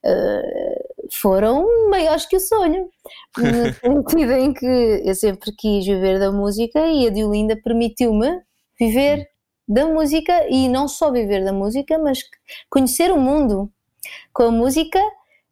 ah, 0.05 0.43
foram 1.13 1.67
maiores 1.91 2.27
que 2.27 2.37
o 2.37 2.41
sonho, 2.41 2.89
no 3.37 4.05
sentido 4.05 4.33
em 4.33 4.53
que 4.53 5.03
eu 5.05 5.15
sempre 5.15 5.53
quis 5.57 5.85
viver 5.85 6.19
da 6.19 6.31
música 6.31 6.87
e 6.87 7.07
a 7.07 7.11
Diolinda 7.11 7.57
permitiu-me 7.63 8.41
viver 8.79 9.29
da 9.69 9.87
música 9.87 10.47
e 10.49 10.69
não 10.69 10.89
só 10.89 11.13
viver 11.13 11.45
da 11.45 11.53
música, 11.53 11.99
mas 11.99 12.21
conhecer 12.69 13.13
o 13.13 13.19
mundo 13.19 13.71
com 14.33 14.45
a 14.45 14.51
música, 14.51 15.01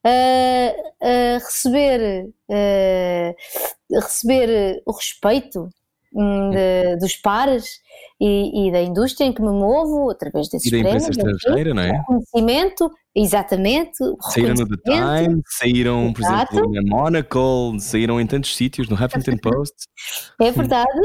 a, 0.05 1.39
receber, 1.39 2.31
receber 3.91 4.83
o 4.87 4.93
respeito 4.93 5.69
hum, 6.15 6.51
de- 6.51 6.97
dos 6.97 7.17
pares 7.17 7.81
e, 8.21 8.69
e 8.69 8.73
da 8.73 8.81
indústria 8.83 9.27
em 9.27 9.33
que 9.33 9.43
me 9.43 9.51
movo 9.51 10.11
através 10.11 10.49
desses 10.49 10.67
E 10.67 10.71
da 10.71 10.79
imprensa 10.79 11.11
estrangeira, 11.11 11.75
não 11.75 11.83
é? 11.83 12.01
o 12.01 12.05
conhecimento, 12.05 12.91
exatamente, 13.15 13.97
Saíram 14.33 14.55
no 14.55 14.69
The. 14.69 14.77
Times, 14.85 15.43
saíram, 15.59 16.13
por 16.13 16.23
Exato. 16.23 16.53
exemplo, 16.55 16.73
na 16.73 16.83
Monocle, 16.83 17.81
saíram 17.81 18.21
em 18.21 18.27
tantos 18.27 18.57
sítios, 18.57 18.89
no 18.89 18.95
Huffington 18.97 19.37
Post. 19.43 19.75
É 20.41 20.51
verdade, 20.51 21.01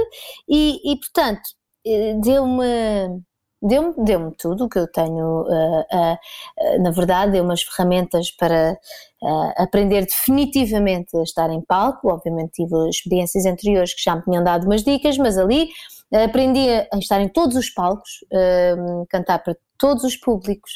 e, 0.47 0.91
e, 0.91 0.97
portanto, 0.99 1.41
eh, 1.85 2.15
deu-me 2.23 3.21
deu-me 3.63 3.93
deu 3.97 4.31
tudo 4.37 4.65
o 4.65 4.69
que 4.69 4.77
eu 4.77 4.87
tenho, 4.91 5.45
eh, 5.49 5.85
eh, 5.91 6.17
eh, 6.59 6.77
na 6.79 6.91
verdade, 6.91 7.31
deu-me 7.31 7.53
as 7.53 7.63
ferramentas 7.63 8.29
para 8.31 8.77
eh, 9.23 9.53
aprender 9.57 10.05
definitivamente 10.05 11.15
a 11.15 11.23
estar 11.23 11.49
em 11.49 11.61
palco. 11.61 12.09
Obviamente, 12.09 12.51
tive 12.53 12.89
experiências 12.89 13.45
anteriores 13.45 13.93
que 13.93 14.03
já 14.03 14.15
me 14.15 14.21
tinham 14.23 14.43
dado 14.43 14.65
umas 14.65 14.83
dicas, 14.83 15.17
mas 15.17 15.37
ali 15.37 15.69
aprendi 16.13 16.67
a 16.69 16.97
estar 16.97 17.21
em 17.21 17.29
todos 17.29 17.55
os 17.55 17.69
palcos, 17.69 18.11
eh, 18.31 18.75
cantar 19.09 19.39
para 19.39 19.55
todos 19.77 20.03
os 20.03 20.17
públicos. 20.17 20.71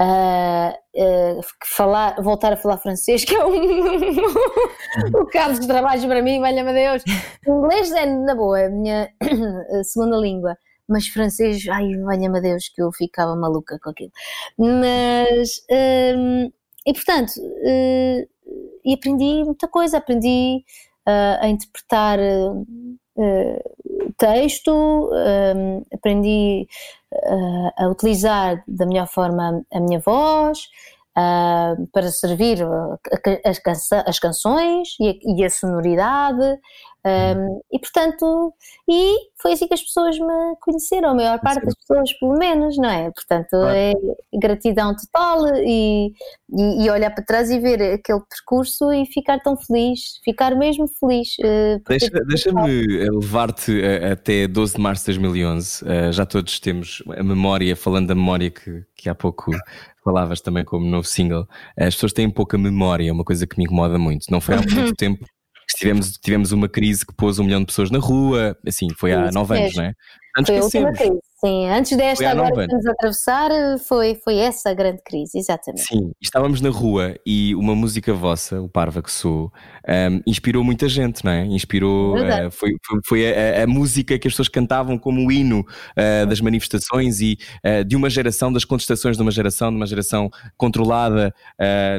Uh, 0.00 0.72
uh, 0.96 1.40
falar, 1.64 2.20
voltar 2.20 2.54
a 2.54 2.56
falar 2.56 2.78
francês, 2.78 3.24
que 3.24 3.36
é 3.36 3.44
um, 3.44 3.52
o 5.14 5.26
caso 5.30 5.60
de 5.60 5.66
trabalhos 5.66 6.04
para 6.06 6.22
mim, 6.22 6.40
valha-me 6.40 6.72
Deus. 6.72 7.04
Inglês 7.46 7.92
é, 7.92 8.06
na 8.06 8.34
boa, 8.34 8.58
é 8.58 8.66
a 8.66 8.70
minha 8.70 9.08
segunda 9.84 10.16
língua, 10.16 10.56
mas 10.92 11.08
francês, 11.08 11.66
ai, 11.68 11.96
valha-me 11.98 12.40
Deus, 12.40 12.68
que 12.68 12.82
eu 12.82 12.92
ficava 12.92 13.34
maluca 13.34 13.78
com 13.82 13.90
aquilo. 13.90 14.12
Mas, 14.58 15.64
um, 16.16 16.52
e 16.86 16.92
portanto, 16.92 17.32
uh, 17.38 18.28
e 18.84 18.94
aprendi 18.94 19.44
muita 19.44 19.68
coisa, 19.68 19.98
aprendi 19.98 20.64
a 21.40 21.48
interpretar 21.48 22.18
texto, 24.16 25.10
um, 25.12 25.82
aprendi 25.92 26.66
uh, 27.12 27.70
a 27.76 27.88
utilizar 27.88 28.62
da 28.66 28.86
melhor 28.86 29.06
forma 29.06 29.64
a 29.72 29.80
minha 29.80 30.00
voz 30.00 30.60
uh, 31.16 31.86
para 31.92 32.08
servir 32.10 32.58
as 34.06 34.18
canções 34.18 34.96
e 35.00 35.08
a, 35.08 35.40
e 35.40 35.44
a 35.44 35.50
sonoridade. 35.50 36.58
Um, 37.04 37.60
e 37.72 37.80
portanto, 37.80 38.54
e 38.88 39.16
foi 39.40 39.52
assim 39.52 39.66
que 39.66 39.74
as 39.74 39.82
pessoas 39.82 40.16
me 40.20 40.56
conheceram, 40.60 41.10
a 41.10 41.14
maior 41.14 41.40
parte 41.40 41.64
das 41.64 41.74
pessoas, 41.74 42.12
pelo 42.12 42.38
menos, 42.38 42.76
não 42.76 42.88
é? 42.88 43.10
Portanto, 43.10 43.48
claro. 43.50 43.76
é 43.76 43.92
gratidão 44.32 44.94
total 44.94 45.56
e, 45.56 46.12
e, 46.56 46.84
e, 46.84 46.90
olhar 46.90 47.10
para 47.10 47.24
trás 47.24 47.50
e 47.50 47.58
ver 47.58 47.94
aquele 47.94 48.20
percurso 48.20 48.92
e 48.92 49.04
ficar 49.06 49.40
tão 49.40 49.56
feliz, 49.56 50.20
ficar 50.24 50.54
mesmo 50.54 50.86
feliz. 51.00 51.36
Uh, 51.40 51.82
Deixa-me 51.88 52.24
deixa 52.24 52.50
levar-te 53.10 53.82
até 54.12 54.46
12 54.46 54.74
de 54.74 54.80
março 54.80 55.02
de 55.02 55.18
2011. 55.18 55.84
Uh, 55.84 55.88
eh, 55.88 56.12
já 56.12 56.24
todos 56.24 56.60
temos 56.60 57.02
a 57.18 57.22
memória, 57.22 57.74
falando 57.74 58.08
da 58.08 58.14
memória 58.14 58.48
que, 58.48 58.84
que 58.94 59.08
há 59.08 59.14
pouco 59.14 59.50
falavas 60.04 60.40
também 60.40 60.64
como 60.64 60.86
novo 60.86 61.06
single. 61.06 61.48
As 61.76 61.94
pessoas 61.94 62.12
têm 62.12 62.30
pouca 62.30 62.56
memória, 62.56 63.08
é 63.08 63.12
uma 63.12 63.24
coisa 63.24 63.44
que 63.44 63.58
me 63.58 63.64
incomoda 63.64 63.98
muito. 63.98 64.26
Não 64.30 64.40
foi 64.40 64.54
há 64.54 64.58
muito 64.58 64.94
tempo 64.96 65.24
tivemos, 65.76 66.12
tivemos 66.18 66.52
uma 66.52 66.68
crise 66.68 67.04
que 67.06 67.14
pôs 67.14 67.38
um 67.38 67.44
milhão 67.44 67.60
de 67.60 67.66
pessoas 67.66 67.90
na 67.90 67.98
rua, 67.98 68.56
assim, 68.66 68.88
foi 68.98 69.12
há 69.12 69.30
nove 69.30 69.58
anos, 69.58 69.74
não 69.76 69.84
é? 69.84 69.94
Antes 70.38 70.48
foi 70.50 70.58
a 70.58 70.62
última 70.64 70.92
crise, 70.92 71.20
sim. 71.44 71.68
Antes 71.68 71.96
desta 71.96 72.30
agora 72.30 72.54
que 72.54 72.60
estamos 72.60 72.86
a 72.86 72.90
atravessar, 72.92 73.50
foi, 73.86 74.14
foi 74.14 74.36
essa 74.36 74.70
a 74.70 74.74
grande 74.74 75.02
crise, 75.04 75.38
exatamente. 75.38 75.84
Sim, 75.84 76.12
estávamos 76.20 76.60
na 76.60 76.70
rua 76.70 77.16
e 77.26 77.54
uma 77.54 77.74
música 77.74 78.12
vossa, 78.14 78.60
o 78.60 78.68
Parva 78.68 79.02
que 79.02 79.10
sou, 79.10 79.52
um, 79.88 80.20
inspirou 80.26 80.62
muita 80.62 80.88
gente, 80.88 81.24
não 81.24 81.32
é? 81.32 81.44
Inspirou, 81.44 82.16
uh, 82.16 82.50
foi, 82.50 82.70
foi, 82.86 83.00
foi 83.04 83.34
a, 83.34 83.64
a, 83.64 83.66
música 83.66 84.18
que 84.18 84.28
as 84.28 84.34
pessoas 84.34 84.48
cantavam 84.48 84.98
como 84.98 85.26
o 85.26 85.32
hino 85.32 85.60
uh, 85.60 86.26
das 86.26 86.40
manifestações 86.40 87.20
e 87.20 87.38
uh, 87.64 87.84
de 87.84 87.96
uma 87.96 88.08
geração, 88.08 88.52
das 88.52 88.64
contestações 88.64 89.16
de 89.16 89.22
uma 89.22 89.30
geração, 89.30 89.70
de 89.70 89.76
uma 89.76 89.86
geração 89.86 90.30
controlada, 90.56 91.34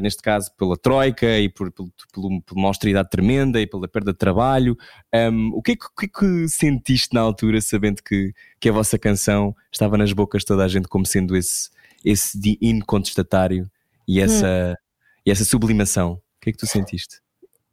neste 0.02 0.22
caso 0.22 0.52
pela 0.58 0.78
Troika 0.78 1.40
e 1.40 1.50
por, 1.50 1.72
por, 1.72 1.88
por, 2.14 2.42
por, 2.46 2.58
uma 2.58 2.68
austeridade 2.68 3.10
tremenda 3.10 3.60
e 3.60 3.68
pela 3.68 3.88
perda 3.88 4.12
de 4.12 4.18
trabalho. 4.18 4.78
Um, 5.14 5.52
o, 5.54 5.62
que 5.62 5.74
é 5.74 5.76
que, 5.76 5.86
o 5.86 5.90
que, 5.98 6.06
é 6.06 6.10
que 6.10 6.48
sentiste 6.48 7.14
na 7.14 7.22
altura, 7.22 7.60
sabendo 7.62 8.02
que, 8.04 8.34
que 8.64 8.70
a 8.70 8.72
vossa 8.72 8.98
canção 8.98 9.54
estava 9.70 9.98
nas 9.98 10.14
bocas 10.14 10.44
de 10.44 10.46
toda 10.46 10.64
a 10.64 10.68
gente 10.70 10.88
como 10.88 11.06
sendo 11.06 11.36
esse, 11.36 11.70
esse 12.06 12.58
hino 12.62 12.86
contestatário 12.86 13.70
e 14.08 14.22
essa, 14.22 14.48
hum. 14.48 14.76
e 15.26 15.32
essa 15.32 15.44
sublimação? 15.44 16.14
O 16.14 16.20
que 16.40 16.50
é 16.50 16.54
que 16.54 16.60
tu 16.60 16.66
sentiste? 16.66 17.20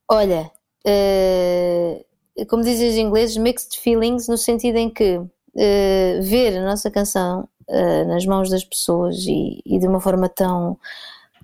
Olha, 0.09 0.51
uh, 0.85 2.45
como 2.49 2.65
dizem 2.65 2.89
os 2.89 2.97
ingleses, 2.97 3.37
mixed 3.37 3.79
feelings, 3.79 4.27
no 4.27 4.37
sentido 4.37 4.79
em 4.79 4.91
que 4.91 5.19
uh, 5.19 6.23
ver 6.23 6.59
a 6.59 6.65
nossa 6.65 6.91
canção 6.91 7.49
uh, 7.69 8.09
nas 8.09 8.27
mãos 8.27 8.51
das 8.51 8.65
pessoas 8.65 9.19
e, 9.29 9.63
e, 9.65 9.79
de 9.79 9.87
uma 9.87 10.01
forma 10.01 10.29
tão, 10.29 10.77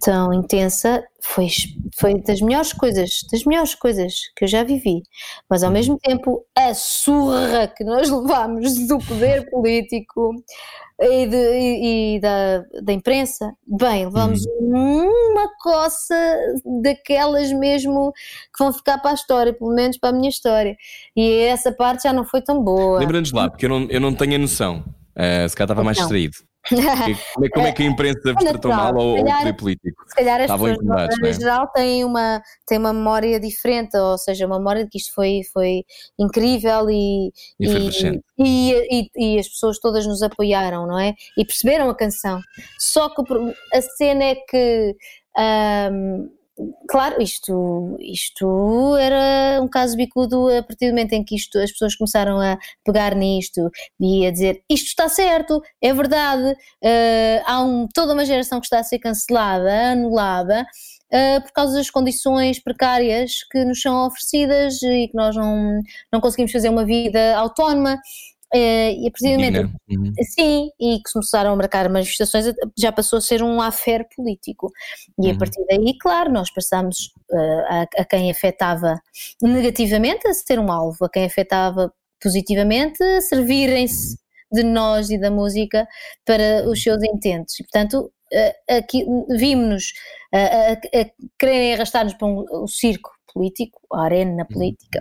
tão 0.00 0.32
intensa 0.32 1.02
foi, 1.20 1.48
foi 1.98 2.20
das 2.22 2.40
melhores 2.40 2.72
coisas, 2.72 3.20
das 3.30 3.44
melhores 3.44 3.74
coisas 3.74 4.14
que 4.36 4.44
eu 4.44 4.48
já 4.48 4.62
vivi. 4.62 5.02
Mas 5.48 5.62
ao 5.62 5.70
mesmo 5.70 5.98
tempo, 5.98 6.44
a 6.56 6.74
surra 6.74 7.66
que 7.68 7.84
nós 7.84 8.08
levámos 8.10 8.86
do 8.86 8.98
poder 8.98 9.48
político 9.50 10.32
e, 11.00 11.26
de, 11.26 11.36
e, 11.36 12.16
e 12.16 12.20
da, 12.20 12.64
da 12.82 12.92
imprensa, 12.92 13.52
bem, 13.66 14.06
levamos 14.06 14.44
uhum. 14.60 15.08
uma 15.32 15.48
coça 15.60 16.14
daquelas 16.82 17.52
mesmo 17.52 18.12
que 18.56 18.64
vão 18.64 18.72
ficar 18.72 18.98
para 18.98 19.10
a 19.10 19.14
história, 19.14 19.52
pelo 19.52 19.74
menos 19.74 19.98
para 19.98 20.10
a 20.10 20.12
minha 20.12 20.30
história. 20.30 20.76
E 21.14 21.42
essa 21.42 21.72
parte 21.72 22.04
já 22.04 22.12
não 22.12 22.24
foi 22.24 22.40
tão 22.40 22.62
boa. 22.62 22.98
Lembrando-nos 22.98 23.32
lá, 23.32 23.50
porque 23.50 23.66
eu 23.66 23.70
não, 23.70 23.86
eu 23.90 24.00
não 24.00 24.14
tenho 24.14 24.36
a 24.36 24.38
noção. 24.38 24.84
Uh, 25.16 25.48
se 25.48 25.56
calhar 25.56 25.66
estava 25.66 25.82
mais 25.82 25.96
distraído. 25.96 26.36
Como 26.68 27.46
é, 27.46 27.48
como 27.48 27.66
é 27.68 27.72
que 27.72 27.82
a 27.84 27.86
imprensa 27.86 28.34
vos 28.34 28.42
tratou 28.42 28.72
mal 28.72 28.96
ou, 28.96 29.14
calhar, 29.14 29.36
o 29.36 29.38
poder 29.38 29.52
político? 29.52 30.04
Se 30.08 30.16
calhar 30.16 30.40
as 30.40 30.50
pessoas, 30.50 30.76
em 31.22 31.28
é? 31.28 31.32
geral, 31.32 31.68
têm 31.68 32.04
uma, 32.04 32.42
têm 32.66 32.76
uma 32.76 32.92
memória 32.92 33.38
diferente, 33.38 33.96
ou 33.96 34.18
seja, 34.18 34.46
uma 34.46 34.58
memória 34.58 34.82
de 34.82 34.90
que 34.90 34.98
isto 34.98 35.14
foi, 35.14 35.42
foi 35.52 35.84
incrível 36.18 36.90
e, 36.90 37.30
e, 37.60 38.10
e, 38.36 38.72
e, 38.90 39.10
e 39.16 39.38
as 39.38 39.48
pessoas 39.48 39.78
todas 39.78 40.08
nos 40.08 40.22
apoiaram, 40.22 40.88
não 40.88 40.98
é? 40.98 41.14
E 41.38 41.44
perceberam 41.44 41.88
a 41.88 41.94
canção. 41.94 42.40
Só 42.80 43.10
que 43.10 43.22
a 43.72 43.80
cena 43.80 44.24
é 44.24 44.34
que. 44.34 44.96
Claro, 46.88 47.20
isto, 47.20 47.98
isto 48.00 48.96
era 48.96 49.60
um 49.62 49.68
caso 49.68 49.94
bicudo 49.94 50.48
a 50.48 50.62
partir 50.62 50.86
do 50.86 50.92
momento 50.92 51.12
em 51.12 51.22
que 51.22 51.36
isto, 51.36 51.58
as 51.58 51.70
pessoas 51.70 51.94
começaram 51.94 52.40
a 52.40 52.56
pegar 52.82 53.14
nisto 53.14 53.70
e 54.00 54.26
a 54.26 54.30
dizer 54.30 54.62
isto 54.70 54.86
está 54.86 55.06
certo, 55.08 55.60
é 55.82 55.92
verdade, 55.92 56.52
uh, 56.52 57.42
há 57.44 57.62
um, 57.62 57.86
toda 57.92 58.14
uma 58.14 58.24
geração 58.24 58.58
que 58.58 58.66
está 58.66 58.78
a 58.78 58.82
ser 58.82 58.98
cancelada, 58.98 59.92
anulada, 59.92 60.66
uh, 61.12 61.42
por 61.42 61.52
causa 61.52 61.74
das 61.74 61.90
condições 61.90 62.58
precárias 62.58 63.42
que 63.50 63.62
nos 63.62 63.82
são 63.82 64.06
oferecidas 64.06 64.82
e 64.82 65.08
que 65.08 65.14
nós 65.14 65.36
não, 65.36 65.82
não 66.10 66.20
conseguimos 66.22 66.52
fazer 66.52 66.70
uma 66.70 66.86
vida 66.86 67.36
autónoma. 67.36 68.00
Uh, 68.54 68.94
e 69.02 69.08
a 69.08 69.10
partir 69.10 69.36
do 69.36 69.42
momento, 69.42 69.72
uhum. 69.90 70.12
sim, 70.22 70.70
e 70.80 70.96
que 70.98 71.12
começaram 71.12 71.52
a 71.52 71.56
marcar 71.56 71.88
manifestações, 71.88 72.54
já 72.78 72.92
passou 72.92 73.18
a 73.18 73.20
ser 73.20 73.42
um 73.42 73.60
affair 73.60 74.06
político. 74.14 74.70
E 75.20 75.26
uhum. 75.26 75.34
a 75.34 75.38
partir 75.38 75.64
daí, 75.68 75.98
claro, 75.98 76.32
nós 76.32 76.50
passamos 76.50 77.12
uh, 77.30 77.64
a, 77.68 77.82
a, 77.98 78.04
quem 78.04 78.30
afetava 78.30 79.00
negativamente 79.42 80.28
a 80.28 80.32
ser 80.32 80.60
um 80.60 80.70
alvo, 80.70 81.04
a 81.04 81.10
quem 81.10 81.24
afetava 81.24 81.92
positivamente 82.22 83.02
a 83.02 83.20
servirem-se 83.20 84.16
de 84.52 84.62
nós 84.62 85.10
e 85.10 85.18
da 85.18 85.30
música 85.30 85.86
para 86.24 86.68
os 86.68 86.80
seus 86.80 87.02
intentos. 87.02 87.58
E, 87.58 87.64
portanto, 87.64 88.12
uh, 88.32 88.76
aqui 88.78 89.04
vimos-nos 89.28 89.92
a, 90.32 90.72
a, 90.72 91.10
quererem 91.36 91.74
arrastar-nos 91.74 92.14
para 92.14 92.28
um, 92.28 92.44
um 92.52 92.66
circo 92.68 93.10
político, 93.34 93.80
a 93.92 94.04
arena 94.04 94.42
uhum. 94.42 94.46
política, 94.46 95.00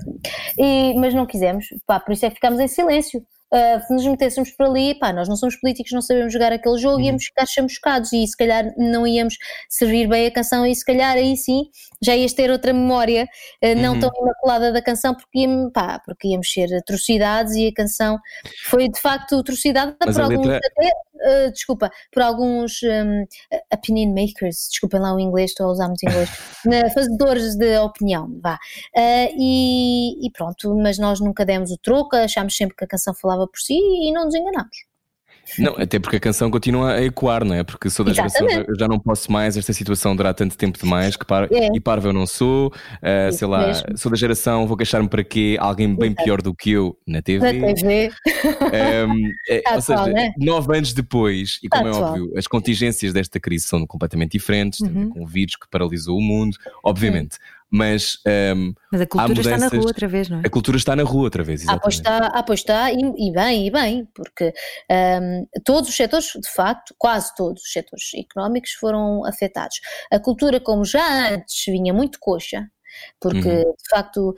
e, 0.57 0.93
mas 0.95 1.13
não 1.13 1.25
quisemos, 1.25 1.67
pá, 1.85 2.01
por 2.01 2.11
isso 2.11 2.25
é 2.25 2.29
que 2.29 2.35
ficámos 2.35 2.59
em 2.59 2.67
silêncio 2.67 3.25
uh, 3.55 3.87
se 3.87 3.93
nos 3.93 4.05
metêssemos 4.05 4.51
por 4.51 4.67
ali, 4.67 4.93
pá, 4.99 5.13
nós 5.13 5.29
não 5.29 5.35
somos 5.35 5.55
políticos, 5.55 5.91
não 5.93 6.01
sabemos 6.01 6.33
jogar 6.33 6.51
aquele 6.51 6.77
jogo, 6.77 6.97
uhum. 6.97 7.05
íamos 7.05 7.25
ficar 7.25 7.45
chamuscados 7.45 8.11
e 8.11 8.27
se 8.27 8.35
calhar 8.35 8.73
não 8.77 9.07
íamos 9.07 9.35
servir 9.69 10.07
bem 10.07 10.27
a 10.27 10.31
canção 10.31 10.65
e 10.65 10.75
se 10.75 10.83
calhar 10.83 11.15
aí 11.15 11.37
sim 11.37 11.69
já 12.01 12.15
ias 12.15 12.33
ter 12.33 12.51
outra 12.51 12.73
memória 12.73 13.27
uh, 13.63 13.75
não 13.81 13.93
uhum. 13.93 13.99
tão 13.99 14.11
imaculada 14.21 14.71
da 14.71 14.81
canção 14.81 15.15
porque, 15.15 15.39
íamos, 15.39 15.71
pá, 15.71 16.01
porque 16.05 16.27
íamos 16.27 16.51
ser 16.51 16.73
atrocidades 16.75 17.53
e 17.55 17.67
a 17.67 17.73
canção 17.73 18.19
foi 18.65 18.89
de 18.89 18.99
facto 18.99 19.35
atrocidade 19.39 19.95
Mas 20.05 20.15
por 20.15 20.23
alguns 20.23 20.47
letra... 20.47 20.69
até, 20.71 21.47
uh, 21.47 21.51
desculpa, 21.51 21.89
por 22.11 22.21
alguns 22.21 22.81
um, 22.83 23.25
opinion 23.73 24.13
makers, 24.13 24.67
desculpem 24.69 24.99
lá 24.99 25.13
o 25.13 25.19
inglês, 25.19 25.51
estou 25.51 25.67
a 25.67 25.71
usar 25.71 25.87
muito 25.87 26.03
inglês, 26.03 26.29
fazedores 26.93 27.55
de 27.55 27.77
opinião, 27.79 28.29
vá. 28.41 28.59
E, 29.37 30.25
e, 30.25 30.31
pronto, 30.31 30.75
mas 30.75 30.97
nós 30.97 31.19
nunca 31.19 31.45
demos 31.45 31.71
o 31.71 31.77
troco, 31.77 32.15
achámos 32.15 32.55
sempre 32.55 32.75
que 32.75 32.83
a 32.83 32.87
canção 32.87 33.13
falava 33.13 33.44
por 33.47 33.59
si 33.59 33.73
e 33.73 34.11
não 34.11 34.25
nos 34.25 34.35
enganamos. 34.35 34.77
Não, 35.59 35.75
até 35.77 35.99
porque 35.99 36.17
a 36.17 36.19
canção 36.19 36.49
continua 36.49 36.93
a 36.93 37.03
ecoar, 37.03 37.45
não 37.45 37.55
é? 37.55 37.63
Porque 37.63 37.89
sou 37.89 38.03
da 38.03 38.13
geração, 38.13 38.47
eu 38.49 38.77
já 38.77 38.87
não 38.87 38.99
posso 38.99 39.31
mais, 39.31 39.55
esta 39.55 39.71
situação 39.73 40.15
durar 40.15 40.33
tanto 40.33 40.57
tempo 40.57 40.77
demais, 40.77 41.15
que 41.15 41.25
par, 41.25 41.47
é. 41.51 41.69
e 41.73 41.79
parvo 41.79 42.07
eu 42.07 42.13
não 42.13 42.25
sou, 42.25 42.67
uh, 42.67 43.31
sei 43.31 43.47
lá, 43.47 43.67
mesmo. 43.67 43.97
sou 43.97 44.11
da 44.11 44.17
geração, 44.17 44.65
vou 44.67 44.75
queixar-me 44.75 45.07
para 45.07 45.23
quê? 45.23 45.55
Alguém 45.59 45.95
bem 45.95 46.11
Exato. 46.11 46.23
pior 46.23 46.41
do 46.41 46.53
que 46.53 46.71
eu 46.71 46.97
na 47.05 47.21
TV. 47.21 47.53
Na 47.53 47.73
TV. 47.73 48.11
Um, 49.07 49.31
é, 49.49 49.61
ou 49.73 49.81
seja, 49.81 50.05
né? 50.07 50.33
nove 50.37 50.75
anos 50.75 50.93
depois, 50.93 51.59
e 51.61 51.69
como 51.69 51.87
é 51.87 51.91
óbvio, 51.91 52.33
as 52.35 52.47
contingências 52.47 53.13
desta 53.13 53.39
crise 53.39 53.67
são 53.67 53.85
completamente 53.85 54.31
diferentes, 54.31 54.79
uhum. 54.81 55.09
com 55.09 55.23
o 55.23 55.27
vírus 55.27 55.55
que 55.55 55.69
paralisou 55.69 56.17
o 56.17 56.21
mundo, 56.21 56.57
obviamente. 56.83 57.37
Mas, 57.71 58.17
um, 58.55 58.73
Mas 58.91 59.01
a 59.01 59.07
cultura 59.07 59.41
está 59.41 59.57
na 59.57 59.67
rua 59.67 59.85
outra 59.85 60.07
vez, 60.07 60.29
não 60.29 60.37
é? 60.37 60.41
A 60.45 60.49
cultura 60.49 60.77
está 60.77 60.95
na 60.95 61.03
rua 61.03 61.23
outra 61.23 61.43
vez, 61.43 61.61
exatamente. 61.61 61.79
Ah, 61.79 61.83
pois 61.83 61.95
está, 61.95 62.17
ah, 62.27 62.43
pois 62.43 62.59
está 62.59 62.91
e, 62.91 62.97
e, 62.97 63.33
bem, 63.33 63.67
e 63.67 63.71
bem, 63.71 64.07
porque 64.13 64.53
um, 64.89 65.45
todos 65.65 65.89
os 65.89 65.95
setores, 65.95 66.27
de 66.27 66.49
facto, 66.53 66.95
quase 66.97 67.33
todos 67.35 67.61
os 67.61 67.71
setores 67.71 68.03
económicos 68.15 68.71
foram 68.71 69.25
afetados. 69.25 69.79
A 70.11 70.19
cultura, 70.19 70.59
como 70.59 70.85
já 70.85 71.33
antes 71.33 71.65
vinha 71.67 71.93
muito 71.93 72.19
coxa, 72.19 72.67
porque 73.19 73.47
Uhum. 73.47 73.61
de 73.63 73.89
facto, 73.89 74.35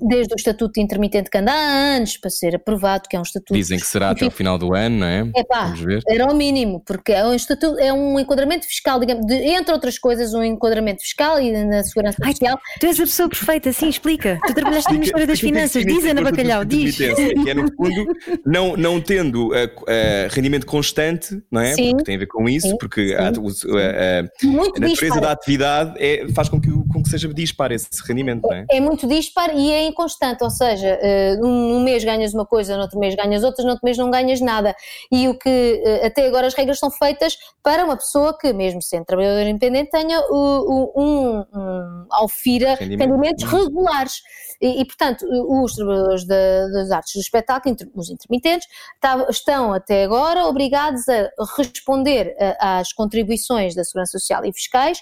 desde 0.00 0.34
o 0.34 0.36
estatuto 0.36 0.72
de 0.74 0.80
intermitente 0.80 1.30
que 1.30 1.38
anda 1.38 1.52
há 1.52 1.96
anos 1.96 2.16
para 2.16 2.30
ser 2.30 2.56
aprovado, 2.56 3.08
que 3.08 3.16
é 3.16 3.18
um 3.18 3.22
estatuto. 3.22 3.54
Dizem 3.54 3.78
que 3.78 3.86
será 3.86 4.10
até 4.10 4.26
o 4.26 4.30
final 4.30 4.58
do 4.58 4.74
ano, 4.74 4.98
não 4.98 5.06
é? 5.06 5.30
Epá, 5.36 5.64
Vamos 5.64 5.80
ver. 5.80 6.02
era 6.08 6.26
o 6.30 6.34
mínimo, 6.34 6.82
porque 6.86 7.12
é 7.12 7.24
um, 7.26 7.34
estatuto, 7.34 7.78
é 7.78 7.92
um 7.92 8.18
enquadramento 8.18 8.66
fiscal, 8.66 8.98
digamos, 9.00 9.26
de- 9.26 9.34
entre 9.34 9.72
outras 9.72 9.98
coisas, 9.98 10.34
um 10.34 10.42
enquadramento 10.42 11.02
fiscal 11.02 11.40
e 11.40 11.52
na 11.64 11.82
segurança 11.82 12.16
Ai, 12.22 12.32
social. 12.32 12.58
Tu 12.80 12.86
és 12.86 12.98
a 13.00 13.02
pessoa 13.04 13.28
perfeita, 13.28 13.72
sim, 13.72 13.88
explica. 13.88 14.38
Tu 14.46 14.54
trabalhaste 14.54 14.90
no 14.92 14.98
Ministério 14.98 15.26
das 15.26 15.40
Finanças, 15.40 15.84
diz 15.84 16.04
Ana 16.04 16.22
Bacalhau, 16.22 16.64
diz. 16.64 16.96
Que 16.96 17.50
é, 17.50 17.54
no 17.54 17.66
fundo, 17.74 18.06
não, 18.44 18.76
não 18.76 19.00
tendo 19.00 19.54
eh, 19.54 19.70
eh, 19.88 20.28
rendimento 20.30 20.66
constante, 20.66 21.40
não 21.50 21.60
é? 21.60 21.72
Sim. 21.74 21.90
Porque 21.90 22.04
tem 22.04 22.16
a 22.16 22.18
ver 22.18 22.26
com 22.26 22.48
isso, 22.48 22.68
Sim, 22.68 22.76
porque 22.78 23.08
sim, 23.08 23.14
a, 23.14 23.18
a- 23.20 23.28
a- 23.28 24.18
a 24.20 24.22
natureza 24.22 24.86
disparo. 24.86 25.20
da 25.20 25.30
atividade 25.32 25.94
é- 25.98 26.26
faz 26.34 26.48
com 26.48 26.60
que, 26.60 26.70
o- 26.70 26.75
com 26.96 27.02
que 27.02 27.10
seja 27.10 27.28
dispar 27.32 27.70
esse 27.72 27.88
rendimento, 28.06 28.42
não 28.42 28.52
é? 28.52 28.66
É 28.70 28.80
muito 28.80 29.06
dispar 29.06 29.54
e 29.54 29.70
é 29.70 29.86
inconstante, 29.86 30.42
ou 30.42 30.50
seja, 30.50 30.98
eh, 31.00 31.36
num 31.36 31.66
num 31.76 31.80
mês 31.84 32.02
ganhas 32.04 32.32
uma 32.32 32.46
coisa, 32.46 32.74
no 32.76 32.82
outro 32.82 32.98
mês 32.98 33.14
ganhas 33.14 33.44
outras, 33.44 33.64
no 33.64 33.70
outro 33.72 33.84
mês 33.84 33.96
não 33.98 34.10
ganhas 34.10 34.40
nada. 34.40 34.74
E 35.12 35.28
o 35.28 35.38
que 35.38 35.82
eh, 35.84 36.06
até 36.06 36.26
agora 36.26 36.46
as 36.46 36.54
regras 36.54 36.78
são 36.78 36.90
feitas 36.90 37.36
para 37.62 37.84
uma 37.84 37.96
pessoa 37.96 38.36
que, 38.36 38.52
mesmo 38.52 38.80
sendo 38.82 39.04
trabalhador 39.04 39.46
independente, 39.48 39.90
tenha 39.90 40.20
o- 40.30 40.92
um, 40.96 41.44
um 41.54 42.06
alfira 42.10 42.74
Rendimento. 42.74 43.08
rendimentos 43.10 43.44
regulares. 43.44 44.22
E, 44.60 44.80
e, 44.80 44.84
portanto, 44.86 45.26
os 45.62 45.74
trabalhadores 45.74 46.26
da- 46.26 46.68
das 46.68 46.90
artes 46.90 47.12
do 47.14 47.20
espetáculo, 47.20 47.72
inter- 47.74 47.90
os 47.94 48.08
intermitentes, 48.10 48.66
tá- 49.00 49.26
estão 49.28 49.74
até 49.74 50.04
agora 50.04 50.46
obrigados 50.46 51.06
a 51.08 51.28
responder 51.58 52.34
a- 52.40 52.78
às 52.78 52.92
contribuições 52.92 53.74
da 53.74 53.84
Segurança 53.84 54.18
Social 54.18 54.44
e 54.46 54.52
fiscais 54.52 54.98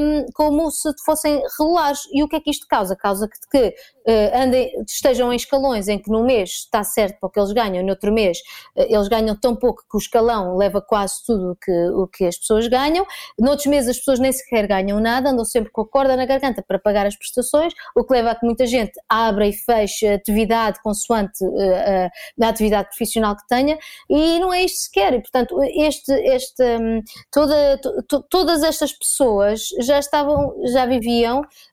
hum, 0.00 0.26
como 0.34 0.70
se 0.72 0.92
fossem 1.20 1.42
regulares. 1.58 2.00
E 2.12 2.22
o 2.22 2.28
que 2.28 2.36
é 2.36 2.40
que 2.40 2.50
isto 2.50 2.66
causa? 2.66 2.96
Causa 2.96 3.28
que, 3.28 3.38
que 3.50 3.74
eh, 4.06 4.42
andem, 4.42 4.72
estejam 4.86 5.32
em 5.32 5.36
escalões 5.36 5.86
em 5.88 5.98
que 5.98 6.10
num 6.10 6.24
mês 6.24 6.50
está 6.50 6.82
certo 6.82 7.18
para 7.20 7.26
o 7.26 7.30
que 7.30 7.38
eles 7.38 7.52
ganham, 7.52 7.82
no 7.84 7.90
outro 7.90 8.12
mês 8.12 8.38
eh, 8.76 8.92
eles 8.94 9.08
ganham 9.08 9.36
tão 9.36 9.54
pouco 9.54 9.82
que 9.88 9.96
o 9.96 9.98
escalão 9.98 10.56
leva 10.56 10.80
quase 10.80 11.14
tudo 11.26 11.56
que, 11.62 11.70
o 11.90 12.06
que 12.06 12.24
as 12.24 12.38
pessoas 12.38 12.66
ganham, 12.66 13.06
noutros 13.38 13.66
meses 13.66 13.90
as 13.90 13.98
pessoas 13.98 14.18
nem 14.18 14.32
sequer 14.32 14.66
ganham 14.66 14.98
nada, 15.00 15.30
andam 15.30 15.44
sempre 15.44 15.70
com 15.70 15.82
a 15.82 15.86
corda 15.88 16.16
na 16.16 16.24
garganta 16.24 16.62
para 16.62 16.78
pagar 16.78 17.06
as 17.06 17.16
prestações, 17.16 17.72
o 17.94 18.04
que 18.04 18.12
leva 18.14 18.30
a 18.30 18.34
que 18.34 18.44
muita 18.46 18.66
gente 18.66 18.92
abra 19.08 19.46
e 19.46 19.52
feche 19.52 20.06
atividade 20.06 20.80
consoante 20.82 21.44
eh, 21.58 22.10
a, 22.42 22.48
atividade 22.48 22.88
profissional 22.88 23.36
que 23.36 23.46
tenha, 23.46 23.78
e 24.08 24.38
não 24.38 24.52
é 24.52 24.62
isto 24.64 24.76
que 24.76 24.82
se 24.84 24.90
quer, 24.90 25.12
e 25.14 25.20
portanto 25.20 25.56
este, 25.62 26.12
este, 26.12 26.62
hum, 26.62 27.02
toda, 27.30 27.78
to- 27.78 28.02
to- 28.08 28.22
todas 28.28 28.62
estas 28.62 28.92
pessoas 28.92 29.68
já 29.80 29.98
estavam, 29.98 30.54
já 30.72 30.86
viviam, 30.86 30.99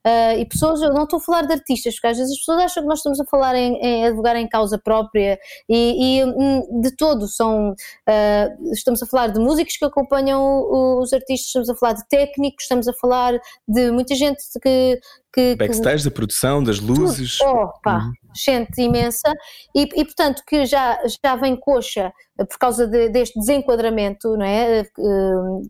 eh, 0.04 0.40
e 0.40 0.46
pessoas, 0.46 0.82
eu 0.82 0.94
não 0.94 1.04
estou 1.04 1.18
a 1.18 1.22
falar 1.22 1.42
de 1.44 1.54
artistas, 1.54 1.96
porque 1.96 2.08
às 2.08 2.18
vezes 2.18 2.34
as 2.34 2.40
pessoas 2.40 2.60
acham 2.60 2.84
que 2.84 2.90
nós 2.90 3.00
estamos 3.00 3.20
a 3.20 3.26
falar 3.26 3.56
em, 3.56 3.76
em 3.78 4.06
advogar 4.06 4.36
em 4.36 4.48
causa 4.48 4.78
própria, 4.78 5.40
e, 5.70 6.20
e, 6.20 6.26
hum, 6.26 6.82
de 6.82 6.96
todo 6.96 7.28
são, 7.28 7.74
eh, 8.08 8.50
estamos 8.74 9.02
a 9.04 9.06
falar 9.06 9.28
de 9.28 9.40
músicos 9.40 9.78
que 9.78 9.86
acompanham 9.86 11.00
os 11.00 11.14
artistas, 11.14 11.48
estamos 11.48 11.70
a 11.70 11.76
falar 11.76 11.94
de 11.94 12.08
técnicos, 12.08 12.64
estamos 12.64 12.88
a 12.88 12.94
falar 12.94 13.40
de 13.68 13.92
muita 13.92 14.16
gente 14.16 14.44
que... 14.62 15.00
que, 15.38 15.52
que 15.52 15.56
Backstage, 15.56 16.04
da 16.04 16.12
produção, 16.12 16.64
das 16.64 16.80
luzes. 16.80 17.40
Oh, 17.42 17.68
pá, 17.84 18.10
gente 18.36 18.80
imensa, 18.82 19.34
e, 19.76 19.84
e, 19.96 20.06
portanto 20.06 20.44
que 20.48 20.66
já, 20.66 21.00
já 21.24 21.36
vem 21.36 21.56
coxa 21.56 22.12
eh, 22.40 22.46
por 22.46 22.58
causa 22.60 22.86
de- 22.86 23.10
deste 23.10 23.40
desenquadramento, 23.40 24.36
não 24.38 24.46
é? 24.46 24.80
Eh, 24.82 24.84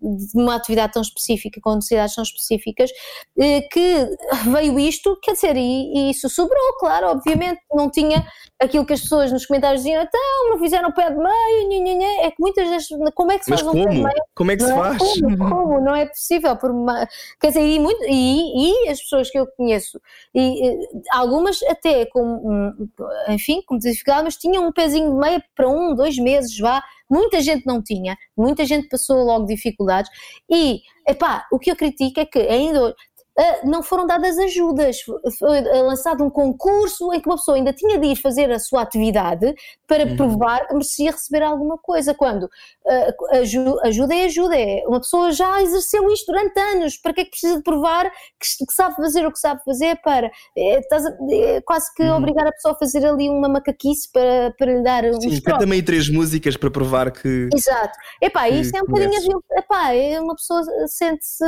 De 0.01 0.41
uma 0.41 0.55
atividade 0.55 0.91
tão 0.93 1.01
específica, 1.01 1.59
com 1.61 1.76
necessidades 1.76 2.15
tão 2.15 2.24
específicas, 2.24 2.89
eh, 3.39 3.61
que 3.72 4.09
veio 4.51 4.78
isto, 4.80 5.18
quer 5.24 5.34
dizer, 5.34 5.55
e, 5.55 5.93
e 5.97 6.11
isso 6.11 6.30
sobrou, 6.30 6.74
claro, 6.80 7.07
obviamente, 7.07 7.61
não 7.74 7.89
tinha 7.89 8.26
aquilo 8.59 8.86
que 8.86 8.93
as 8.93 9.01
pessoas 9.01 9.32
nos 9.32 9.45
comentários 9.45 9.84
diziam, 9.84 10.01
então, 10.03 10.49
não 10.49 10.59
fizeram 10.59 10.91
pé 10.91 11.09
de 11.09 11.18
meio, 11.18 11.70
nhe. 11.70 12.03
é 12.03 12.32
que 12.32 12.38
muitas 12.39 12.70
das. 12.70 12.88
Como 13.15 13.32
é 13.32 13.38
que 13.39 13.45
se 13.45 13.51
Mas 13.51 13.61
faz 13.61 13.72
um 13.74 13.74
pé 13.74 13.80
de 13.80 13.88
como? 13.88 14.03
meio? 14.03 14.24
Como 14.36 14.51
é 14.51 14.55
que 14.57 14.63
se 14.63 14.70
Não 14.70 14.86
é? 14.86 14.97
faz? 14.97 15.22
Como, 15.22 15.38
como? 15.38 15.82
Não 15.82 15.95
é 15.95 16.05
possível. 16.05 16.55
Por 16.57 16.72
uma... 16.72 17.07
Quer 17.39 17.47
dizer, 17.49 17.61
e, 17.65 17.80
muito- 17.80 18.03
e- 18.09 18.86
e 18.86 18.89
as 18.89 18.99
pessoas 18.99 19.30
que 19.30 19.38
eu 19.39 19.47
conheço, 19.58 19.99
e, 20.34 20.68
eh, 20.68 20.78
algumas 21.12 21.62
até 21.64 22.05
com, 22.05 22.22
hum, 22.22 22.89
enfim, 23.30 23.62
com 23.66 23.78
dificuldade, 23.78 24.24
mas 24.26 24.38
tinham 24.38 24.68
um 24.68 24.72
pezinho 24.72 25.12
de 25.12 25.18
meia 25.18 25.43
para 25.55 25.68
um, 25.68 25.95
dois 25.95 26.18
meses, 26.18 26.58
vá. 26.60 26.82
Muita 27.10 27.41
gente 27.41 27.66
não 27.66 27.82
tinha, 27.82 28.18
muita 28.36 28.66
gente 28.66 28.88
passou 28.88 29.24
logo 29.24 29.45
dificuldades. 29.45 30.12
E, 30.49 30.82
epá, 31.08 31.45
o 31.51 31.58
que 31.58 31.72
eu 31.72 31.76
critico 31.76 32.20
é 32.20 32.26
que 32.26 32.39
ainda 32.39 32.93
não 33.64 33.84
foram 33.84 34.08
dadas 34.08 34.38
ajudas. 34.38 34.98
Foi 35.38 35.58
ah, 35.60 35.82
lançado 35.84 36.24
um 36.24 36.30
concurso 36.30 37.14
em 37.14 37.20
que 37.22 37.28
uma 37.30 37.36
pessoa 37.38 37.58
ainda 37.58 37.72
tinha 37.74 37.98
de 38.00 38.08
ir 38.08 38.16
fazer 38.16 38.52
a 38.52 38.60
sua 38.60 38.82
atividade 38.82 39.54
para 39.88 40.06
Uhum. 40.06 40.16
provar 40.16 40.68
que 40.68 40.74
merecia 40.74 41.12
receber 41.12 41.44
alguma 41.44 41.78
coisa. 41.78 42.14
Quando 42.14 42.50
aju- 43.32 43.80
ajuda 43.84 44.16
é 44.16 44.26
ajuda, 44.26 44.56
é 44.60 44.84
uma 44.88 45.00
pessoa 45.00 45.32
já 45.32 45.62
exerceu 45.62 46.10
isto 46.12 46.32
durante 46.32 46.60
anos, 46.60 46.98
para 46.98 47.14
que 47.14 47.22
é 47.22 47.24
que 47.26 47.32
precisa 47.32 47.58
de 47.58 47.64
provar 47.64 48.10
que, 48.10 48.66
que 48.66 48.74
sabe 48.74 48.96
fazer 48.96 49.26
o 49.26 49.32
que 49.32 49.40
sabe 49.40 49.62
fazer 49.64 49.96
para 50.04 50.32
é, 50.58 50.80
estás 50.80 51.06
a- 51.06 51.18
é 51.30 51.62
quase 51.62 51.94
que 51.94 52.04
obrigar 52.10 52.48
a 52.48 52.52
pessoa 52.52 52.74
a 52.74 52.78
fazer 52.78 53.06
ali 53.06 53.30
uma 53.30 53.50
macaquice 53.50 54.10
para, 54.12 54.54
para 54.58 54.74
lhe 54.74 54.82
dar 54.84 55.04
uns 55.06 55.24
Sim, 55.24 55.42
canta 55.42 55.66
meio 55.66 55.84
três 55.84 56.10
músicas 56.10 56.56
para 56.56 56.72
provar 56.72 57.12
que. 57.12 57.50
Exato. 57.54 57.98
Epá, 58.22 58.48
que 58.48 58.56
isso 58.56 58.76
é 58.76 58.82
um 58.82 58.86
bocadinho 58.86 59.44
epá, 59.54 59.94
é 59.94 60.20
uma 60.20 60.36
pessoa 60.36 60.62
sente-se, 60.88 61.44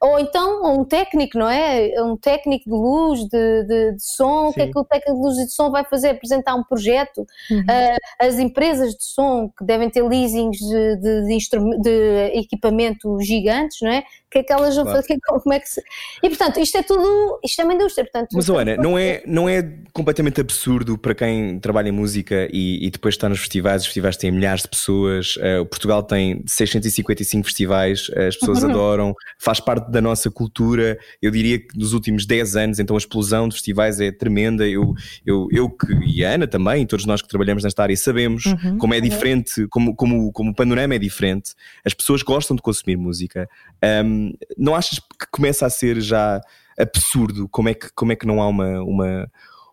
ou 0.00 0.18
então 0.18 0.62
um 0.80 0.84
técnico, 0.84 1.27
não 1.36 1.48
é? 1.50 1.92
Um 2.02 2.16
técnico 2.16 2.64
de 2.64 2.70
luz, 2.76 3.20
de, 3.28 3.64
de, 3.64 3.92
de 3.96 4.02
som, 4.02 4.48
o 4.48 4.52
que 4.54 4.62
é 4.62 4.66
Sim. 4.66 4.72
que 4.72 4.78
o 4.78 4.84
técnico 4.84 5.18
de 5.20 5.26
luz 5.26 5.38
e 5.38 5.44
de 5.46 5.52
som 5.52 5.70
vai 5.70 5.84
fazer? 5.84 6.10
Apresentar 6.10 6.54
um 6.54 6.62
projeto? 6.62 7.26
Ah, 7.68 7.96
as 8.26 8.38
empresas 8.38 8.92
de 8.94 9.02
som 9.04 9.50
que 9.58 9.64
devem 9.64 9.90
ter 9.90 10.02
leasings 10.02 10.58
de, 10.58 10.96
de, 10.96 11.82
de 11.82 12.38
equipamento 12.38 13.20
gigantes, 13.20 13.78
não 13.82 13.90
é? 13.90 13.98
O 14.00 14.30
que 14.30 14.38
é 14.38 14.42
que 14.42 14.52
elas 14.52 14.74
vão 14.76 14.84
Claro. 14.84 15.02
fazer? 15.02 15.18
Como 15.42 15.52
é 15.54 15.58
que 15.60 15.68
se... 15.68 15.82
E 16.22 16.28
portanto, 16.28 16.60
isto 16.60 16.76
é 16.76 16.82
tudo, 16.82 17.38
isto 17.44 17.60
é 17.60 17.64
uma 17.64 17.74
indústria, 17.74 18.04
portanto... 18.04 18.28
Mas, 18.34 18.48
Ana, 18.48 18.76
não 18.76 18.98
é, 18.98 19.22
não 19.26 19.48
é 19.48 19.62
completamente 19.92 20.40
absurdo 20.40 20.98
para 20.98 21.14
quem 21.14 21.58
trabalha 21.58 21.88
em 21.88 21.92
música 21.92 22.48
e, 22.52 22.86
e 22.86 22.90
depois 22.90 23.14
está 23.14 23.28
nos 23.28 23.38
festivais? 23.40 23.82
Os 23.82 23.86
festivais 23.88 24.16
têm 24.16 24.30
milhares 24.30 24.62
de 24.62 24.68
pessoas. 24.68 25.34
o 25.60 25.66
Portugal 25.66 26.02
tem 26.02 26.42
655 26.46 27.44
festivais, 27.44 28.10
eh, 28.14 28.28
as 28.28 28.36
pessoas 28.36 28.62
Uhum. 28.62 28.70
adoram, 28.70 29.14
faz 29.38 29.60
parte 29.60 29.90
da 29.90 30.00
nossa 30.00 30.30
cultura. 30.30 30.98
Eu 31.20 31.30
diria 31.30 31.58
que 31.58 31.76
nos 31.76 31.92
últimos 31.92 32.24
10 32.24 32.56
anos, 32.56 32.78
então 32.78 32.94
a 32.94 32.98
explosão 32.98 33.48
de 33.48 33.54
festivais 33.54 34.00
é 34.00 34.12
tremenda. 34.12 34.66
Eu, 34.68 34.94
eu, 35.26 35.48
eu 35.50 35.68
que, 35.68 35.92
e 36.06 36.24
a 36.24 36.30
Ana 36.34 36.46
também, 36.46 36.86
todos 36.86 37.04
nós 37.06 37.20
que 37.20 37.28
trabalhamos 37.28 37.64
nesta 37.64 37.82
área, 37.82 37.96
sabemos 37.96 38.46
Uhum. 38.46 38.78
como 38.78 38.94
é 38.94 39.00
diferente, 39.00 39.66
como, 39.68 39.94
como, 39.94 40.32
como 40.32 40.50
o 40.50 40.54
panorama 40.54 40.94
é 40.94 40.98
diferente. 40.98 41.54
As 41.84 41.92
pessoas 41.92 42.22
gostam 42.22 42.54
de 42.56 42.62
consumir 42.62 42.96
música. 42.96 43.48
Ahm, 43.82 44.32
não 44.56 44.74
achas 44.74 44.98
que 44.98 45.26
começa 45.30 45.66
a 45.66 45.70
ser 45.70 46.00
já 46.00 46.40
absurdo 46.78 47.48
como 47.48 47.68
é 47.68 47.74
que, 47.74 47.88
como 47.94 48.12
é 48.12 48.16
que 48.16 48.26
não 48.26 48.40
há 48.40 48.46
uma, 48.48 48.80
uma, 48.82 49.30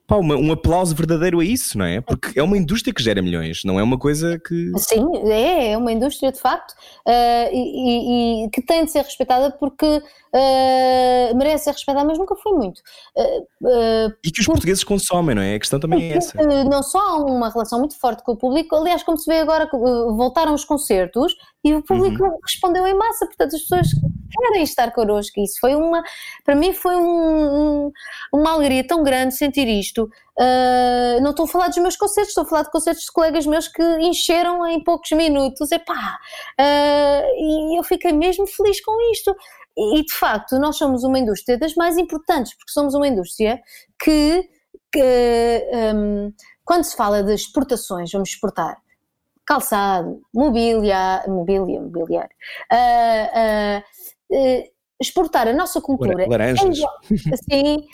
pá, 0.08 0.16
uma- 0.18 0.36
um 0.36 0.52
aplauso 0.52 0.96
verdadeiro 0.96 1.40
a 1.40 1.46
isso, 1.46 1.78
não 1.78 1.86
é? 1.86 2.02
Porque 2.02 2.38
é 2.40 2.44
uma 2.44 2.58
indústria 2.58 2.94
que 2.94 3.02
gera 3.04 3.22
milhões, 3.22 3.62
não 3.66 3.80
é 3.80 3.84
uma 3.84 3.98
coisa 3.98 4.40
que. 4.40 4.72
Sim, 4.78 5.06
é, 5.32 5.72
é 5.72 5.78
uma 5.78 5.92
indústria 5.92 6.32
de 6.32 6.40
facto 6.40 6.74
eh, 7.08 7.50
e, 7.54 7.60
e- 8.44 8.46
e 8.46 8.50
que 8.50 8.62
tem 8.62 8.86
de 8.86 8.92
ser 8.92 9.02
respeitada 9.04 9.52
porque 9.52 10.02
eh, 10.34 11.34
merece 11.34 11.66
ser 11.66 11.72
respeitada, 11.72 12.06
mas 12.06 12.18
nunca 12.18 12.36
foi 12.36 12.54
muito. 12.54 12.82
Eh, 13.18 14.08
E 14.24 14.32
que 14.32 14.42
os 14.42 14.46
portugueses 14.46 14.84
consomem, 14.84 15.34
não 15.36 15.42
é? 15.42 15.56
A 15.56 15.60
questão 15.60 15.80
também 15.80 16.12
é 16.12 16.18
essa. 16.18 16.38
porque 16.38 16.64
não 16.66 16.84
só 16.84 17.00
há 17.00 17.16
uma 17.24 17.50
relação 17.50 17.80
muito 17.80 17.98
forte 18.00 18.22
com 18.24 18.34
o 18.34 18.38
público, 18.38 18.76
aliás, 18.76 19.02
como 19.04 19.18
se 19.18 19.32
vê 19.32 19.40
agora 19.40 19.70
voltaram 19.72 20.54
os 20.54 20.66
concertos 20.66 21.34
e 21.66 21.74
o 21.74 21.82
público 21.84 22.24
Uhum. 22.24 22.38
respondeu 22.44 22.86
em 22.88 22.94
massa, 22.94 23.26
portanto 23.26 23.56
as 23.56 23.62
pessoas 23.64 23.88
querem 24.38 24.64
estar 24.64 24.92
connosco. 24.92 25.40
Isso 25.42 25.60
foi 25.60 25.76
uma, 25.76 26.04
para 26.44 26.56
mim 26.56 26.74
foi 26.74 26.96
um- 26.96 27.86
um- 27.88 27.92
uma 28.34 28.52
alegria 28.54 28.86
tão 28.86 29.04
grande 29.04 29.36
sentir 29.36 29.68
isto. 29.68 30.04
Uh, 30.38 31.22
não 31.24 31.32
estou 31.32 31.46
a 31.46 31.48
falar 31.48 31.68
dos 31.70 31.78
meus 31.78 31.96
concertos, 31.96 32.30
estou 32.30 32.44
a 32.44 32.48
falar 32.48 32.64
de 32.64 32.72
concertos 32.72 33.04
de 33.06 33.12
colegas 33.12 33.46
meus 33.48 33.68
que 33.68 33.82
encheram 34.00 34.66
em 34.68 34.84
poucos 34.84 35.10
minutos. 35.12 35.72
Epá, 35.72 36.18
uh, 36.60 37.26
e 37.36 37.80
eu 37.80 37.84
fiquei 37.84 38.12
mesmo 38.14 38.46
feliz 38.46 38.80
com 38.84 39.12
isto. 39.12 39.36
E 39.78 40.06
de 40.06 40.14
facto, 40.14 40.58
nós 40.60 40.78
somos 40.78 41.04
uma 41.04 41.18
indústria 41.20 41.58
das 41.58 41.74
mais 41.76 41.98
importantes, 41.98 42.54
porque 42.56 42.72
somos 42.72 42.94
uma 42.94 43.08
indústria 43.08 43.60
que, 44.02 44.48
que, 44.92 45.70
um, 45.96 46.32
quando 46.64 46.84
se 46.86 46.96
fala 46.96 47.22
de 47.24 47.34
exportações, 47.34 48.12
vamos 48.12 48.30
exportar 48.30 48.78
calçado, 49.46 50.22
mobília, 50.34 51.24
mobília, 51.28 51.82
mobiliário, 51.82 52.36
uh, 52.72 53.80
uh, 53.80 54.38
uh, 54.38 54.64
exportar 55.00 55.48
a 55.48 55.54
nossa 55.54 55.80
cultura 55.82 56.14
Lara- 56.28 56.30
Laranjas. 56.30 56.80
assim, 57.34 57.86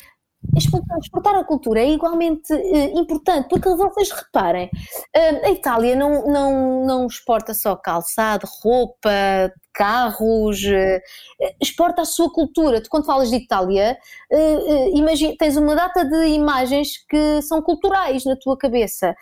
exportar 0.56 1.36
a 1.36 1.44
cultura 1.44 1.82
é 1.82 1.90
igualmente 1.90 2.54
uh, 2.54 3.00
importante, 3.00 3.48
porque 3.50 3.70
vocês 3.70 4.12
reparem, 4.12 4.68
uh, 4.68 5.46
a 5.46 5.52
Itália 5.52 5.96
não, 5.96 6.26
não, 6.28 6.86
não 6.86 7.08
exporta 7.08 7.54
só 7.54 7.76
calçado, 7.76 8.48
roupa, 8.64 9.10
carros, 9.74 10.62
uh, 10.64 11.54
exporta 11.62 12.02
a 12.02 12.06
sua 12.06 12.32
cultura. 12.32 12.82
Tu, 12.82 12.90
quando 12.90 13.06
falas 13.06 13.30
de 13.30 13.36
Itália, 13.38 13.98
imagina, 14.94 15.34
tens 15.38 15.58
uma 15.58 15.76
data 15.76 16.06
de 16.06 16.28
imagens 16.28 16.98
que 17.10 17.42
são 17.42 17.62
culturais 17.62 18.24
na 18.26 18.36
tua 18.36 18.58
cabeça, 18.58 19.16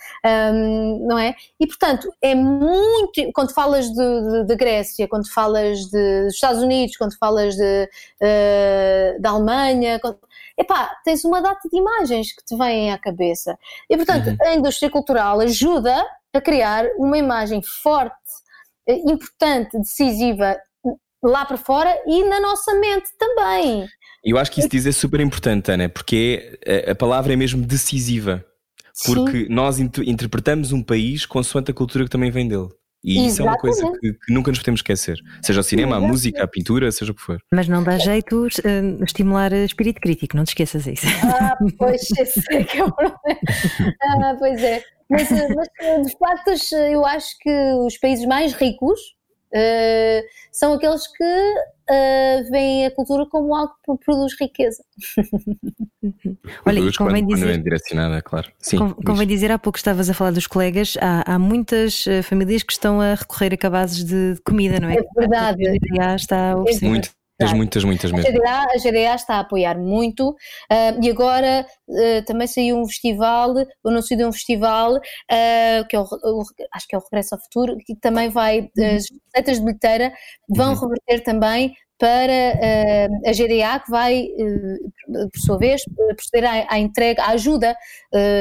não 1.08 1.18
é? 1.18 1.36
E, 1.60 1.66
portanto, 1.66 2.12
é 2.22 2.36
muito. 2.36 3.32
Quando 3.34 3.54
falas 3.54 3.88
de, 3.89 3.95
de, 3.95 4.45
de 4.45 4.56
Grécia, 4.56 5.08
quando 5.08 5.32
falas 5.32 5.80
de, 5.86 6.26
dos 6.26 6.34
Estados 6.36 6.62
Unidos, 6.62 6.97
quando 6.97 7.18
falas 7.18 7.56
de, 7.56 7.89
da 9.20 9.30
Alemanha, 9.32 10.00
quando, 10.00 10.20
epá, 10.60 10.91
tens 11.04 11.24
uma 11.24 11.41
data 11.41 11.68
de 11.70 11.78
imagens 11.78 12.34
que 12.34 12.43
te 12.43 12.56
vêm 12.56 12.91
à 12.91 12.97
cabeça. 12.97 13.58
E, 13.89 13.95
portanto, 13.95 14.28
uhum. 14.28 14.38
a 14.41 14.56
indústria 14.56 14.89
cultural 14.89 15.39
ajuda 15.39 16.06
a 16.34 16.41
criar 16.41 16.86
uma 16.97 17.18
imagem 17.18 17.62
forte, 17.62 18.14
eh, 18.14 18.49
importante, 18.93 19.77
decisiva 19.77 20.57
lá 21.23 21.45
para 21.45 21.57
fora 21.57 21.95
e 22.07 22.23
na 22.23 22.39
nossa 22.39 22.73
mente 22.79 23.09
também. 23.17 23.87
Eu 24.23 24.37
acho 24.37 24.51
que 24.51 24.59
isso 24.59 24.69
diz 24.69 24.85
é 24.85 24.91
super 24.91 25.19
importante, 25.19 25.71
Ana, 25.71 25.89
porque 25.89 26.59
é, 26.65 26.91
a 26.91 26.95
palavra 26.95 27.33
é 27.33 27.35
mesmo 27.35 27.65
decisiva. 27.65 28.43
Porque 29.05 29.45
Sim. 29.45 29.49
nós 29.49 29.79
interpretamos 29.79 30.73
um 30.73 30.83
país 30.83 31.25
consoante 31.25 31.71
a 31.71 31.73
cultura 31.73 32.03
que 32.03 32.09
também 32.09 32.29
vem 32.31 32.47
dele. 32.47 32.67
E 33.01 33.11
Exatamente. 33.11 33.31
isso 33.31 33.41
é 33.41 33.45
uma 33.45 33.57
coisa 33.57 33.91
que, 33.97 34.13
que, 34.13 34.33
nunca 34.33 34.51
nos 34.51 34.59
podemos 34.59 34.79
esquecer. 34.79 35.17
Seja 35.41 35.61
o 35.61 35.63
cinema, 35.63 35.91
Exatamente. 35.91 36.09
a 36.09 36.11
música, 36.11 36.43
a 36.43 36.47
pintura, 36.47 36.91
seja 36.91 37.13
o 37.13 37.15
que 37.15 37.21
for. 37.21 37.39
Mas 37.53 37.69
não 37.69 37.81
dá 37.81 37.97
jeito 37.97 38.45
uh, 38.45 39.03
estimular 39.05 39.53
espírito 39.53 40.01
crítico, 40.01 40.35
não 40.35 40.43
te 40.43 40.49
esqueças 40.49 40.83
disso. 40.83 41.05
Ah, 41.23 41.57
pois, 41.77 42.01
esse 42.19 42.43
é 42.53 42.63
que 42.63 42.77
é 42.77 42.83
o 42.83 42.91
problema. 42.91 43.19
Ah, 44.01 44.35
pois 44.37 44.61
é. 44.61 44.83
Mas, 45.10 45.32
eh, 45.32 45.47
mas, 45.55 45.68
eh, 45.82 46.01
de 46.01 46.18
facto, 46.18 46.51
eu 46.91 47.05
acho 47.05 47.38
que 47.39 47.49
os 47.86 47.97
países 47.97 48.26
mais 48.26 48.53
ricos 48.53 48.99
uh, 49.53 50.24
são 50.51 50.74
aqueles 50.74 51.07
que 51.07 51.24
uh, 51.24 52.51
veem 52.51 52.86
a 52.86 52.91
cultura 52.91 53.26
como 53.26 53.55
algo 53.55 53.74
que 53.84 54.05
produz 54.05 54.36
riqueza. 54.39 54.84
Olha, 56.66 56.80
e 56.80 56.93
convém 56.93 57.24
quando, 57.24 57.34
dizer, 57.34 57.45
quando 57.45 57.49
é 57.49 57.57
direcionada, 57.57 58.22
claro. 58.22 58.51
Sim, 58.60 58.78
convém 59.05 59.28
dizer, 59.28 59.51
há 59.51 59.57
pouco 59.57 59.78
estavas 59.78 60.10
a 60.10 60.14
falar 60.14 60.32
dos 60.32 60.45
colegas, 60.45 60.95
há, 61.01 61.34
há 61.34 61.39
muitas 61.39 62.05
famílias 62.24 62.62
que 62.62 62.74
estão 62.74 63.01
a 63.01 63.16
recorrer 63.16 63.53
a 63.53 63.57
cabazes 63.57 64.03
de 64.03 64.39
comida, 64.45 64.80
não 64.80 64.89
é? 64.89 64.95
É 64.95 65.03
verdade. 65.16 65.64
A 65.99 66.16
está 66.16 66.51
a 66.51 66.57
oferecer. 66.57 66.86
Muito. 66.88 67.18
Muitas, 67.39 67.83
muitas, 67.85 68.11
muitas 68.11 68.33
mesmo. 68.33 68.45
A 68.45 68.51
GDA, 68.51 68.73
a 68.73 68.77
GDA 68.77 69.15
está 69.15 69.35
a 69.35 69.39
apoiar 69.39 69.77
muito 69.77 70.29
uh, 70.29 70.35
e 71.01 71.09
agora 71.09 71.65
uh, 71.87 72.25
também 72.25 72.47
saiu 72.47 72.77
um 72.77 72.85
festival, 72.85 73.53
o 73.83 73.89
anúncio 73.89 74.17
de 74.17 74.25
um 74.25 74.31
festival, 74.31 74.95
uh, 74.95 75.87
que 75.87 75.95
é 75.95 75.99
o, 75.99 76.03
o, 76.03 76.43
acho 76.73 76.87
que 76.87 76.95
é 76.95 76.97
o 76.97 77.01
Regresso 77.01 77.35
ao 77.35 77.41
Futuro, 77.41 77.77
que 77.77 77.95
também 77.95 78.29
vai, 78.29 78.69
uhum. 78.77 78.95
as 78.95 79.05
receitas 79.33 79.57
de 79.57 79.65
bilheteira 79.65 80.13
vão 80.49 80.73
uhum. 80.73 80.79
reverter 80.79 81.23
também 81.23 81.73
para 81.97 82.55
a 83.27 83.31
GDA, 83.33 83.77
que 83.83 83.91
vai, 83.91 84.25
por 85.05 85.39
sua 85.41 85.57
vez, 85.57 85.81
proceder 86.15 86.45
à, 86.49 86.73
à 86.73 86.79
entrega, 86.79 87.21
à 87.23 87.31
ajuda 87.31 87.75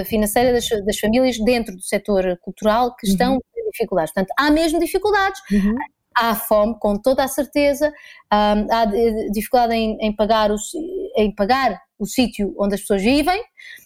financeira 0.07 0.53
das, 0.53 0.68
das, 0.86 0.96
famílias 0.96 1.36
dentro 1.40 1.74
do 1.74 1.82
setor 1.82 2.38
cultural 2.40 2.94
que 2.94 3.09
estão 3.09 3.32
uhum. 3.32 3.40
em 3.57 3.70
dificuldades. 3.72 4.14
Portanto, 4.14 4.32
há 4.38 4.49
mesmo 4.53 4.78
dificuldades. 4.78 5.40
Uhum. 5.51 5.74
Há 6.19 6.35
fome, 6.35 6.77
com 6.81 7.01
toda 7.01 7.23
a 7.23 7.29
certeza, 7.29 7.93
um, 8.33 8.75
há 8.75 8.85
dificuldade 9.31 9.75
em, 9.75 9.97
em, 10.01 10.14
pagar 10.14 10.51
o, 10.51 10.57
em 11.16 11.33
pagar 11.33 11.81
o 11.99 12.07
sítio 12.07 12.53
onde 12.59 12.75
as 12.75 12.81
pessoas 12.81 13.03
vivem 13.03 13.41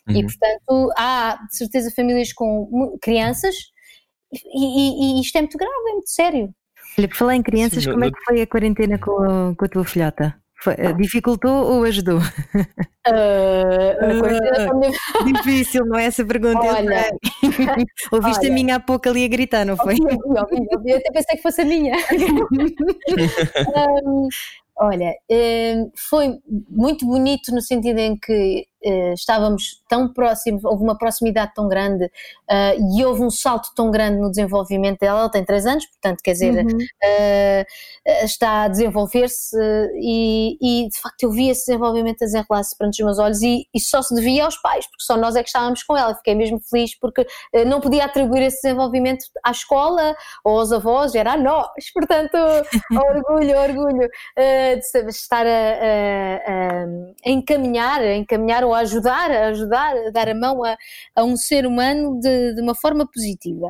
uhum. 0.08 0.16
e, 0.16 0.22
portanto, 0.22 0.92
há 0.96 1.38
de 1.50 1.56
certeza 1.56 1.92
famílias 1.94 2.32
com 2.32 2.96
crianças 3.02 3.54
e, 4.32 4.38
e, 4.38 5.18
e 5.18 5.20
isto 5.20 5.36
é 5.36 5.42
muito 5.42 5.58
grave, 5.58 5.74
é 5.88 5.92
muito 5.92 6.10
sério. 6.10 6.54
Olha, 6.98 7.08
por 7.08 7.16
falar 7.16 7.36
em 7.36 7.42
crianças, 7.42 7.84
Sim, 7.84 7.90
como 7.90 8.04
é 8.04 8.10
que 8.10 8.24
foi 8.24 8.40
a 8.40 8.46
quarentena 8.46 8.98
com, 8.98 9.54
com 9.54 9.64
a 9.64 9.68
tua 9.68 9.84
filhota? 9.84 10.41
Foi, 10.62 10.74
eh, 10.78 10.92
dificultou 10.92 11.72
ou 11.72 11.82
ajudou? 11.82 12.18
Uh, 12.18 12.22
uh, 14.00 15.24
difícil, 15.24 15.84
não 15.84 15.98
é 15.98 16.04
essa 16.04 16.24
pergunta? 16.24 16.60
Olha, 16.60 17.10
Ouviste 18.12 18.42
olha, 18.42 18.50
a 18.50 18.54
minha 18.54 18.76
há 18.76 18.80
pouco 18.80 19.08
ali 19.08 19.24
a 19.24 19.28
gritar, 19.28 19.66
não 19.66 19.76
foi? 19.76 19.94
Ouvi, 19.94 20.14
ouvi, 20.14 20.68
ouvi, 20.72 20.90
eu 20.92 20.98
até 20.98 21.10
pensei 21.10 21.36
que 21.36 21.42
fosse 21.42 21.62
a 21.62 21.64
minha. 21.64 21.96
um, 24.06 24.28
olha, 24.76 25.12
um, 25.28 25.90
foi 25.96 26.38
muito 26.70 27.04
bonito 27.06 27.52
no 27.52 27.60
sentido 27.60 27.98
em 27.98 28.16
que 28.16 28.64
estávamos 29.14 29.82
tão 29.88 30.12
próximos, 30.12 30.64
houve 30.64 30.82
uma 30.82 30.96
proximidade 30.96 31.52
tão 31.54 31.68
grande 31.68 32.04
uh, 32.04 32.96
e 32.96 33.04
houve 33.04 33.22
um 33.22 33.30
salto 33.30 33.68
tão 33.74 33.90
grande 33.90 34.18
no 34.18 34.30
desenvolvimento 34.30 35.00
dela. 35.00 35.20
Ela 35.20 35.30
tem 35.30 35.44
3 35.44 35.66
anos, 35.66 35.86
portanto, 35.86 36.20
quer 36.22 36.32
dizer, 36.32 36.54
uhum. 36.54 36.78
uh, 36.78 38.24
está 38.24 38.62
a 38.62 38.68
desenvolver-se 38.68 39.56
e, 40.00 40.56
e, 40.60 40.88
de 40.88 40.98
facto 41.00 41.22
eu 41.22 41.30
vi 41.30 41.48
esse 41.48 41.66
desenvolvimento 41.66 42.22
a 42.22 42.26
desenrolar-se 42.26 42.76
perante 42.76 43.02
os 43.02 43.04
meus 43.04 43.18
olhos 43.18 43.42
e, 43.42 43.66
e, 43.74 43.80
só 43.80 44.02
se 44.02 44.14
devia 44.14 44.44
aos 44.44 44.56
pais, 44.62 44.86
porque 44.86 45.04
só 45.04 45.16
nós 45.16 45.36
é 45.36 45.42
que 45.42 45.48
estávamos 45.48 45.82
com 45.82 45.96
ela. 45.96 46.14
Fiquei 46.14 46.34
mesmo 46.34 46.60
feliz 46.60 46.98
porque 46.98 47.26
não 47.66 47.80
podia 47.80 48.04
atribuir 48.04 48.42
esse 48.42 48.62
desenvolvimento 48.62 49.24
à 49.44 49.50
escola 49.50 50.14
ou 50.44 50.58
aos 50.58 50.72
avós, 50.72 51.14
era 51.14 51.32
a 51.32 51.36
nós. 51.36 51.68
Portanto, 51.92 52.36
orgulho, 52.90 53.58
orgulho 53.58 54.08
de 54.36 55.08
estar 55.10 55.46
a, 55.46 55.50
a, 55.50 56.84
a 57.26 57.30
encaminhar, 57.30 58.00
a 58.00 58.16
encaminhar 58.16 58.64
ou 58.72 58.76
ajudar, 58.76 59.30
a 59.30 59.48
ajudar, 59.48 59.96
a 59.96 60.10
dar 60.10 60.28
a 60.28 60.34
mão 60.34 60.64
a, 60.64 60.76
a 61.14 61.22
um 61.22 61.36
ser 61.36 61.66
humano 61.66 62.18
de, 62.18 62.54
de 62.54 62.60
uma 62.62 62.74
forma 62.74 63.06
positiva. 63.06 63.68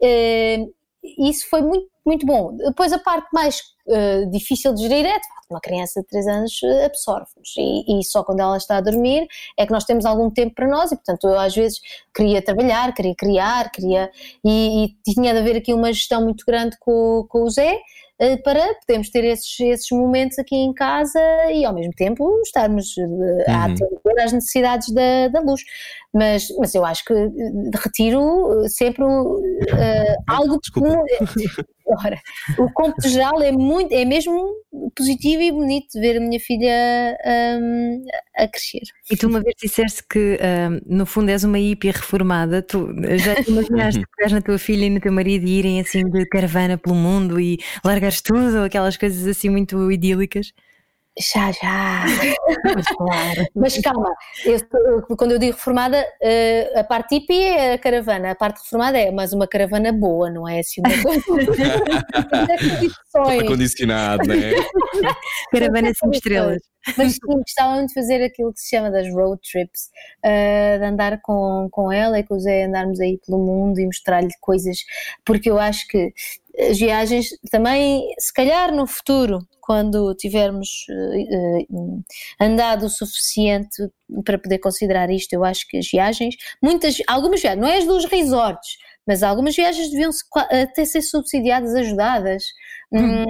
Uh, 0.00 0.72
isso 1.18 1.48
foi 1.50 1.60
muito, 1.60 1.88
muito 2.04 2.24
bom. 2.24 2.56
Depois 2.56 2.92
a 2.92 2.98
parte 2.98 3.28
mais 3.32 3.60
uh, 3.86 4.30
difícil 4.30 4.74
de 4.74 4.82
gerir 4.82 5.04
é, 5.04 5.18
de 5.18 5.28
facto, 5.28 5.50
uma 5.50 5.60
criança 5.60 6.00
de 6.00 6.06
3 6.06 6.26
anos 6.26 6.60
eh, 6.62 6.86
absorve-nos 6.86 7.54
e, 7.58 8.00
e, 8.00 8.04
só 8.04 8.24
quando 8.24 8.40
ela 8.40 8.56
está 8.56 8.78
a 8.78 8.80
dormir 8.80 9.26
é 9.58 9.66
que 9.66 9.72
nós 9.72 9.84
temos 9.84 10.06
algum 10.06 10.30
tempo 10.30 10.54
para 10.54 10.66
nós 10.66 10.90
e, 10.90 10.96
portanto, 10.96 11.28
eu 11.28 11.38
às 11.38 11.54
vezes 11.54 11.80
queria 12.14 12.42
trabalhar, 12.42 12.94
queria 12.94 13.14
criar, 13.14 13.70
queria... 13.70 14.10
E, 14.44 14.86
e 14.86 15.12
tinha 15.12 15.32
de 15.32 15.40
haver 15.40 15.56
aqui 15.56 15.72
uma 15.74 15.92
gestão 15.92 16.22
muito 16.22 16.44
grande 16.46 16.76
com, 16.80 17.26
com 17.28 17.42
o 17.42 17.50
Zé, 17.50 17.78
para 18.44 18.74
podermos 18.74 19.10
ter 19.10 19.24
esses, 19.24 19.58
esses 19.58 19.90
momentos 19.90 20.38
aqui 20.38 20.54
em 20.54 20.72
casa 20.72 21.18
e 21.52 21.64
ao 21.64 21.74
mesmo 21.74 21.92
tempo 21.96 22.40
estarmos 22.42 22.96
eh, 22.96 23.50
a 23.50 23.66
uhum. 23.66 23.72
atender 23.72 24.22
às 24.22 24.32
necessidades 24.32 24.92
da, 24.94 25.28
da 25.28 25.40
luz. 25.40 25.62
Mas, 26.12 26.46
mas 26.58 26.72
eu 26.76 26.84
acho 26.84 27.04
que 27.04 27.12
eh, 27.12 27.30
retiro 27.82 28.68
sempre 28.68 29.02
uh, 29.04 29.42
algo 30.28 30.60
Desculpa. 30.60 31.02
Ora, 31.86 32.18
o 32.58 33.08
geral 33.08 33.42
é 33.42 33.52
muito, 33.52 33.92
é 33.92 34.06
mesmo 34.06 34.54
positivo 34.96 35.42
e 35.42 35.52
bonito 35.52 36.00
ver 36.00 36.16
a 36.16 36.20
minha 36.20 36.40
filha 36.40 37.18
um, 37.60 38.02
a 38.36 38.48
crescer. 38.48 38.80
E 39.10 39.16
tu 39.16 39.28
uma 39.28 39.40
vez 39.40 39.54
disseste 39.60 40.02
que 40.08 40.38
um, 40.40 40.96
no 40.96 41.04
fundo 41.04 41.30
és 41.30 41.44
uma 41.44 41.58
hippie 41.58 41.90
reformada, 41.90 42.62
tu 42.62 42.88
já 43.18 43.34
te 43.36 43.50
imaginaste 43.50 44.00
pegares 44.16 44.32
na 44.32 44.40
tua 44.40 44.58
filha 44.58 44.86
e 44.86 44.90
no 44.90 45.00
teu 45.00 45.12
marido 45.12 45.46
e 45.46 45.58
irem 45.58 45.80
assim 45.80 46.02
de 46.08 46.26
caravana 46.26 46.78
pelo 46.78 46.96
mundo 46.96 47.38
e 47.38 47.58
largares 47.84 48.22
tudo, 48.22 48.64
aquelas 48.64 48.96
coisas 48.96 49.26
assim 49.26 49.50
muito 49.50 49.92
idílicas? 49.92 50.52
Já, 51.16 51.52
já. 51.52 52.04
Mas, 52.64 52.86
claro. 52.86 53.46
Mas 53.54 53.78
calma, 53.78 54.12
eu, 54.44 54.58
quando 55.16 55.30
eu 55.32 55.38
digo 55.38 55.52
reformada, 55.52 56.04
eh, 56.20 56.72
a 56.74 56.82
parte 56.82 57.14
hippie 57.14 57.40
é 57.40 57.74
a 57.74 57.78
caravana, 57.78 58.32
a 58.32 58.34
parte 58.34 58.60
reformada 58.62 58.98
é 58.98 59.12
mais 59.12 59.32
uma 59.32 59.46
caravana 59.46 59.92
boa, 59.92 60.28
não 60.28 60.48
é 60.48 60.58
assim 60.58 60.80
uma 60.80 60.90
coisa. 61.02 61.22
condicionado, 63.46 64.26
não 64.26 64.34
é? 64.34 64.54
caravana 65.52 65.92
sem 65.94 66.10
estrelas. 66.10 66.60
Mas 66.98 67.12
sim, 67.12 67.18
gostava 67.22 67.76
muito 67.76 67.88
de 67.88 67.94
fazer 67.94 68.22
aquilo 68.22 68.52
que 68.52 68.60
se 68.60 68.68
chama 68.70 68.90
das 68.90 69.08
road 69.08 69.40
trips, 69.40 69.90
uh, 70.24 70.78
de 70.80 70.84
andar 70.84 71.20
com, 71.22 71.68
com 71.70 71.92
ela 71.92 72.18
e 72.18 72.24
com 72.24 72.34
o 72.34 72.40
Zé, 72.40 72.64
andarmos 72.64 72.98
aí 73.00 73.18
pelo 73.24 73.38
mundo 73.38 73.78
e 73.78 73.86
mostrar-lhe 73.86 74.34
coisas, 74.40 74.78
porque 75.24 75.48
eu 75.48 75.58
acho 75.58 75.86
que 75.88 76.12
as 76.58 76.78
viagens 76.78 77.28
também, 77.50 78.02
se 78.18 78.32
calhar 78.32 78.74
no 78.74 78.86
futuro, 78.86 79.38
quando 79.60 80.14
tivermos 80.14 80.68
uh, 80.90 82.02
andado 82.40 82.86
o 82.86 82.90
suficiente 82.90 83.88
para 84.24 84.38
poder 84.38 84.58
considerar 84.58 85.10
isto, 85.10 85.32
eu 85.32 85.44
acho 85.44 85.66
que 85.68 85.78
as 85.78 85.90
viagens, 85.90 86.36
muitas, 86.62 86.98
algumas 87.08 87.40
viagens, 87.40 87.60
não 87.60 87.68
é 87.68 87.78
as 87.78 87.86
dos 87.86 88.04
resorts, 88.04 88.76
mas 89.06 89.22
algumas 89.22 89.54
viagens 89.54 89.90
deviam 89.90 90.10
até 90.50 90.84
ser 90.84 91.02
subsidiadas, 91.02 91.74
ajudadas, 91.74 92.44
hum. 92.92 93.24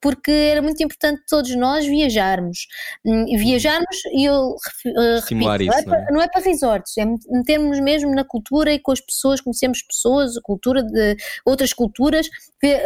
porque 0.00 0.30
era 0.30 0.60
muito 0.60 0.82
importante 0.82 1.22
todos 1.28 1.54
nós 1.56 1.86
viajarmos. 1.86 2.66
Hum, 3.04 3.24
viajarmos, 3.26 3.96
e 4.12 4.24
eu 4.24 4.50
uh, 4.50 5.20
repito, 5.28 5.44
não, 5.44 5.52
é 5.52 5.82
para, 5.82 6.06
não 6.10 6.22
é 6.22 6.28
para 6.28 6.42
resorts, 6.42 6.98
é 6.98 7.04
metermos 7.04 7.80
mesmo 7.80 8.14
na 8.14 8.24
cultura 8.24 8.72
e 8.72 8.78
com 8.78 8.92
as 8.92 9.00
pessoas, 9.00 9.40
conhecemos 9.40 9.82
pessoas, 9.82 10.38
cultura 10.42 10.82
de 10.82 11.16
outras 11.44 11.72
culturas, 11.72 12.28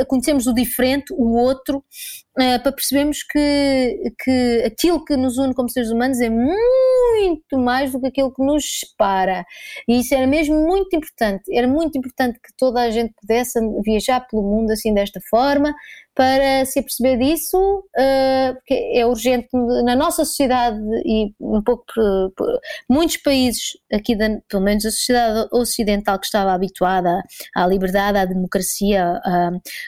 conhecemos 0.07 0.47
o 0.47 0.53
diferente, 0.53 1.13
o 1.13 1.35
outro, 1.35 1.79
uh, 1.79 2.63
para 2.63 2.73
percebermos 2.73 3.23
que, 3.23 4.13
que 4.23 4.63
aquilo 4.67 5.05
que 5.05 5.17
nos 5.17 5.39
une 5.39 5.55
como 5.55 5.71
seres 5.71 5.91
humanos 5.91 6.21
é 6.21 6.29
muito 6.29 7.04
muito 7.21 7.59
mais 7.59 7.93
do 7.93 8.01
que 8.01 8.07
aquilo 8.09 8.33
que 8.33 8.43
nos 8.43 8.81
separa. 8.81 9.45
E 9.89 10.01
isso 10.01 10.15
era 10.15 10.27
mesmo 10.27 10.57
muito 10.67 10.95
importante. 10.97 11.45
Era 11.53 11.67
muito 11.67 11.99
importante 11.99 12.39
que 12.41 12.53
toda 12.57 12.81
a 12.81 12.91
gente 12.91 13.15
pudesse 13.21 13.59
viajar 13.85 14.21
pelo 14.29 14.43
mundo 14.43 14.71
assim 14.71 14.93
desta 14.93 15.21
forma, 15.31 15.75
para 16.15 16.65
se 16.65 16.81
perceber 16.81 17.19
disso, 17.19 17.59
uh, 17.59 18.55
porque 18.55 18.75
é 18.95 19.05
urgente 19.05 19.49
na 19.85 19.97
nossa 19.97 20.25
sociedade 20.25 20.79
e 21.05 21.35
um 21.41 21.61
pouco 21.63 21.85
por, 21.93 22.33
por 22.37 22.61
muitos 22.89 23.17
países 23.17 23.73
aqui, 23.93 24.17
da, 24.17 24.29
pelo 24.49 24.63
menos 24.63 24.87
a 24.87 24.91
sociedade 24.91 25.49
ocidental 25.53 26.19
que 26.19 26.27
estava 26.27 26.53
habituada 26.53 27.21
à 27.57 27.67
liberdade, 27.67 28.19
à 28.19 28.25
democracia, 28.25 29.21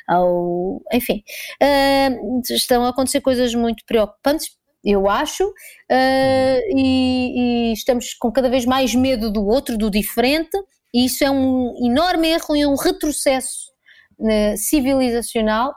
ao, 0.09 0.83
enfim, 0.93 1.22
uh, 1.62 2.41
estão 2.51 2.85
a 2.85 2.89
acontecer 2.89 3.20
coisas 3.20 3.55
muito 3.55 3.85
preocupantes 3.87 4.56
eu 4.87 5.09
acho, 5.09 5.45
uh, 5.45 6.61
e, 6.76 7.70
e, 7.70 7.72
estamos 7.72 8.14
com 8.14 8.30
cada 8.30 8.49
vez 8.49 8.64
mais 8.64 8.95
medo 8.95 9.32
do 9.32 9.45
outro, 9.45 9.76
do 9.76 9.91
diferente, 9.91 10.57
e 10.95 11.07
isso 11.07 11.24
é 11.24 11.30
um 11.30 11.74
enorme 11.84 12.28
erro 12.28 12.55
e 12.55 12.64
um 12.64 12.76
retrocesso 12.76 13.72
uh, 14.20 14.57
civilizacional 14.57 15.74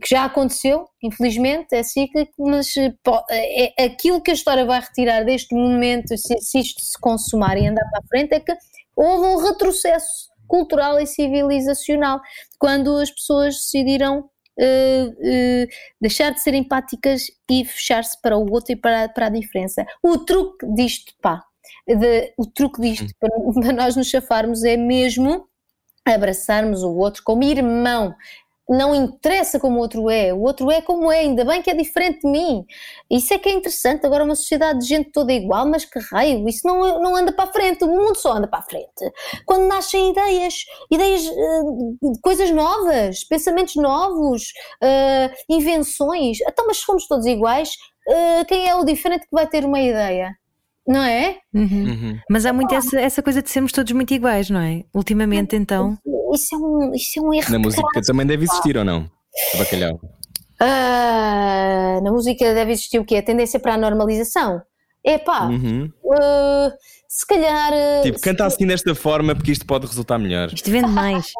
que 0.00 0.08
já 0.10 0.24
aconteceu, 0.24 0.88
infelizmente, 1.02 1.72
é 1.72 1.82
cíclico, 1.82 2.32
mas 2.38 2.76
eh, 2.76 3.72
é 3.78 3.84
aquilo 3.84 4.20
que 4.20 4.32
a 4.32 4.34
história 4.34 4.64
vai 4.64 4.80
retirar 4.80 5.24
deste 5.24 5.54
momento, 5.54 6.18
se, 6.18 6.36
se 6.40 6.58
isto 6.58 6.82
se 6.82 6.98
consumar 6.98 7.56
e 7.56 7.68
andar 7.68 7.88
para 7.90 8.00
a 8.00 8.08
frente, 8.08 8.34
é 8.34 8.40
que 8.40 8.52
houve 8.96 9.28
um 9.28 9.36
retrocesso 9.36 10.28
cultural 10.48 11.00
e 11.00 11.06
civilizacional 11.06 12.20
quando 12.58 12.96
as 12.96 13.10
pessoas 13.10 13.54
decidiram 13.54 14.28
Uh, 14.56 15.10
uh, 15.10 15.68
deixar 16.00 16.30
de 16.30 16.40
ser 16.40 16.54
empáticas 16.54 17.26
e 17.50 17.64
fechar-se 17.64 18.20
para 18.22 18.36
o 18.36 18.50
outro 18.52 18.72
e 18.72 18.76
para, 18.76 19.08
para 19.08 19.26
a 19.26 19.30
diferença. 19.30 19.84
O 20.02 20.18
truque 20.18 20.66
disto, 20.74 21.12
pá, 21.20 21.42
de, 21.86 22.32
o 22.38 22.46
truque 22.46 22.80
disto 22.80 23.12
para, 23.18 23.30
para, 23.60 23.72
nós 23.72 23.96
nos 23.96 24.08
chafarmos 24.08 24.62
é 24.62 24.76
mesmo 24.76 25.48
abraçarmos 26.04 26.82
o 26.82 26.94
outro 26.94 27.22
como 27.24 27.42
irmão 27.42 28.14
não 28.68 28.94
interessa 28.94 29.60
como 29.60 29.76
o 29.76 29.80
outro 29.80 30.08
é, 30.08 30.32
o 30.32 30.40
outro 30.40 30.70
é 30.70 30.80
como 30.80 31.12
é, 31.12 31.20
ainda 31.20 31.44
bem 31.44 31.60
que 31.60 31.70
é 31.70 31.74
diferente 31.74 32.20
de 32.20 32.28
mim. 32.28 32.64
Isso 33.10 33.34
é 33.34 33.38
que 33.38 33.48
é 33.48 33.52
interessante. 33.52 34.06
Agora, 34.06 34.24
uma 34.24 34.34
sociedade 34.34 34.80
de 34.80 34.86
gente 34.86 35.10
toda 35.10 35.32
igual, 35.32 35.68
mas 35.68 35.84
que 35.84 35.98
raio, 35.98 36.48
isso 36.48 36.66
não, 36.66 37.00
não 37.00 37.14
anda 37.14 37.32
para 37.32 37.48
a 37.50 37.52
frente, 37.52 37.84
o 37.84 37.88
mundo 37.88 38.16
só 38.16 38.34
anda 38.34 38.48
para 38.48 38.60
a 38.60 38.62
frente. 38.62 39.12
Quando 39.44 39.66
nascem 39.66 40.10
ideias, 40.10 40.54
ideias, 40.90 41.26
uh, 41.26 42.12
coisas 42.22 42.50
novas, 42.50 43.24
pensamentos 43.24 43.76
novos, 43.76 44.52
uh, 44.82 45.34
invenções. 45.48 46.38
Então, 46.40 46.66
mas 46.66 46.78
se 46.78 46.84
fomos 46.84 47.06
todos 47.06 47.26
iguais, 47.26 47.76
uh, 48.08 48.44
quem 48.46 48.68
é 48.68 48.74
o 48.74 48.84
diferente 48.84 49.26
que 49.26 49.32
vai 49.32 49.46
ter 49.46 49.64
uma 49.64 49.80
ideia? 49.80 50.34
não 50.86 51.02
é? 51.02 51.38
Uhum. 51.54 51.84
Uhum. 51.86 52.20
Mas 52.28 52.44
há 52.44 52.52
muito 52.52 52.74
essa, 52.74 53.00
essa 53.00 53.22
coisa 53.22 53.40
de 53.40 53.48
sermos 53.48 53.72
todos 53.72 53.90
muito 53.92 54.12
iguais, 54.12 54.50
não 54.50 54.60
é? 54.60 54.84
Ultimamente, 54.92 55.56
então. 55.56 55.98
Isso 56.32 56.54
é 56.54 56.58
um, 56.58 56.94
isso 56.94 57.18
é 57.18 57.22
um 57.22 57.34
erro. 57.34 57.52
Na 57.52 57.58
música 57.58 58.00
também 58.06 58.26
deve 58.26 58.44
existir 58.44 58.76
ou 58.76 58.84
não? 58.84 59.10
Bacalhau. 59.58 60.00
Uh, 60.60 62.02
na 62.02 62.10
música 62.12 62.54
deve 62.54 62.72
existir 62.72 62.98
o 62.98 63.04
quê? 63.04 63.16
A 63.16 63.22
tendência 63.22 63.58
para 63.58 63.74
a 63.74 63.78
normalização. 63.78 64.62
Epá, 65.04 65.48
uhum. 65.48 65.90
uh, 66.02 66.72
se 67.14 67.24
calhar. 67.24 67.72
Uh, 67.72 68.02
tipo, 68.02 68.20
canta 68.20 68.44
assim 68.44 68.66
desta 68.66 68.92
forma 68.92 69.36
porque 69.36 69.52
isto 69.52 69.64
pode 69.64 69.86
resultar 69.86 70.18
melhor. 70.18 70.52
Isto 70.52 70.68
vende 70.68 70.90
mais. 70.90 71.32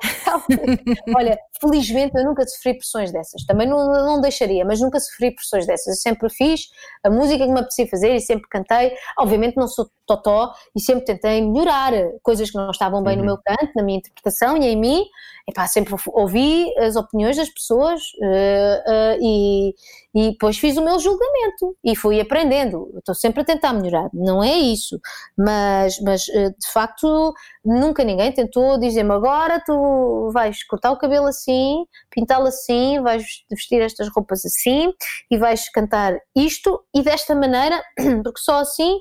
Olha, 1.17 1.37
felizmente 1.61 2.17
eu 2.17 2.25
nunca 2.25 2.47
sofri 2.47 2.75
pressões 2.75 3.11
dessas. 3.11 3.45
Também 3.45 3.69
não, 3.69 3.85
não 4.07 4.21
deixaria, 4.21 4.65
mas 4.65 4.81
nunca 4.81 5.01
sofri 5.01 5.35
pressões 5.35 5.67
dessas. 5.67 5.89
Eu 5.89 5.95
sempre 5.95 6.31
fiz 6.31 6.69
a 7.03 7.11
música 7.11 7.45
que 7.45 7.51
me 7.51 7.59
apetecia 7.59 7.89
fazer 7.89 8.15
e 8.15 8.21
sempre 8.21 8.49
cantei. 8.49 8.93
Obviamente 9.19 9.57
não 9.57 9.67
sou 9.67 9.91
totó 10.07 10.53
e 10.77 10.81
sempre 10.81 11.05
tentei 11.07 11.43
melhorar 11.43 11.93
coisas 12.23 12.51
que 12.51 12.57
não 12.57 12.71
estavam 12.71 13.03
bem 13.03 13.15
uhum. 13.15 13.21
no 13.21 13.27
meu 13.27 13.39
canto, 13.39 13.73
na 13.75 13.83
minha 13.83 13.99
interpretação 13.99 14.57
e 14.57 14.67
em 14.67 14.77
mim. 14.77 15.05
Epá, 15.47 15.67
sempre 15.67 15.95
ouvi 16.07 16.73
as 16.79 16.97
opiniões 16.97 17.37
das 17.37 17.51
pessoas 17.51 18.01
uh, 18.23 18.91
uh, 18.91 19.19
e, 19.21 19.75
e 20.15 20.31
depois 20.31 20.57
fiz 20.57 20.79
o 20.79 20.83
meu 20.83 20.99
julgamento 20.99 21.77
e 21.85 21.95
fui 21.95 22.19
aprendendo. 22.19 22.91
Estou 22.97 23.15
sempre 23.15 23.43
a 23.43 23.45
tentar 23.45 23.75
melhorar, 23.75 24.09
não 24.15 24.43
é 24.43 24.57
isso. 24.57 24.99
Mas, 25.37 25.64
mas 26.03 26.27
uh, 26.29 26.51
de 26.51 26.73
facto, 26.73 27.35
nunca 27.65 28.05
ninguém 28.05 28.33
tentou 28.33 28.79
dizer-me 28.79 29.13
agora 29.13 29.61
tu 29.65 30.31
vais 30.33 30.63
cortar 30.65 30.93
o 30.93 30.99
cabelo 30.99 31.27
assim, 31.27 31.85
pintá-lo 32.11 32.47
assim, 32.47 33.01
vais 33.01 33.25
vestir 33.51 33.81
estas 33.83 34.09
roupas 34.09 34.45
assim 34.45 34.93
e 35.31 35.39
vais 35.39 35.69
cantar 35.71 36.17
isto 36.35 36.83
e 36.95 37.03
desta 37.03 37.35
maneira, 37.35 37.83
porque 38.25 38.41
só 38.41 38.61
assim 38.61 38.99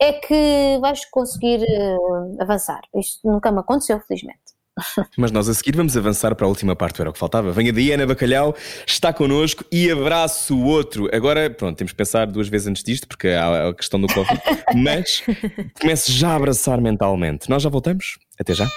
é 0.00 0.12
que 0.12 0.78
vais 0.80 1.04
conseguir 1.06 1.64
avançar. 2.38 2.80
Isto 2.94 3.28
nunca 3.28 3.50
me 3.50 3.60
aconteceu, 3.60 4.00
felizmente. 4.00 4.57
Mas 5.16 5.30
nós 5.30 5.48
a 5.48 5.54
seguir 5.54 5.76
vamos 5.76 5.96
avançar 5.96 6.34
para 6.34 6.46
a 6.46 6.48
última 6.48 6.74
parte, 6.74 7.00
era 7.00 7.10
o 7.10 7.12
que 7.12 7.18
faltava. 7.18 7.52
Venha 7.52 7.72
daí, 7.72 7.92
Ana 7.92 8.06
Bacalhau, 8.06 8.54
está 8.86 9.12
connosco 9.12 9.64
e 9.70 9.90
abraço 9.90 10.56
o 10.56 10.64
outro. 10.64 11.08
Agora, 11.12 11.48
pronto, 11.50 11.76
temos 11.76 11.92
que 11.92 11.96
pensar 11.96 12.26
duas 12.26 12.48
vezes 12.48 12.68
antes 12.68 12.82
disto, 12.82 13.06
porque 13.06 13.28
há 13.28 13.68
a 13.68 13.74
questão 13.74 14.00
do 14.00 14.06
Covid, 14.08 14.40
mas 14.74 15.22
comece 15.80 16.12
já 16.12 16.30
a 16.30 16.36
abraçar 16.36 16.80
mentalmente. 16.80 17.48
Nós 17.48 17.62
já 17.62 17.68
voltamos? 17.68 18.18
Até 18.38 18.54
já. 18.54 18.68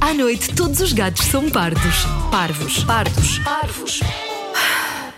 À 0.00 0.12
noite, 0.12 0.54
todos 0.54 0.80
os 0.80 0.92
gatos 0.92 1.24
são 1.26 1.48
pardos. 1.48 2.04
Parvos, 2.30 2.84
pardos, 2.84 3.38
parvos. 3.38 4.00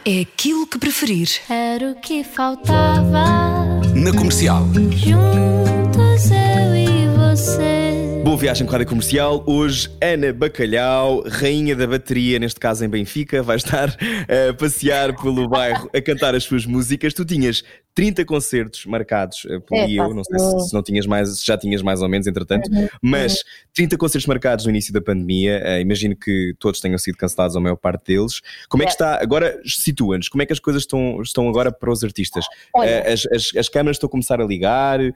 É 0.05 0.21
aquilo 0.21 0.67
que 0.69 0.79
preferir. 0.79 1.29
Era 1.51 1.91
o 1.91 1.95
que 1.97 2.23
faltava. 2.23 3.81
Na 3.93 4.13
comercial. 4.17 4.65
Juntos 4.93 6.31
eu 6.31 6.77
e 6.77 7.09
você. 7.19 7.86
Boa 8.27 8.37
viagem 8.37 8.67
com 8.67 8.73
a 8.73 8.79
Rádio 8.79 8.89
Comercial. 8.89 9.45
Hoje, 9.47 9.89
Ana 10.03 10.33
Bacalhau, 10.33 11.23
rainha 11.29 11.77
da 11.77 11.87
bateria, 11.87 12.41
neste 12.41 12.59
caso 12.59 12.85
em 12.85 12.89
Benfica, 12.89 13.41
vai 13.41 13.55
estar 13.55 13.89
a 13.89 14.53
passear 14.53 15.15
pelo 15.15 15.49
bairro 15.49 15.89
a 15.95 16.03
cantar 16.03 16.35
as 16.35 16.43
suas 16.43 16.67
músicas. 16.67 17.15
Tu 17.15 17.25
tinhas 17.25 17.63
30 17.97 18.27
concertos 18.27 18.85
marcados 18.85 19.47
eh, 19.49 19.59
é, 19.73 19.91
eu, 19.91 20.13
não 20.13 20.23
sei 20.23 20.39
se, 20.39 20.69
se, 20.69 20.75
não 20.75 20.83
tinhas 20.83 21.07
mais, 21.07 21.39
se 21.39 21.47
já 21.47 21.57
tinhas 21.57 21.81
mais 21.81 22.03
ou 22.03 22.09
menos, 22.11 22.27
entretanto, 22.27 22.71
uhum. 22.71 22.87
mas 23.01 23.43
30 23.75 23.97
concertos 23.97 24.27
marcados 24.27 24.67
no 24.67 24.71
início 24.71 24.93
da 24.93 25.01
pandemia. 25.01 25.63
Uh, 25.65 25.81
imagino 25.81 26.15
que 26.15 26.55
todos 26.59 26.79
tenham 26.79 26.99
sido 26.99 27.17
cancelados, 27.17 27.57
a 27.57 27.61
maior 27.61 27.77
parte 27.77 28.09
deles. 28.09 28.43
Como 28.69 28.83
é 28.83 28.87
que 28.87 28.93
está? 28.93 29.19
Agora, 29.21 29.59
situa-nos, 29.65 30.29
como 30.29 30.43
é 30.43 30.47
que 30.47 30.53
as 30.53 30.61
coisas 30.61 30.83
estão, 30.83 31.23
estão 31.23 31.49
agora 31.49 31.73
para 31.73 31.91
os 31.91 32.05
artistas? 32.05 32.45
Uh, 32.77 33.11
as, 33.11 33.27
as, 33.33 33.57
as 33.57 33.69
câmaras 33.71 33.97
estão 33.97 34.09
a 34.09 34.11
começar 34.11 34.43
a 34.43 34.45
ligar, 34.45 35.01
uh, 35.01 35.15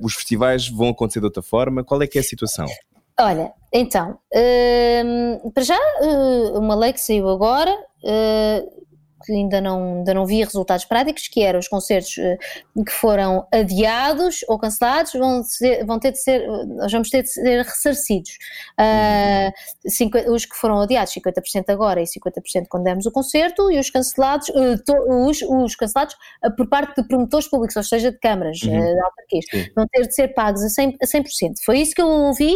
os 0.00 0.14
festivais 0.14 0.68
vão 0.70 0.88
acontecer 0.88 1.20
de 1.20 1.26
outra 1.26 1.42
forma. 1.42 1.84
Qual 1.84 2.00
é 2.00 2.06
que 2.06 2.16
é 2.16 2.22
a 2.22 2.24
situação? 2.24 2.64
Olha, 3.20 3.52
então, 3.70 4.18
uh, 4.34 5.50
para 5.50 5.62
já, 5.62 5.78
uma 6.54 6.74
lei 6.74 6.94
que 6.94 7.00
saiu 7.00 7.28
agora, 7.28 7.76
que 9.26 9.32
ainda 9.32 9.60
não, 9.60 9.98
ainda 9.98 10.14
não 10.14 10.24
vi 10.24 10.42
resultados 10.42 10.84
práticos, 10.84 11.26
que 11.28 11.42
eram 11.42 11.58
os 11.58 11.66
concertos 11.66 12.16
eh, 12.18 12.38
que 12.84 12.92
foram 12.92 13.46
adiados 13.52 14.44
ou 14.48 14.58
cancelados, 14.58 15.12
vão, 15.12 15.42
ser, 15.42 15.84
vão 15.84 15.98
ter 15.98 16.12
de 16.12 16.22
ser, 16.22 16.46
nós 16.66 16.92
vamos 16.92 17.10
ter 17.10 17.22
de 17.22 17.30
ser 17.30 17.62
ressarcidos. 17.62 18.30
Uh, 18.78 19.48
ah, 19.48 19.52
50, 19.86 20.30
os 20.30 20.44
que 20.44 20.54
foram 20.56 20.80
adiados, 20.80 21.12
50% 21.12 21.64
agora 21.68 22.00
e 22.00 22.04
50% 22.04 22.66
quando 22.68 22.84
demos 22.84 23.06
o 23.06 23.10
concerto, 23.10 23.70
e 23.70 23.78
os 23.78 23.90
cancelados, 23.90 24.48
uh, 24.50 24.82
to, 24.84 24.94
os, 25.26 25.42
os, 25.42 25.74
cancelados 25.74 26.14
uh, 26.44 26.54
por 26.54 26.68
parte 26.68 27.00
de 27.00 27.08
promotores 27.08 27.48
públicos, 27.48 27.76
ou 27.76 27.82
seja, 27.82 28.12
de 28.12 28.18
câmaras, 28.18 28.62
uhum. 28.62 28.70
de 28.70 29.00
autarquias, 29.00 29.44
vão 29.74 29.86
ter 29.88 30.06
de 30.06 30.14
ser 30.14 30.28
pagos 30.28 30.62
a 30.62 30.68
100%, 30.68 30.96
a 31.02 31.06
100%. 31.06 31.54
Foi 31.64 31.78
isso 31.78 31.94
que 31.94 32.02
eu 32.02 32.08
ouvi 32.08 32.54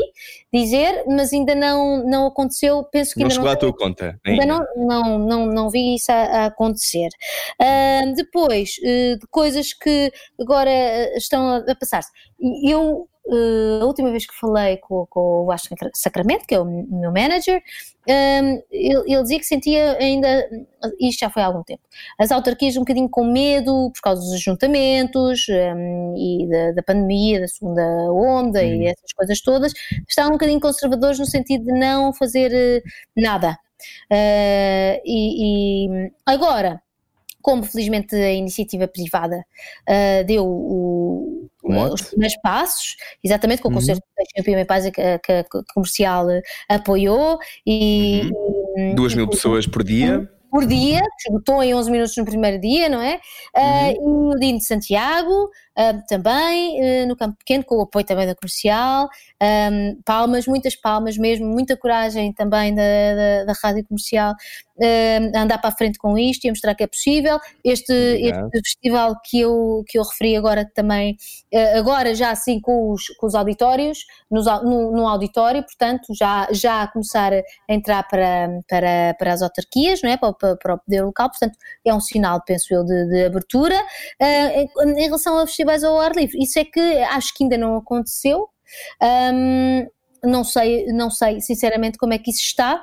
dizer, 0.52 1.04
mas 1.08 1.32
ainda 1.32 1.54
não, 1.54 2.04
não 2.06 2.26
aconteceu, 2.26 2.84
penso 2.84 3.14
que 3.14 3.20
não 3.20 3.26
ainda 3.26 3.34
chegou 3.34 3.46
não... 3.46 3.54
à 3.54 3.56
tua 3.56 3.72
conta. 3.76 4.20
Ainda, 4.24 4.42
ainda 4.42 4.46
não, 4.46 4.86
não, 4.86 5.18
não, 5.18 5.46
não 5.46 5.70
vi 5.70 5.94
isso 5.94 6.12
a, 6.12 6.46
a 6.46 6.50
acontecer. 6.60 7.08
Uh, 7.60 8.14
depois, 8.14 8.76
uh, 8.78 9.18
de 9.18 9.26
coisas 9.30 9.72
que 9.72 10.12
agora 10.38 10.70
estão 11.16 11.56
a, 11.56 11.74
passar-se. 11.74 12.10
Eu 12.64 13.08
Uh, 13.26 13.82
a 13.82 13.84
última 13.84 14.10
vez 14.10 14.26
que 14.26 14.34
falei 14.34 14.78
com, 14.78 15.06
com 15.06 15.42
o 15.42 15.46
Vasco 15.46 15.72
Sacramento, 15.94 16.46
que 16.46 16.54
é 16.54 16.58
o 16.58 16.64
meu 16.64 17.12
manager, 17.12 17.62
um, 18.08 18.62
ele, 18.72 19.04
ele, 19.06 19.22
dizia 19.22 19.38
que 19.38 19.44
sentia 19.44 19.96
ainda, 19.98 20.48
isto 20.98 21.20
já 21.20 21.30
foi 21.30 21.42
há 21.42 21.46
algum 21.46 21.62
tempo, 21.62 21.82
as 22.18 22.32
autarquias 22.32 22.76
um 22.76 22.80
bocadinho 22.80 23.08
com 23.08 23.24
medo 23.24 23.92
por 23.94 24.00
causa 24.00 24.22
dos 24.22 24.32
ajuntamentos 24.32 25.46
um, 25.48 26.14
e 26.16 26.48
da, 26.48 26.72
da, 26.72 26.82
pandemia, 26.82 27.40
da 27.40 27.46
segunda 27.46 27.82
onda 28.10 28.64
e 28.64 28.86
essas 28.86 29.12
coisas 29.12 29.40
todas, 29.40 29.74
estavam 30.08 30.30
um 30.32 30.34
bocadinho 30.34 30.58
conservadores 30.58 31.18
no 31.18 31.26
sentido 31.26 31.66
de 31.66 31.78
não 31.78 32.12
fazer 32.12 32.82
nada. 33.16 33.56
Uh, 34.10 35.00
e, 35.04 35.86
e, 35.86 36.12
agora, 36.26 36.82
como 37.42 37.62
felizmente 37.62 38.14
a 38.14 38.32
iniciativa 38.32 38.86
privada 38.86 39.44
uh, 39.88 40.24
deu 40.26 40.46
o, 40.46 41.48
os 41.62 42.02
primeiros 42.02 42.36
passos, 42.42 42.96
exatamente 43.22 43.62
com 43.62 43.68
o 43.68 43.70
uhum. 43.70 43.78
concerto 43.78 44.02
da 44.16 44.24
Champion 44.36 44.64
Paz 44.64 44.84
que, 44.84 45.18
que 45.18 45.32
a 45.32 45.44
comercial 45.74 46.26
apoiou 46.68 47.38
e, 47.66 48.30
uhum. 48.76 48.94
duas 48.94 49.14
mil 49.14 49.28
pessoas 49.28 49.66
por 49.66 49.82
dia 49.82 50.28
por 50.50 50.66
dia, 50.66 51.00
esgotou 51.24 51.62
em 51.62 51.72
11 51.72 51.90
minutos 51.90 52.16
no 52.16 52.24
primeiro 52.24 52.60
dia, 52.60 52.88
não 52.88 53.00
é? 53.00 53.20
Uh, 53.56 53.92
e 53.92 53.98
o 54.00 54.38
Dino 54.38 54.58
de 54.58 54.64
Santiago, 54.64 55.48
uh, 55.80 56.02
também 56.06 57.04
uh, 57.04 57.08
no 57.08 57.16
campo 57.16 57.36
pequeno, 57.38 57.64
com 57.64 57.76
o 57.76 57.82
apoio 57.82 58.04
também 58.04 58.26
da 58.26 58.34
comercial. 58.34 59.08
Um, 59.42 60.00
palmas, 60.04 60.46
muitas 60.46 60.76
palmas 60.76 61.16
mesmo, 61.16 61.46
muita 61.46 61.76
coragem 61.76 62.32
também 62.32 62.74
da, 62.74 62.82
da, 62.82 63.44
da 63.46 63.52
rádio 63.62 63.84
comercial 63.86 64.34
uh, 64.80 65.36
a 65.36 65.42
andar 65.42 65.58
para 65.58 65.70
a 65.70 65.76
frente 65.76 65.98
com 65.98 66.18
isto 66.18 66.44
e 66.44 66.48
a 66.48 66.52
mostrar 66.52 66.74
que 66.74 66.84
é 66.84 66.86
possível. 66.86 67.38
Este, 67.64 67.92
este 67.92 68.62
festival 68.64 69.16
que 69.24 69.40
eu, 69.40 69.84
que 69.86 69.98
eu 69.98 70.02
referi 70.02 70.36
agora 70.36 70.68
também, 70.74 71.16
uh, 71.52 71.78
agora 71.78 72.14
já 72.14 72.30
assim 72.30 72.60
com 72.60 72.92
os, 72.92 73.06
com 73.18 73.26
os 73.26 73.34
auditórios, 73.34 73.98
nos, 74.30 74.46
no, 74.46 74.92
no, 74.92 75.06
auditório, 75.06 75.62
portanto, 75.62 76.14
já, 76.14 76.48
já 76.52 76.82
a 76.82 76.88
começar 76.88 77.32
a 77.32 77.42
entrar 77.68 78.06
para, 78.08 78.48
para, 78.68 79.14
para 79.18 79.32
as 79.32 79.42
autarquias, 79.42 80.00
não 80.02 80.10
é? 80.10 80.16
para, 80.16 80.32
para, 80.34 80.56
para 80.56 80.74
o 80.74 80.78
poder 80.78 81.02
local, 81.02 81.28
portanto, 81.30 81.56
é 81.84 81.94
um 81.94 82.00
sinal, 82.00 82.42
penso 82.44 82.72
eu, 82.72 82.84
de, 82.84 83.06
de 83.08 83.24
abertura. 83.24 83.76
Uh, 84.20 84.24
em, 84.24 84.68
em, 84.98 85.04
relação 85.04 85.38
a 85.38 85.46
festivais 85.70 85.84
ao 85.84 85.98
ar 86.00 86.12
livre, 86.14 86.38
isso 86.42 86.58
é 86.58 86.64
que 86.64 86.80
acho 86.80 87.34
que 87.34 87.44
ainda 87.44 87.56
não 87.56 87.76
aconteceu. 87.76 88.48
Um, 89.02 89.86
não 90.22 90.44
sei, 90.44 90.86
não 90.86 91.10
sei 91.10 91.40
sinceramente 91.40 91.98
como 91.98 92.12
é 92.12 92.18
que 92.18 92.30
isso 92.30 92.42
está. 92.42 92.82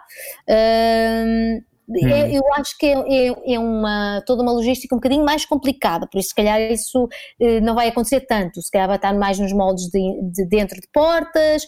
Um, 0.50 1.62
Hum. 1.90 2.10
É, 2.10 2.38
eu 2.38 2.44
acho 2.56 2.78
que 2.78 2.86
é, 2.86 3.28
é, 3.30 3.54
é, 3.54 3.60
uma, 3.60 4.22
toda 4.28 4.44
uma 4.44 4.52
logística 4.52 4.94
um 4.94 4.98
bocadinho 4.98 5.24
mais 5.24 5.46
complicada, 5.46 6.06
por 6.06 6.20
isso 6.20 6.30
se 6.30 6.36
calhar 6.36 6.60
isso 6.60 7.08
eh, 7.40 7.62
não 7.62 7.76
vai 7.76 7.88
acontecer 7.88 8.22
tanto, 8.28 8.62
se 8.62 8.70
calhar 8.70 8.88
vai 8.90 8.98
estar 8.98 9.14
mais 9.14 9.40
nos 9.40 9.54
moldes 9.54 9.86
de, 9.86 10.22
de 10.34 10.46
dentro 10.50 10.82
de 10.82 10.88
portas, 10.92 11.66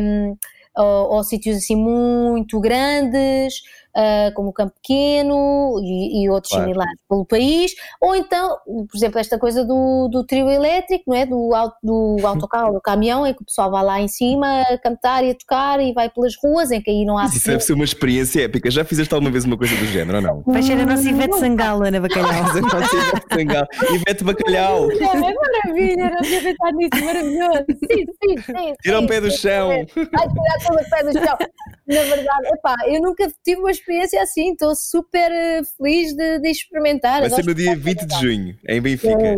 um, 0.00 0.36
ou, 0.76 1.14
ou 1.14 1.22
sítios 1.22 1.56
assim 1.56 1.76
muito 1.76 2.58
grandes, 2.58 3.54
uh, 3.98 4.32
como 4.34 4.50
o 4.50 4.52
Campo 4.52 4.74
Pequeno 4.74 5.80
e, 5.82 6.22
e 6.22 6.30
outros 6.30 6.52
claro. 6.52 6.66
similares 6.66 6.98
pelo 7.08 7.24
país, 7.24 7.72
ou 8.00 8.14
então, 8.14 8.56
por 8.64 8.96
exemplo, 8.96 9.18
esta 9.18 9.38
coisa 9.38 9.64
do, 9.64 10.08
do 10.08 10.24
trio 10.24 10.48
elétrico, 10.48 11.04
não 11.08 11.16
é? 11.16 11.26
do, 11.26 11.50
do 11.82 12.26
autocarro, 12.26 12.72
do 12.74 12.80
caminhão, 12.80 13.26
em 13.26 13.34
que 13.34 13.42
o 13.42 13.44
pessoal 13.44 13.70
vai 13.70 13.84
lá 13.84 14.00
em 14.00 14.08
cima 14.08 14.62
a 14.62 14.78
cantar 14.78 15.24
e 15.24 15.30
a 15.30 15.34
tocar 15.34 15.80
e 15.80 15.92
vai 15.92 16.08
pelas 16.08 16.34
ruas, 16.42 16.70
em 16.70 16.80
que 16.80 16.90
aí 16.90 17.04
não 17.04 17.18
há... 17.18 17.24
Mas 17.24 17.36
isso 17.36 17.48
deve 17.48 17.62
ser 17.62 17.72
uma 17.72 17.84
experiência 17.84 18.44
épica. 18.44 18.70
Já 18.70 18.84
fizeste 18.84 19.12
alguma 19.12 19.30
vez 19.30 19.44
uma 19.44 19.56
coisa 19.56 19.74
do 19.76 19.86
género 19.86 20.18
ou 20.18 20.22
não? 20.22 20.42
Vai 20.46 20.62
ser 20.62 20.74
a 20.74 20.86
nossa 20.86 21.08
Ivete 21.08 21.38
Sangalo, 21.38 21.84
Ana 21.84 22.00
Bacalhau. 22.00 22.30
a 22.30 22.60
nossa 22.60 22.96
Ivete 22.96 23.34
Sangalo. 23.34 23.66
Ivete 23.94 24.24
Bacalhau. 24.24 24.90
É 24.90 25.34
maravilha, 25.34 26.10
não 26.10 26.22
tinha 26.22 26.42
pensado 26.42 26.76
nisso, 26.76 27.04
maravilhoso. 27.04 27.64
Sim, 27.68 28.04
sim, 28.22 28.42
sim. 28.42 28.74
Tira 28.82 29.00
o 29.00 29.06
pé 29.06 29.20
do 29.20 29.30
chão. 29.30 29.68
Vai 29.68 30.28
tirar 30.28 30.66
todo 30.66 30.80
o 30.80 30.90
pé 30.90 31.04
do 31.04 31.12
chão. 31.12 31.38
Na 31.86 32.02
verdade, 32.02 32.48
epá, 32.52 32.76
eu 32.86 33.00
nunca 33.00 33.26
tive 33.44 33.60
uma 33.60 33.70
experiência 33.70 33.87
assim, 34.20 34.52
estou 34.52 34.74
super 34.74 35.30
eh, 35.30 35.62
feliz 35.76 36.14
de, 36.14 36.40
de 36.40 36.50
experimentar. 36.50 37.20
Vai 37.20 37.30
ser 37.30 37.44
no 37.44 37.54
dia 37.54 37.76
20 37.76 38.06
de 38.06 38.20
junho, 38.20 38.56
em 38.66 38.80
Benfica. 38.80 39.22
É. 39.22 39.36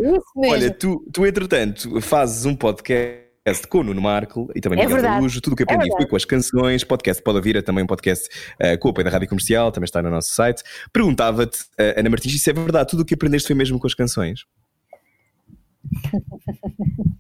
Olha, 0.49 0.71
tu, 0.71 1.05
tu 1.13 1.27
entretanto 1.27 2.01
fazes 2.01 2.45
um 2.45 2.55
podcast 2.55 3.21
com 3.69 3.79
o 3.79 3.85
Nuno 3.85 4.01
Marco 4.01 4.51
e 4.55 4.61
também 4.61 4.81
é 4.81 4.87
Miguel 4.87 5.05
Araújo, 5.05 5.41
tudo 5.41 5.55
o 5.55 5.57
que 5.57 5.63
aprendi 5.63 5.89
é 5.93 5.97
foi 5.97 6.07
com 6.07 6.17
as 6.17 6.25
canções, 6.25 6.85
podcast 6.85 7.23
pode 7.23 7.39
ouvir, 7.39 7.57
é 7.57 7.63
também 7.63 7.83
um 7.83 7.87
podcast 7.87 8.29
uh, 8.61 8.79
com 8.79 8.89
o 8.89 8.91
apoio 8.91 9.05
da 9.05 9.11
Rádio 9.11 9.29
Comercial, 9.29 9.73
também 9.73 9.87
está 9.87 10.03
no 10.03 10.11
nosso 10.11 10.33
site. 10.33 10.63
Perguntava-te, 10.93 11.61
uh, 11.61 11.99
Ana 11.99 12.11
Martins, 12.11 12.43
se 12.43 12.51
é 12.51 12.53
verdade, 12.53 12.91
tudo 12.91 13.01
o 13.01 13.05
que 13.05 13.15
aprendeste 13.15 13.47
foi 13.47 13.57
mesmo 13.57 13.79
com 13.79 13.87
as 13.87 13.95
canções? 13.95 14.45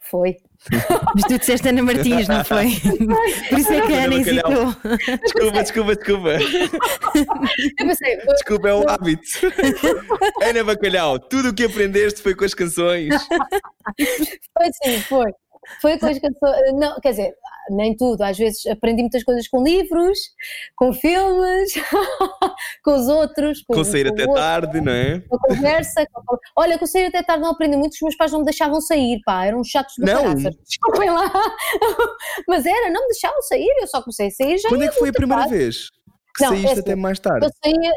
Foi. 0.00 0.36
Mas 1.14 1.24
tu 1.24 1.38
disseste 1.38 1.68
Ana 1.68 1.82
Martins, 1.82 2.28
não 2.28 2.44
foi? 2.44 2.68
Por 3.48 3.58
isso 3.58 3.72
é 3.72 3.80
que 3.86 3.92
a 3.94 4.04
Ana 4.04 4.14
hesitou. 4.16 4.76
Desculpa, 5.22 5.62
desculpa, 5.62 5.96
desculpa. 5.96 6.30
Eu 7.78 7.86
pensei, 7.86 8.16
desculpa, 8.18 8.68
é 8.68 8.74
um 8.74 8.88
hábito. 8.88 9.22
Ana 10.42 10.64
Bacalhau, 10.64 11.18
tudo 11.18 11.48
o 11.48 11.54
que 11.54 11.64
aprendeste 11.64 12.20
foi 12.22 12.34
com 12.34 12.44
as 12.44 12.52
canções. 12.52 13.14
Foi 13.96 14.70
sim, 14.82 15.00
foi. 15.02 15.32
Foi 15.80 15.98
com 15.98 16.06
as 16.06 16.18
canções. 16.18 16.72
Não, 16.74 17.00
quer 17.00 17.10
dizer, 17.10 17.34
nem 17.70 17.96
tudo. 17.96 18.22
Às 18.22 18.36
vezes 18.36 18.66
aprendi 18.66 19.02
muitas 19.02 19.22
coisas 19.22 19.46
com 19.48 19.62
livros, 19.62 20.18
com 20.76 20.92
filmes, 20.92 21.72
com 22.84 22.94
os 22.94 23.08
outros. 23.08 23.62
Com, 23.62 23.74
com 23.74 23.84
sair 23.84 24.06
com 24.06 24.14
até 24.14 24.22
outro, 24.22 24.36
tarde, 24.36 24.80
não 24.80 24.92
é? 24.92 25.20
Com 25.20 25.36
a 25.36 25.48
conversa. 25.48 26.06
Com... 26.12 26.36
Olha, 26.56 26.78
com 26.78 26.86
sair 26.86 27.06
até 27.06 27.22
tarde 27.22 27.42
não 27.42 27.50
aprendi 27.50 27.76
muito, 27.76 27.92
os 27.92 28.00
meus 28.02 28.16
pais 28.16 28.32
não 28.32 28.40
me 28.40 28.44
deixavam 28.44 28.80
sair, 28.80 29.20
pá, 29.24 29.44
eram 29.44 29.62
chatos 29.64 29.94
de 29.96 30.04
Não. 30.04 30.34
Desculpem 30.34 31.10
lá. 31.10 31.30
Mas 32.48 32.66
era, 32.66 32.90
não 32.90 33.02
me 33.02 33.08
deixavam 33.08 33.40
sair, 33.42 33.72
eu 33.80 33.86
só 33.86 34.00
comecei 34.02 34.28
a 34.28 34.30
sair 34.30 34.58
já. 34.58 34.68
Quando 34.68 34.84
é 34.84 34.88
que 34.88 34.98
foi 34.98 35.10
a 35.10 35.12
primeira 35.12 35.42
tarde. 35.42 35.56
vez? 35.56 35.90
Que 36.36 36.44
não, 36.44 36.50
saíste 36.50 36.68
é 36.68 36.72
assim, 36.72 36.80
até 36.80 36.96
mais 36.96 37.18
tarde? 37.18 37.46
Eu 37.46 37.50
saía, 37.62 37.92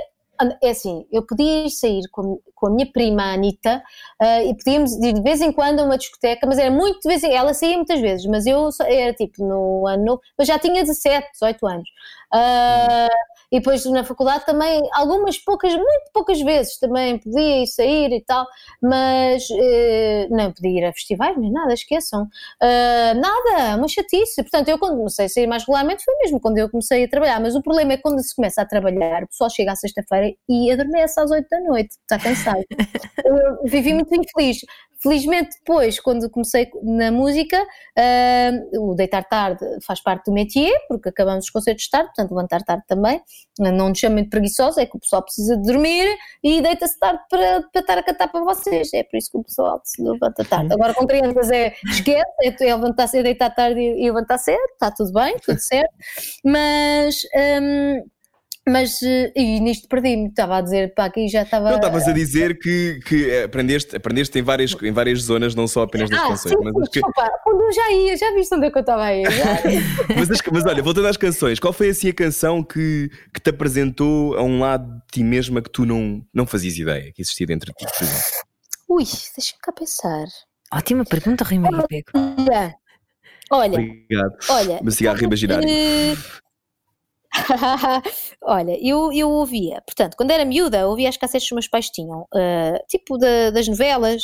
é 0.62 0.70
assim, 0.70 1.06
eu 1.12 1.26
podia 1.26 1.70
sair 1.70 2.02
com, 2.12 2.40
com 2.56 2.68
a 2.68 2.70
minha 2.70 2.92
prima 2.92 3.24
a 3.24 3.34
Anitta 3.34 3.84
uh, 4.22 4.50
e 4.50 4.56
podíamos 4.56 4.94
ir 4.94 5.14
de 5.14 5.22
vez 5.22 5.42
em 5.42 5.52
quando 5.52 5.80
a 5.80 5.84
uma 5.84 5.98
discoteca, 5.98 6.46
mas 6.48 6.58
era 6.58 6.72
muito 6.72 7.00
de 7.00 7.08
vez 7.08 7.24
em 7.24 7.34
ela 7.34 7.54
saía 7.54 7.76
muitas 7.76 8.00
vezes, 8.00 8.26
mas 8.26 8.46
eu 8.46 8.70
era 8.82 9.14
tipo 9.14 9.46
no 9.46 9.88
ano, 9.88 10.20
mas 10.38 10.48
já 10.48 10.60
tinha 10.60 10.84
17, 10.84 11.32
18 11.34 11.68
anos. 11.68 11.90
Uh, 12.34 13.33
e 13.54 13.60
depois 13.60 13.86
na 13.86 14.04
faculdade 14.04 14.48
também, 14.48 14.82
algumas 14.94 15.38
poucas, 15.38 15.76
muito 15.76 16.12
poucas 16.12 16.42
vezes 16.42 16.80
também 16.80 17.20
podia 17.20 17.62
ir 17.62 17.68
sair 17.68 18.12
e 18.12 18.20
tal, 18.20 18.48
mas 18.82 19.48
uh, 19.48 20.36
não 20.36 20.52
podia 20.52 20.80
ir 20.80 20.86
a 20.86 20.92
festivais 20.92 21.38
nem 21.38 21.52
nada, 21.52 21.72
esqueçam. 21.72 22.24
Uh, 22.24 23.14
nada, 23.16 23.78
uma 23.78 23.88
chatice. 23.88 24.42
Portanto, 24.42 24.70
eu 24.70 24.80
quando 24.80 24.98
comecei 24.98 25.26
a 25.26 25.30
sair 25.30 25.46
mais 25.46 25.62
regularmente 25.62 26.04
foi 26.04 26.16
mesmo 26.24 26.40
quando 26.40 26.58
eu 26.58 26.68
comecei 26.68 27.04
a 27.04 27.08
trabalhar, 27.08 27.40
mas 27.40 27.56
o 27.56 27.62
problema 27.62 27.94
é 27.94 27.98
que 27.98 28.02
quando 28.02 28.24
se 28.24 28.36
começa 28.36 28.60
a 28.60 28.66
trabalhar, 28.66 29.22
o 29.22 29.28
pessoal 29.28 29.52
chega 29.52 29.74
à 29.74 29.76
sexta-feira 29.76 30.34
e 30.50 30.72
adormece 30.72 31.20
às 31.20 31.30
oito 31.30 31.48
da 31.48 31.60
noite, 31.60 31.92
está 31.92 32.18
cansado. 32.18 32.64
eu 33.24 33.70
vivi 33.70 33.94
muito 33.94 34.16
infeliz. 34.16 34.62
Felizmente, 35.04 35.58
depois, 35.60 36.00
quando 36.00 36.30
comecei 36.30 36.72
na 36.82 37.12
música, 37.12 37.62
uh, 37.62 38.90
o 38.90 38.96
deitar 38.96 39.24
tarde 39.26 39.60
faz 39.86 40.02
parte 40.02 40.28
do 40.28 40.32
métier, 40.32 40.74
porque 40.88 41.10
acabamos 41.10 41.44
os 41.44 41.52
concertos 41.52 41.90
tarde, 41.90 42.08
portanto, 42.08 42.32
levantar 42.32 42.64
tarde 42.64 42.84
também. 42.88 43.22
Não 43.60 43.90
nos 43.90 44.00
chamem 44.00 44.24
de 44.24 44.30
preguiçosos, 44.30 44.78
é 44.78 44.86
que 44.86 44.96
o 44.96 45.00
pessoal 45.02 45.22
precisa 45.22 45.58
de 45.58 45.64
dormir 45.64 46.08
e 46.42 46.62
deita-se 46.62 46.98
tarde 46.98 47.20
para, 47.30 47.64
para 47.64 47.82
estar 47.82 47.98
a 47.98 48.04
cantar 48.04 48.30
para 48.30 48.46
vocês. 48.46 48.94
É 48.94 49.04
por 49.04 49.18
isso 49.18 49.30
que 49.30 49.38
o 49.38 49.44
pessoal 49.44 49.82
se 49.84 50.02
levanta 50.02 50.46
tarde. 50.46 50.74
Agora, 50.74 50.94
com 50.94 51.06
crianças, 51.06 51.52
é 51.52 51.74
esquece, 51.86 52.24
é, 52.42 52.48
é 52.48 52.76
levantar 52.76 53.08
cedo, 53.08 53.24
deitar 53.24 53.54
tarde 53.54 53.82
e, 53.82 54.06
e 54.06 54.06
levantar 54.06 54.38
cedo, 54.38 54.64
está 54.72 54.90
tudo 54.90 55.12
bem, 55.12 55.36
tudo 55.40 55.60
certo. 55.60 55.94
Mas. 56.46 57.18
Um, 57.62 58.13
mas, 58.68 59.02
eh, 59.04 59.32
e 59.36 59.60
nisto 59.60 59.90
perdi-me, 59.90 60.30
estava 60.30 60.58
a 60.58 60.62
dizer, 60.62 60.94
pá, 60.94 61.06
aqui 61.06 61.28
já 61.28 61.44
estava. 61.44 61.70
Não, 61.70 61.76
estavas 61.76 62.08
a 62.08 62.14
dizer 62.14 62.58
que, 62.58 63.00
que 63.06 63.44
aprendeste, 63.44 63.96
aprendeste 63.96 64.40
em, 64.40 64.42
várias, 64.42 64.74
em 64.82 64.92
várias 64.92 65.20
zonas, 65.24 65.54
não 65.54 65.68
só 65.68 65.82
apenas 65.82 66.10
nas 66.10 66.22
ah, 66.22 66.28
canções. 66.30 66.56
Sim, 66.56 66.64
mas 66.64 66.88
que... 66.88 66.94
desculpa, 66.94 67.30
quando 67.44 67.62
eu 67.62 67.72
já 67.74 67.92
ia, 67.92 68.16
já 68.16 68.34
viste 68.34 68.56
onde 68.56 68.68
é 68.68 68.72
que 68.72 68.78
eu 68.78 68.82
estava 68.82 69.04
a 69.04 69.16
ir? 69.16 69.28
mas, 70.16 70.30
mas 70.52 70.66
olha, 70.66 70.82
voltando 70.82 71.08
às 71.08 71.18
canções, 71.18 71.60
qual 71.60 71.74
foi 71.74 71.90
assim 71.90 72.08
a 72.08 72.14
canção 72.14 72.64
que, 72.64 73.10
que 73.34 73.42
te 73.42 73.50
apresentou 73.50 74.38
a 74.38 74.44
um 74.44 74.60
lado 74.60 74.88
de 74.88 75.02
ti 75.12 75.24
mesma 75.24 75.62
que 75.62 75.70
tu 75.70 75.86
não, 75.86 76.26
não 76.34 76.46
fazias 76.46 76.78
ideia 76.78 77.12
que 77.12 77.22
existia 77.22 77.46
dentro 77.46 77.74
de 77.74 77.86
ti, 77.86 77.94
por 77.94 78.04
exemplo? 78.04 78.24
Ui, 78.90 79.04
deixa-me 79.04 79.60
cá 79.62 79.74
pensar. 79.74 80.26
Ótima 80.74 81.04
pergunta, 81.04 81.44
Rui 81.44 81.60
Maria 81.60 81.84
Pego. 81.88 82.12
Olha, 83.52 83.74
Obrigado. 83.74 84.38
olha, 84.50 84.80
uma 84.80 84.92
cigarra 84.92 85.22
imaginário. 85.22 85.68
Olha, 88.44 88.78
eu, 88.82 89.12
eu 89.12 89.30
ouvia, 89.30 89.82
portanto, 89.82 90.16
quando 90.16 90.32
era 90.32 90.46
miúda, 90.46 90.88
ouvia 90.88 91.10
as 91.10 91.18
cassetes 91.18 91.48
que 91.48 91.54
os 91.54 91.56
meus 91.56 91.68
pais 91.68 91.90
tinham, 91.90 92.22
uh, 92.22 92.86
tipo 92.88 93.18
da, 93.18 93.50
das 93.50 93.68
novelas 93.68 94.24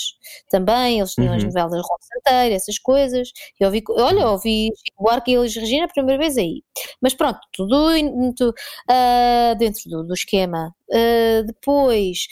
também, 0.49 0.99
eles 0.99 1.13
tinham 1.13 1.29
uhum. 1.29 1.37
as 1.37 1.43
novelas 1.43 1.71
da 1.71 1.77
Rock 1.77 2.05
Santeira, 2.05 2.55
essas 2.55 2.77
coisas. 2.77 3.31
Eu 3.59 3.67
ouvi, 3.67 3.83
olha, 3.89 4.21
eu 4.21 4.27
ouvi 4.29 4.69
Chico 4.77 5.03
Buarque 5.03 5.31
e 5.31 5.35
Elis 5.35 5.55
Regina 5.55 5.85
a 5.85 5.89
primeira 5.89 6.19
vez 6.21 6.37
aí. 6.37 6.61
Mas 7.01 7.13
pronto, 7.15 7.39
tudo 7.51 7.91
muito, 8.15 8.49
uh, 8.49 9.55
dentro 9.57 9.89
do, 9.89 10.03
do 10.03 10.13
esquema. 10.13 10.73
Uh, 10.91 11.45
depois 11.45 12.27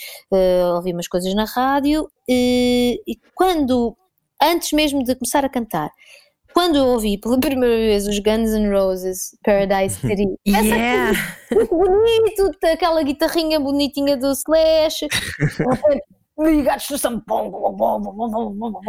ouvi 0.76 0.92
umas 0.92 1.08
coisas 1.08 1.34
na 1.36 1.46
rádio 1.46 2.10
e 2.28 3.00
quando, 3.36 3.96
antes 4.42 4.72
mesmo 4.74 5.04
de 5.04 5.16
começar 5.16 5.46
a 5.46 5.50
cantar, 5.50 5.90
quando 6.58 6.76
eu 6.76 6.86
ouvi 6.86 7.20
pela 7.20 7.38
primeira 7.40 7.76
vez 7.76 8.08
os 8.08 8.18
Guns 8.18 8.50
N' 8.50 8.72
Roses 8.72 9.38
Paradise 9.44 10.00
City, 10.02 10.26
yeah. 10.48 11.12
muito 11.52 11.70
bonito, 11.70 12.52
aquela 12.66 13.04
guitarrinha 13.04 13.60
bonitinha 13.60 14.18
do 14.18 14.32
Slash, 14.32 15.08
ligados 16.40 16.90
no 16.90 16.98
sampão, 16.98 17.52
eu, 17.52 17.62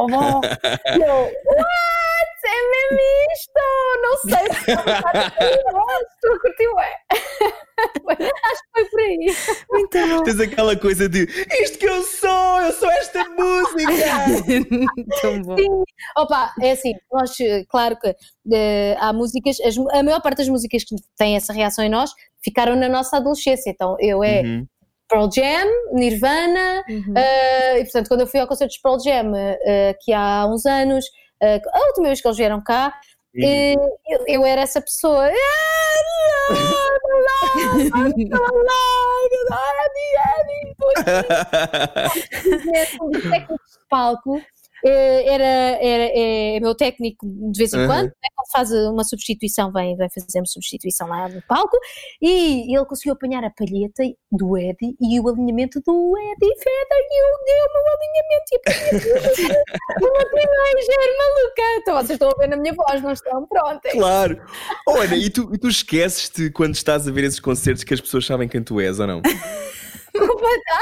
what? 0.06 0.58
É 0.86 2.07
mesmo 2.51 2.99
isto? 3.32 3.61
Não 4.03 4.16
sei 4.16 4.46
se 4.55 4.70
estou 4.70 6.34
a 6.34 6.40
curtir, 6.40 6.68
Acho 8.09 8.62
que 8.62 8.70
foi 8.72 8.84
por 8.86 9.01
aí. 9.01 9.36
Muito 9.70 10.09
bom. 10.09 10.22
Tens 10.24 10.40
aquela 10.40 10.76
coisa 10.76 11.09
de 11.09 11.24
isto 11.62 11.78
que 11.78 11.86
eu 11.86 12.03
sou, 12.03 12.61
eu 12.61 12.72
sou 12.72 12.90
esta 12.90 13.24
música. 13.30 13.92
Tão 15.22 15.42
bom. 15.42 15.57
Sim, 15.57 15.82
opa, 16.16 16.53
é 16.61 16.72
assim, 16.72 16.92
nós, 17.12 17.30
claro 17.68 17.96
que 17.99 18.09
uh, 18.11 18.96
há 18.99 19.12
músicas, 19.12 19.61
as, 19.61 19.76
a 19.92 20.03
maior 20.03 20.20
parte 20.20 20.38
das 20.38 20.49
músicas 20.49 20.84
que 20.84 20.96
têm 21.16 21.36
essa 21.36 21.53
reação 21.53 21.84
em 21.84 21.88
nós 21.88 22.11
ficaram 22.42 22.74
na 22.74 22.88
nossa 22.88 23.16
adolescência. 23.16 23.70
Então 23.70 23.96
eu 24.01 24.22
é. 24.24 24.42
Uhum 24.42 24.66
Pearl 25.09 25.28
Jam, 25.34 25.66
Nirvana, 25.92 26.84
Uhum. 26.88 27.14
uh, 27.14 27.78
e 27.78 27.82
portanto, 27.84 28.09
quando 28.09 28.20
eu 28.20 28.26
fui 28.26 28.38
ao 28.40 28.46
concerto 28.46 28.74
de 28.74 28.80
Pearl 28.82 28.99
Jam, 29.01 29.32
uh, 29.32 29.90
aqui 29.90 30.12
há 30.12 30.46
uns 30.46 30.66
anos, 30.66 31.05
a 31.41 31.86
última 31.89 32.07
vez 32.09 32.20
que 32.20 32.28
eles 32.28 32.36
vieram 32.36 32.61
cá, 32.62 32.93
Uhum. 33.34 33.45
eh, 33.45 33.74
eu, 34.09 34.24
eu 34.26 34.47
era 34.47 34.62
essa 34.62 34.80
pessoa. 34.80 35.28
"Ah, 35.28 35.32
um 43.01 43.57
palco 43.89 44.36
eh, 44.39 44.43
era, 44.85 45.45
era, 45.81 46.12
é 46.14 46.61
meu 46.61 46.74
técnico 46.74 47.26
de 47.51 47.59
vez 47.59 47.72
em 47.72 47.79
Uhum. 47.79 47.87
quando, 47.87 48.07
né, 48.07 48.29
quando 48.35 48.51
faz 48.53 48.72
uma 48.72 49.05
substituição, 49.05 49.72
vem, 49.72 49.97
vem 49.97 50.09
fazer 50.11 50.39
uma 50.41 50.47
substituição 50.47 51.09
lá 51.09 51.29
no 51.29 51.41
palco, 51.43 51.76
e 52.20 52.74
ele 52.74 52.85
conseguiu 52.87 53.12
apanhar 53.12 53.45
a 53.45 53.51
palheta 53.51 54.03
do 54.33 54.57
Eddie 54.57 54.97
e 55.01 55.20
o 55.20 55.29
alinhamento 55.29 55.81
do 55.87 56.14
Eddie 56.16 56.55
Vedder, 56.55 57.05
e 57.11 57.22
eu 57.22 57.29
dei 57.45 57.61
o 57.62 57.68
meu 57.74 57.85
alinhamento 57.95 58.49
e 58.51 58.57
a 58.57 58.61
palheta. 58.64 59.62
uma 60.01 60.24
teenager 60.31 61.16
maluca. 61.18 61.62
Então 61.79 61.95
vocês 61.95 62.11
estão 62.11 62.31
a 62.31 62.35
ver 62.39 62.49
na 62.49 62.57
minha 62.57 62.74
voz, 62.74 63.03
não 63.03 63.12
estão? 63.12 63.47
Pronto. 63.47 63.81
Claro! 63.93 64.41
Ana, 64.89 65.16
e 65.16 65.31
tu, 65.31 65.51
e 65.55 65.59
tu 65.59 65.68
esqueces-te 65.68 66.51
quando 66.51 66.74
estás 66.74 67.07
a 67.07 67.11
ver 67.11 67.24
esses 67.24 67.41
concertos 67.41 67.85
que 67.85 67.95
as 67.95 68.01
pessoas 68.01 68.26
sabem 68.26 68.49
quem 68.49 68.62
tu 68.62 68.81
és 68.81 68.99
ou 68.99 69.07
não? 69.07 69.22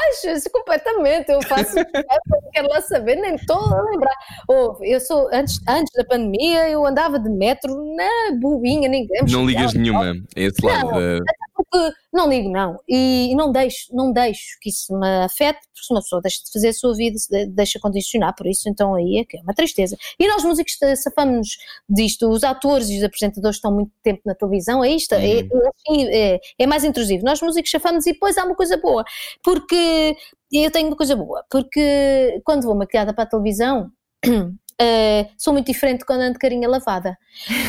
Achas 0.09 0.45
completamente. 0.49 1.31
Eu 1.31 1.43
faço 1.43 1.75
não 2.27 2.51
quero 2.53 2.69
lá 2.69 2.81
saber, 2.81 3.17
nem 3.17 3.35
estou 3.35 3.59
a 3.59 3.83
lembrar. 3.83 4.15
Ouve, 4.49 4.91
eu 4.91 5.01
sou, 5.01 5.29
antes, 5.33 5.61
antes 5.69 5.93
da 5.95 6.05
pandemia, 6.05 6.69
eu 6.69 6.85
andava 6.87 7.19
de 7.19 7.29
metro 7.29 7.75
na 7.95 8.37
bobinha, 8.39 8.89
ninguém 8.89 9.25
me 9.25 9.33
Não 9.33 9.47
ligas 9.47 9.75
nenhuma 9.75 10.13
a 10.13 10.41
esse 10.41 10.65
lado 10.65 10.91
Não. 10.91 11.19
da. 11.19 11.25
Porque 11.57 11.97
não 12.13 12.29
ligo, 12.29 12.51
não. 12.51 12.79
E 12.87 13.35
não 13.35 13.51
deixo, 13.51 13.89
não 13.95 14.13
deixo 14.13 14.59
que 14.61 14.69
isso 14.69 14.97
me 14.99 15.25
afete, 15.25 15.61
porque 15.73 15.87
se 15.87 15.93
uma 15.93 16.03
pessoa 16.03 16.21
deixa 16.21 16.45
de 16.45 16.53
fazer 16.53 16.69
a 16.69 16.73
sua 16.75 16.95
vida, 16.95 17.19
se 17.19 17.47
deixa 17.47 17.81
condicionar 17.81 18.35
por 18.37 18.47
isso, 18.47 18.69
então 18.69 18.95
aí 18.95 19.19
é 19.19 19.25
que 19.25 19.39
é 19.39 19.41
uma 19.41 19.55
tristeza. 19.55 19.97
E 20.19 20.29
nós 20.29 20.45
músicos 20.45 20.77
safamos 21.03 21.57
disto, 21.89 22.29
os 22.29 22.45
atores 22.45 22.91
e 22.91 22.99
os 22.99 23.05
apresentadores 23.05 23.57
estão 23.57 23.73
muito 23.73 23.93
tempo 24.03 24.21
na 24.27 24.35
televisão, 24.35 24.85
é 24.85 24.91
isto, 24.91 25.15
é, 25.15 25.41
assim, 25.41 26.07
é, 26.09 26.41
é 26.59 26.67
mais 26.67 26.85
intrusivo. 26.85 27.25
Nós 27.25 27.41
músicos 27.41 27.71
safamos 27.71 28.07
e 28.07 28.13
depois 28.13 28.37
há 28.37 28.45
uma 28.45 28.55
coisa 28.55 28.77
boa, 28.77 29.03
porque 29.43 30.15
eu 30.53 30.71
tenho 30.71 30.89
uma 30.89 30.97
coisa 30.97 31.17
boa, 31.17 31.45
porque 31.51 32.41
quando 32.45 32.65
vou 32.65 32.75
maquilhada 32.75 33.15
para 33.15 33.25
a 33.25 33.29
televisão. 33.29 33.91
eh, 34.79 35.29
sou 35.39 35.53
muito 35.53 35.67
diferente 35.67 36.05
quando 36.05 36.21
ando 36.21 36.35
de 36.35 36.39
carinha 36.39 36.69
lavada. 36.69 37.17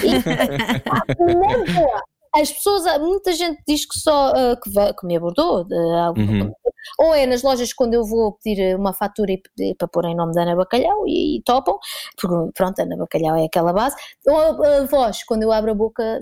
E, 0.03 0.11
na 1.19 1.73
boa, 1.73 2.03
as 2.41 2.51
pessoas, 2.51 2.83
muita 2.99 3.31
gente 3.33 3.61
diz 3.67 3.85
que 3.85 3.97
só 3.99 4.33
ah, 4.35 4.55
que, 4.61 4.69
que 4.99 5.05
me 5.07 5.15
abordou, 5.15 5.65
algo- 5.99 6.19
Uhum. 6.21 6.51
Ou 6.99 7.13
é 7.13 7.25
nas 7.25 7.43
lojas 7.43 7.73
quando 7.73 7.93
eu 7.93 8.03
vou 8.03 8.37
pedir 8.43 8.75
uma 8.75 8.93
fatura 8.93 9.31
e 9.31 9.37
pedir 9.41 9.75
para 9.75 9.87
pôr 9.87 10.05
em 10.05 10.15
nome 10.15 10.33
da 10.33 10.43
Ana 10.43 10.55
Bacalhau 10.55 11.03
e, 11.07 11.41
topam, 11.45 11.77
porque 12.19 12.51
pronto, 12.53 12.79
Ana 12.79 12.97
Bacalhau 12.97 13.35
é 13.35 13.45
aquela 13.45 13.73
base, 13.73 13.95
ou 14.27 14.37
a, 14.37 14.77
a 14.79 14.85
voz, 14.85 15.23
quando 15.23 15.43
eu 15.43 15.51
abro 15.51 15.71
a 15.71 15.75
boca, 15.75 16.19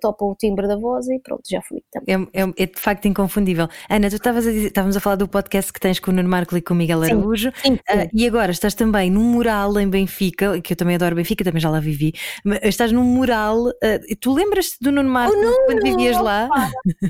topam 0.00 0.28
o 0.28 0.34
timbre 0.34 0.66
da 0.66 0.76
voz 0.76 1.08
e 1.08 1.18
pronto, 1.20 1.42
já 1.48 1.60
fui. 1.62 1.82
É, 2.06 2.14
é- 2.14 2.52
é 2.62 2.66
de 2.66 2.80
facto 2.80 3.06
inconfundível. 3.06 3.68
Ana, 3.88 4.08
tu 4.08 4.16
estavas 4.16 4.46
a 4.46 4.50
dizer, 4.50 4.68
estávamos 4.68 4.96
a 4.96 5.00
falar 5.00 5.16
do 5.16 5.28
podcast 5.28 5.72
que 5.72 5.80
tens 5.80 5.98
com 5.98 6.10
o 6.10 6.14
Nuno 6.14 6.28
Marco 6.28 6.56
e 6.56 6.62
com 6.62 6.74
o 6.74 6.76
Miguel 6.76 7.02
Sim, 7.04 7.12
Araújo. 7.12 7.52
Sim, 7.62 7.74
sim. 7.74 7.80
Ah, 7.88 8.06
e 8.12 8.26
agora 8.26 8.50
estás 8.50 8.74
também 8.74 9.10
num 9.10 9.24
mural 9.24 9.78
em 9.78 9.88
Benfica, 9.88 10.60
que 10.60 10.72
eu 10.72 10.76
também 10.76 10.96
adoro 10.96 11.14
Benfica, 11.16 11.44
também 11.44 11.60
já 11.60 11.70
lá 11.70 11.80
vivi. 11.80 12.12
Mas 12.44 12.60
estás 12.62 12.92
num 12.92 13.04
mural. 13.04 13.68
ah, 13.68 13.98
tu 14.20 14.32
lembras-te 14.34 14.76
do 14.80 14.90
Nuno 14.92 15.08
Marco 15.10 15.34
Nuno, 15.36 15.56
quando 15.66 15.82
vivias 15.82 16.20
lá? 16.20 16.48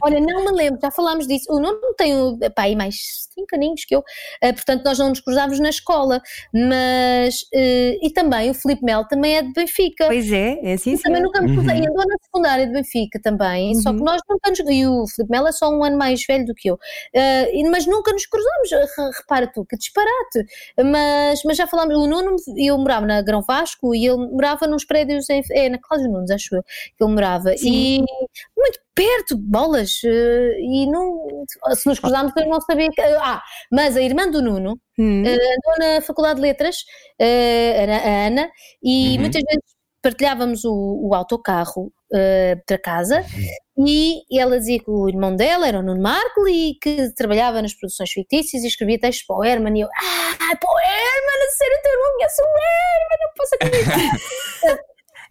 Olha, 0.03 0.21
não 0.21 0.45
me 0.45 0.53
lembro, 0.53 0.79
já 0.81 0.91
falámos 0.91 1.27
disso. 1.27 1.47
O 1.53 1.61
Nuno 1.61 1.79
tem 1.97 2.39
pá, 2.55 2.69
mais 2.79 2.95
cinco 3.35 3.55
aninhos 3.55 3.85
que 3.85 3.95
eu, 3.95 4.03
eh, 4.41 4.53
portanto 4.53 4.85
nós 4.85 4.99
não 4.99 5.11
nos 5.11 5.21
cruzávamos 5.21 5.61
na 5.61 5.69
escola, 5.71 6.21
mas. 6.53 7.37
eh, 7.53 7.99
e 8.03 8.11
também 8.13 8.51
o 8.51 8.55
Filipe 8.55 8.85
Melo 8.85 9.07
também 9.09 9.37
é 9.37 9.43
de 9.43 9.53
Benfica. 9.53 10.07
Pois 10.07 10.33
é, 10.33 10.59
é 10.63 10.73
assim 10.75 10.95
E 10.95 10.99
também 10.99 11.19
sim. 11.19 11.23
nunca 11.25 11.41
me 11.43 11.55
cruzei, 11.55 11.77
andou 11.79 12.07
na 12.07 12.17
secundária 12.23 12.67
de 12.67 12.73
Benfica 12.73 13.21
também, 13.23 13.75
só 13.77 13.91
que 13.93 13.99
Uhum. 13.99 14.05
nós 14.05 14.21
nunca 14.29 14.51
nos. 14.51 14.59
E 14.61 14.87
o 14.87 15.05
Filipe 15.09 15.31
Melo 15.31 15.49
é 15.49 15.53
só 15.53 15.71
um 15.71 15.83
ano 15.85 15.97
mais 15.99 16.23
velho 16.27 16.45
do 16.47 16.55
que 16.55 16.69
eu, 16.71 16.79
Eh, 17.15 17.63
mas 17.71 17.87
nunca 17.87 18.13
nos 18.13 18.27
cruzamos, 18.27 18.71
re- 18.71 19.11
repara 19.19 19.47
tu, 19.53 19.65
que 19.65 19.77
disparate. 19.77 20.45
Mas, 20.85 21.43
mas 21.45 21.57
já 21.57 21.67
falámos, 21.67 21.95
o 21.97 22.07
Nuno, 22.07 22.37
eu 22.57 22.79
morava 22.79 23.07
na 23.07 23.23
Grão 23.23 23.43
Vasco 23.43 23.95
e 23.95 24.07
ele 24.07 24.17
morava 24.17 24.67
nos 24.67 24.85
prédios, 24.85 25.29
em, 25.31 25.43
é, 25.53 25.69
na 25.69 25.79
Cláudio 25.79 26.11
Nunes, 26.11 26.31
acho 26.31 26.55
eu, 26.57 26.63
que 26.63 27.05
ele 27.05 27.13
morava, 27.13 27.55
e 27.61 27.99
muito 28.57 28.81
perto, 28.99 29.37
bolas, 29.39 30.01
eh, 30.05 30.57
e 30.61 30.91
não, 30.91 31.45
se 31.75 31.87
nos 31.89 31.99
cruzarmos 32.01 32.33
eu 32.37 32.47
não 32.49 32.61
sabia 32.61 32.89
que. 32.91 33.01
Ah, 33.01 33.41
mas 33.71 33.97
a 33.97 34.03
irmã 34.03 34.29
do 34.31 34.43
Nuno 34.43 34.79
Hum. 34.99 35.23
eh, 35.25 35.35
andou 35.35 35.79
na 35.95 36.01
Faculdade 36.01 36.37
de 36.37 36.43
Letras, 36.43 36.77
eh, 37.21 37.87
a 37.89 38.27
Ana, 38.27 38.51
e 38.83 39.15
Uhum. 39.15 39.21
muitas 39.21 39.43
vezes 39.49 39.63
partilhávamos 40.03 40.65
o, 40.65 41.09
o 41.09 41.15
autocarro 41.15 41.93
eh, 42.15 42.57
para 42.67 42.79
casa 42.79 43.25
e 43.77 44.23
ela 44.41 44.59
dizia 44.59 44.79
que 44.79 44.91
o 44.91 45.09
irmão 45.09 45.37
dela 45.37 45.69
era 45.69 45.79
o 45.79 45.83
Nuno 45.83 46.01
Marco 46.01 46.49
e 46.49 46.75
que 46.83 47.13
trabalhava 47.15 47.61
nas 47.63 47.75
produções 47.75 48.11
fictícias 48.11 48.63
e 48.65 48.67
escrevia 48.69 48.99
textos 48.99 49.27
para 49.27 49.37
o 49.37 49.45
Herman 49.45 49.77
e 49.79 49.83
eu, 49.83 49.89
ah, 49.89 50.57
para 50.57 50.71
o 50.71 50.79
Herman, 50.81 51.47
a 51.47 51.51
sério, 51.53 51.79
teu 51.83 51.93
irmão 51.93 52.13
conhece 52.17 52.43
o 52.43 52.47
Herman, 52.47 53.19
não 53.21 53.31
posso 53.37 53.55
acreditar. 53.55 54.19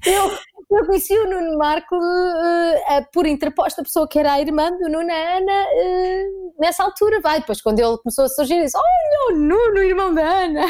eu, 0.06 0.38
eu 0.70 0.86
conheci 0.86 1.18
o 1.18 1.30
Nuno 1.30 1.58
Marco 1.58 1.96
eh, 1.96 3.06
por 3.14 3.26
interposta 3.26 3.84
pessoa 3.84 4.08
que 4.08 4.20
era 4.20 4.34
a 4.34 4.42
irmã 4.42 4.70
do 4.72 4.90
Nuno, 4.90 5.12
a 5.12 5.38
Ana, 5.38 5.66
eh, 5.72 6.26
nessa 6.60 6.84
altura, 6.84 7.22
vai, 7.22 7.40
depois 7.40 7.62
quando 7.62 7.80
ele 7.80 7.98
começou 7.98 8.26
a 8.26 8.30
surgir, 8.30 8.58
eu 8.58 8.66
disse, 8.66 8.78
olha 8.78 9.36
o 9.36 9.40
Nuno, 9.40 9.84
irmão 9.84 10.14
da 10.14 10.24
Ana. 10.24 10.66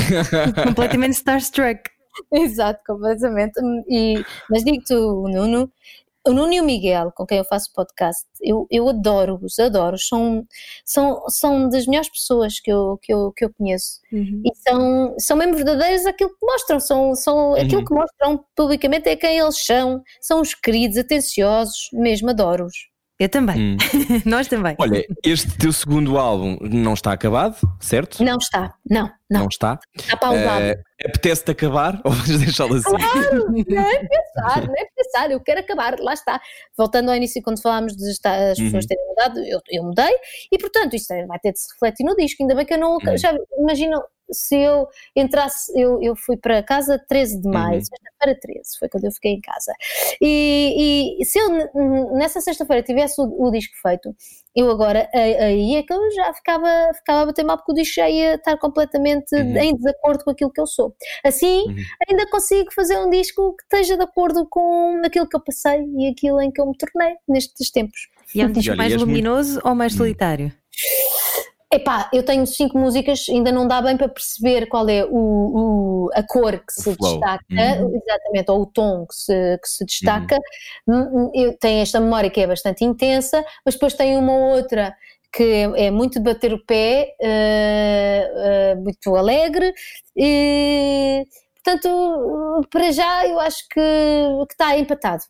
Completamente 0.66 1.14
starstruck. 1.14 1.80
Exato, 2.32 2.80
completamente. 2.86 3.58
E, 3.88 4.22
mas 4.50 4.62
digo-te, 4.64 4.94
o 4.94 5.28
Nuno, 5.28 5.72
o 6.26 6.32
Nuno 6.32 6.52
e 6.52 6.60
o 6.60 6.64
Miguel, 6.64 7.12
com 7.14 7.24
quem 7.24 7.38
eu 7.38 7.44
faço 7.44 7.72
podcast, 7.72 8.26
eu, 8.42 8.66
eu 8.70 8.88
adoro-os, 8.88 9.58
adoro. 9.58 9.98
São, 9.98 10.44
são, 10.84 11.22
são 11.28 11.68
das 11.68 11.86
melhores 11.86 12.10
pessoas 12.10 12.60
que 12.60 12.70
eu, 12.70 12.98
que 13.02 13.12
eu, 13.12 13.32
que 13.32 13.44
eu 13.44 13.52
conheço. 13.52 14.00
Uhum. 14.12 14.42
E 14.44 14.50
são, 14.56 15.14
são 15.18 15.36
mesmo 15.36 15.54
verdadeiros 15.54 16.06
aquilo 16.06 16.30
que 16.30 16.46
mostram, 16.46 16.80
são, 16.80 17.14
são 17.14 17.54
aquilo 17.54 17.84
que 17.84 17.94
mostram 17.94 18.44
publicamente 18.54 19.08
é 19.08 19.16
quem 19.16 19.38
eles 19.38 19.64
são. 19.64 20.02
São 20.20 20.40
os 20.40 20.54
queridos, 20.54 20.98
atenciosos, 20.98 21.88
mesmo 21.92 22.30
adoro-os. 22.30 22.90
Eu 23.18 23.28
também. 23.28 23.74
Hum. 23.74 23.76
Nós 24.24 24.48
também. 24.48 24.74
Olha, 24.78 25.04
este 25.22 25.56
teu 25.58 25.72
segundo 25.72 26.16
álbum 26.18 26.56
não 26.62 26.94
está 26.94 27.12
acabado, 27.12 27.56
certo? 27.78 28.24
Não 28.24 28.38
está, 28.38 28.74
não, 28.88 29.10
não, 29.30 29.46
está. 29.46 29.78
está 29.96 30.16
pausado. 30.16 30.64
Eh, 30.64 30.82
Apetece-te 31.04 31.50
acabar 31.52 32.00
ou 32.04 32.12
vais 32.12 32.38
deixá-lo 32.40 32.74
assim? 32.74 32.90
Claro, 32.90 33.50
nem 33.50 33.64
pensar, 33.64 34.68
nem 34.68 34.86
pensar, 34.96 35.30
eu 35.30 35.40
quero 35.40 35.60
acabar, 35.60 35.98
lá 35.98 36.12
está. 36.12 36.40
Voltando 36.76 37.10
ao 37.10 37.16
início, 37.16 37.42
quando 37.42 37.62
falámos 37.62 37.96
de 37.96 38.10
as 38.10 38.18
pessoas 38.18 38.58
Uhum. 38.58 38.80
terem 38.88 39.06
mudado, 39.08 39.40
eu, 39.44 39.60
eu 39.70 39.82
mudei 39.84 40.14
e, 40.52 40.58
portanto, 40.58 40.94
isto 40.94 41.14
vai 41.26 41.38
ter 41.38 41.52
de 41.52 41.60
se 41.60 41.72
refletir 41.72 42.04
no 42.04 42.14
disco. 42.16 42.42
Ainda 42.42 42.54
bem 42.54 42.66
que 42.66 42.74
eu 42.74 42.78
não. 42.78 42.94
Uhum. 42.94 43.16
Já 43.16 43.34
imaginam 43.58 44.02
se 44.32 44.56
eu 44.56 44.86
entrasse, 45.16 45.72
eu, 45.74 46.00
eu 46.00 46.14
fui 46.14 46.36
para 46.36 46.62
casa 46.62 46.96
13 47.08 47.40
de 47.40 47.48
maio, 47.48 47.78
Uhum. 47.78 47.84
sexta-feira 47.84 48.38
13, 48.40 48.60
foi 48.78 48.88
quando 48.88 49.04
eu 49.04 49.10
fiquei 49.12 49.32
em 49.32 49.40
casa. 49.40 49.72
E, 50.20 51.16
e 51.20 51.24
se 51.24 51.38
eu 51.38 51.48
nessa 52.16 52.40
sexta-feira 52.40 52.82
tivesse 52.82 53.20
o, 53.20 53.24
o 53.24 53.50
disco 53.50 53.74
feito, 53.82 54.14
eu 54.56 54.70
agora, 54.70 55.08
aí 55.14 55.76
é 55.76 55.82
que 55.82 55.92
eu 55.92 56.10
já 56.12 56.32
ficava, 56.34 56.68
ficava 56.94 57.22
a 57.22 57.26
bater 57.26 57.44
mal 57.44 57.56
porque 57.56 57.72
o 57.72 57.74
disco 57.74 57.94
já 57.96 58.08
ia 58.10 58.34
estar 58.34 58.56
completamente 58.58 59.34
Uhum. 59.34 59.56
em 59.56 59.76
desacordo 59.76 60.24
com 60.24 60.30
aquilo 60.30 60.50
que 60.52 60.60
eu 60.60 60.66
sou. 60.66 60.94
Assim, 61.24 61.64
Uhum. 61.68 61.76
ainda 62.08 62.28
consigo 62.30 62.72
fazer 62.74 62.98
um 62.98 63.08
disco 63.10 63.54
que 63.56 63.62
esteja 63.62 63.96
de 63.96 64.02
acordo 64.02 64.46
com 64.50 65.00
aquilo 65.04 65.28
que 65.28 65.36
eu 65.36 65.40
passei 65.40 65.84
e 65.98 66.08
aquilo 66.10 66.40
em 66.40 66.50
que 66.50 66.60
eu 66.60 66.66
me 66.66 66.76
tornei 66.76 67.14
nestes 67.28 67.70
tempos. 67.70 68.08
E 68.34 68.40
é 68.40 68.46
um 68.46 68.52
disco 68.52 68.70
olha, 68.70 68.78
mais 68.78 68.92
és 68.92 69.00
muito- 69.00 69.08
luminoso 69.10 69.60
ou 69.64 69.72
Hum. 69.72 69.74
mais 69.76 69.94
solitário? 69.94 70.52
Epá, 71.72 72.10
eu 72.12 72.24
tenho 72.24 72.44
cinco 72.46 72.76
músicas, 72.76 73.26
ainda 73.30 73.52
não 73.52 73.68
dá 73.68 73.80
bem 73.80 73.96
para 73.96 74.08
perceber 74.08 74.66
qual 74.66 74.88
é 74.88 75.04
o, 75.04 76.06
o- 76.06 76.10
a 76.14 76.22
cor 76.22 76.58
que 76.58 76.72
se 76.72 76.96
destaca, 76.96 77.44
Uhum. 77.48 77.92
exatamente, 77.94 78.50
ou 78.50 78.62
o 78.62 78.66
tom 78.66 79.06
que 79.06 79.14
se, 79.14 79.58
que 79.62 79.68
se 79.68 79.84
destaca. 79.84 80.36
Hum, 80.88 81.30
Eu 81.34 81.56
tenho 81.58 81.80
esta 81.82 82.00
memória 82.00 82.28
que 82.30 82.40
é 82.40 82.46
bastante 82.46 82.84
intensa, 82.84 83.44
mas 83.64 83.74
depois 83.74 83.94
tem 83.94 84.16
uma 84.16 84.32
outra 84.56 84.96
que 85.32 85.44
é, 85.76 85.90
muito 85.92 86.14
de 86.18 86.24
bater 86.24 86.52
o 86.52 86.64
pé, 86.66 87.14
eh, 87.22 88.72
eh, 88.72 88.74
muito 88.74 89.14
alegre, 89.14 89.72
e 90.16 91.24
portanto, 91.62 92.66
para 92.70 92.90
já 92.90 93.26
eu 93.28 93.38
acho 93.38 93.62
que, 93.68 93.80
que 94.48 94.54
está 94.54 94.76
empatado. 94.76 95.22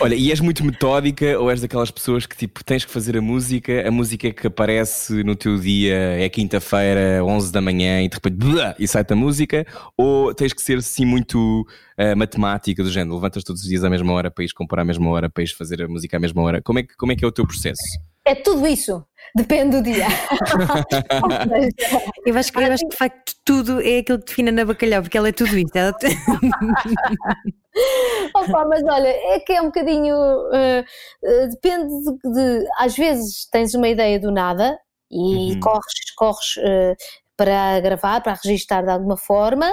Olha, 0.00 0.14
e 0.14 0.30
és 0.30 0.40
muito 0.40 0.64
metódica 0.64 1.38
ou 1.38 1.50
és 1.50 1.60
daquelas 1.60 1.90
pessoas 1.90 2.26
que 2.26 2.36
tipo 2.36 2.64
tens 2.64 2.84
que 2.84 2.90
fazer 2.90 3.16
a 3.16 3.20
música, 3.20 3.86
a 3.86 3.90
música 3.90 4.32
que 4.32 4.46
aparece 4.46 5.22
no 5.22 5.36
teu 5.36 5.58
dia 5.58 5.94
é 5.94 6.28
quinta-feira, 6.28 7.24
11 7.24 7.52
da 7.52 7.60
manhã 7.60 8.02
e 8.02 8.08
de 8.08 8.14
repente 8.14 8.36
blá, 8.36 8.74
e 8.78 8.88
sai-te 8.88 9.12
a 9.12 9.16
música, 9.16 9.66
ou 9.96 10.34
tens 10.34 10.52
que 10.52 10.60
ser 10.60 10.78
assim 10.78 11.04
muito 11.04 11.66
eh, 11.96 12.14
matemática 12.14 12.82
do 12.82 12.90
género, 12.90 13.14
levantas 13.14 13.44
todos 13.44 13.62
os 13.62 13.68
dias 13.68 13.84
à 13.84 13.90
mesma 13.90 14.12
hora 14.12 14.30
para 14.30 14.42
ires 14.42 14.52
comprar 14.52 14.82
à 14.82 14.84
mesma 14.84 15.08
hora, 15.10 15.30
para 15.30 15.42
ires 15.42 15.54
fazer 15.54 15.82
a 15.82 15.88
música 15.88 16.16
à 16.16 16.20
mesma 16.20 16.42
hora. 16.42 16.60
Como 16.60 16.78
é 16.78 16.82
que, 16.82 16.96
como 16.96 17.12
é, 17.12 17.16
que 17.16 17.24
é 17.24 17.28
o 17.28 17.32
teu 17.32 17.46
processo? 17.46 17.82
É 18.24 18.34
tudo 18.34 18.66
isso. 18.66 19.04
Depende 19.34 19.78
do 19.78 19.82
dia. 19.82 20.06
eu 22.26 22.36
acho 22.36 22.52
que, 22.52 22.58
eu 22.58 22.72
acho 22.72 22.84
que 22.84 22.90
de 22.90 22.96
facto 22.96 23.32
tudo 23.44 23.80
é 23.80 23.98
aquilo 23.98 24.18
que 24.18 24.26
define 24.26 24.50
a 24.50 24.52
Ana 24.52 24.66
Bacalhau, 24.66 25.02
porque 25.02 25.16
ela 25.16 25.28
é 25.28 25.32
tudo 25.32 25.56
isto. 25.56 25.74
Ela... 25.74 25.92
Opa, 28.36 28.66
mas 28.66 28.82
olha, 28.84 29.08
é 29.08 29.40
que 29.40 29.54
é 29.54 29.62
um 29.62 29.66
bocadinho. 29.66 30.14
Uh, 30.14 30.84
uh, 31.24 31.48
depende 31.50 31.88
de, 31.88 32.18
de, 32.32 32.66
Às 32.78 32.94
vezes 32.94 33.48
tens 33.50 33.74
uma 33.74 33.88
ideia 33.88 34.20
do 34.20 34.30
nada 34.30 34.78
e 35.10 35.52
uhum. 35.52 35.60
corres, 35.60 36.14
corres 36.16 36.56
uh, 36.58 36.94
para 37.36 37.80
gravar, 37.80 38.20
para 38.20 38.34
registar 38.34 38.84
de 38.84 38.90
alguma 38.90 39.16
forma, 39.16 39.70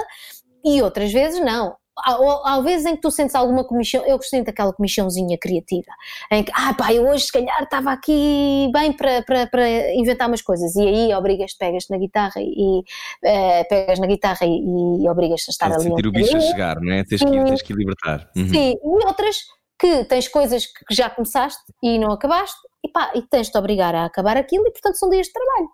e 0.64 0.80
outras 0.82 1.12
vezes 1.12 1.44
não 1.44 1.76
há, 2.04 2.54
há 2.54 2.60
vezes 2.60 2.86
em 2.86 2.96
que 2.96 3.02
tu 3.02 3.10
sentes 3.10 3.34
alguma 3.34 3.64
comissão, 3.64 4.04
eu 4.06 4.20
sinto 4.22 4.48
aquela 4.48 4.72
comissãozinha 4.72 5.36
criativa, 5.38 5.92
em 6.30 6.44
que, 6.44 6.52
ah 6.54 6.74
pá, 6.74 6.92
eu 6.92 7.08
hoje 7.08 7.26
se 7.26 7.32
calhar 7.32 7.62
estava 7.62 7.92
aqui 7.92 8.70
bem 8.72 8.92
para, 8.92 9.22
para, 9.22 9.46
para 9.46 9.94
inventar 9.94 10.28
umas 10.28 10.42
coisas, 10.42 10.74
e 10.76 10.86
aí 10.86 11.14
obrigas-te, 11.14 11.58
pegas 11.58 11.86
na 11.88 11.98
guitarra 11.98 12.40
e 12.40 12.80
uh, 12.80 13.68
pegas 13.68 13.98
na 13.98 14.06
guitarra 14.06 14.46
e, 14.46 15.02
e 15.02 15.08
obrigas-te 15.08 15.50
a 15.50 15.52
estar 15.52 15.70
Pode 15.70 15.80
ali. 15.82 15.90
sentir 15.90 16.06
o 16.06 16.12
bicho 16.12 16.36
a 16.36 16.40
chegar, 16.40 16.80
não 16.80 16.92
é? 16.92 17.04
Tens 17.04 17.22
que, 17.22 17.30
tens 17.30 17.62
que 17.62 17.72
libertar. 17.72 18.30
Uhum. 18.36 18.48
Sim, 18.48 18.74
e 18.82 19.06
outras 19.06 19.36
que 19.78 20.04
tens 20.04 20.28
coisas 20.28 20.66
que 20.66 20.94
já 20.94 21.08
começaste 21.08 21.62
e 21.82 21.98
não 21.98 22.12
acabaste, 22.12 22.58
e 22.84 22.88
pá, 22.88 23.12
e 23.14 23.22
tens-te 23.22 23.56
obrigar 23.56 23.94
a 23.94 24.04
acabar 24.04 24.36
aquilo, 24.36 24.66
e 24.66 24.70
portanto 24.70 24.96
são 24.96 25.08
dias 25.08 25.26
de 25.26 25.32
trabalho. 25.32 25.68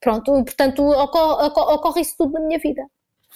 Pronto, 0.00 0.44
portanto 0.44 0.82
ocorre, 0.82 1.46
ocorre 1.46 2.00
isso 2.00 2.14
tudo 2.16 2.32
na 2.32 2.40
minha 2.40 2.58
vida. 2.58 2.82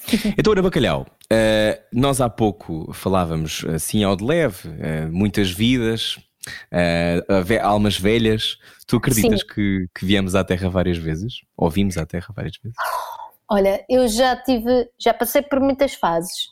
Então, 0.39 0.53
Ana 0.53 0.63
Bacalhau, 0.63 1.03
uh, 1.03 1.83
nós 1.93 2.21
há 2.21 2.29
pouco 2.29 2.93
falávamos 2.93 3.65
assim 3.75 4.05
ao 4.05 4.17
de 4.17 4.25
leve, 4.25 4.69
uh, 4.69 5.11
muitas 5.11 5.51
vidas, 5.51 6.17
uh, 6.73 7.63
almas 7.63 7.99
velhas. 7.99 8.57
Tu 8.87 8.97
acreditas 8.97 9.43
que, 9.43 9.87
que, 9.95 10.07
viemos 10.07 10.35
à 10.35 10.43
Terra 10.45 10.69
várias 10.69 10.97
vezes? 10.97 11.43
Ou 11.57 11.69
vimos 11.69 11.99
à 11.99 12.07
Terra 12.07 12.29
várias 12.35 12.57
vezes? 12.63 12.77
Olha, 13.51 13.85
eu 13.89 14.07
já 14.09 14.37
tive, 14.37 14.89
já 14.99 15.13
passei 15.13 15.43
por 15.43 15.61
muitas 15.61 15.95
fases. 15.95 16.49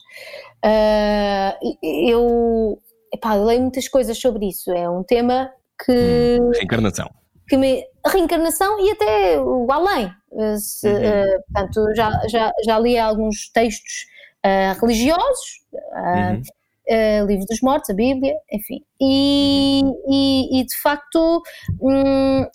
eu 1.83 2.81
epá, 3.13 3.33
leio 3.35 3.61
muitas 3.61 3.87
coisas 3.87 4.19
sobre 4.19 4.47
isso. 4.47 4.71
É 4.71 4.89
um 4.89 5.03
tema 5.03 5.49
que. 5.83 6.39
Hum, 6.39 6.51
reencarnação 6.51 7.09
que 7.47 7.55
me, 7.55 7.83
reencarnação 8.05 8.79
e 8.79 8.91
até 8.91 9.39
o 9.39 9.71
além. 9.71 10.11
Eh, 10.37 10.57
se, 10.57 10.87
uhum. 10.87 10.95
uh, 10.95 11.43
portanto, 11.47 11.95
já, 11.95 12.11
já, 12.27 12.53
já 12.63 12.79
li 12.79 12.97
alguns 12.97 13.49
textos 13.51 14.05
uh, 14.45 14.79
religiosos, 14.79 15.65
uh, 15.73 16.35
uhum. 16.35 17.25
Livro 17.25 17.45
dos 17.45 17.61
Mortos, 17.61 17.89
a 17.89 17.93
Bíblia, 17.93 18.33
enfim. 18.51 18.81
E, 19.01 19.81
uhum. 19.83 20.03
e, 20.09 20.61
e 20.61 20.65
de 20.65 20.81
facto. 20.81 21.41
Hum, 21.81 22.45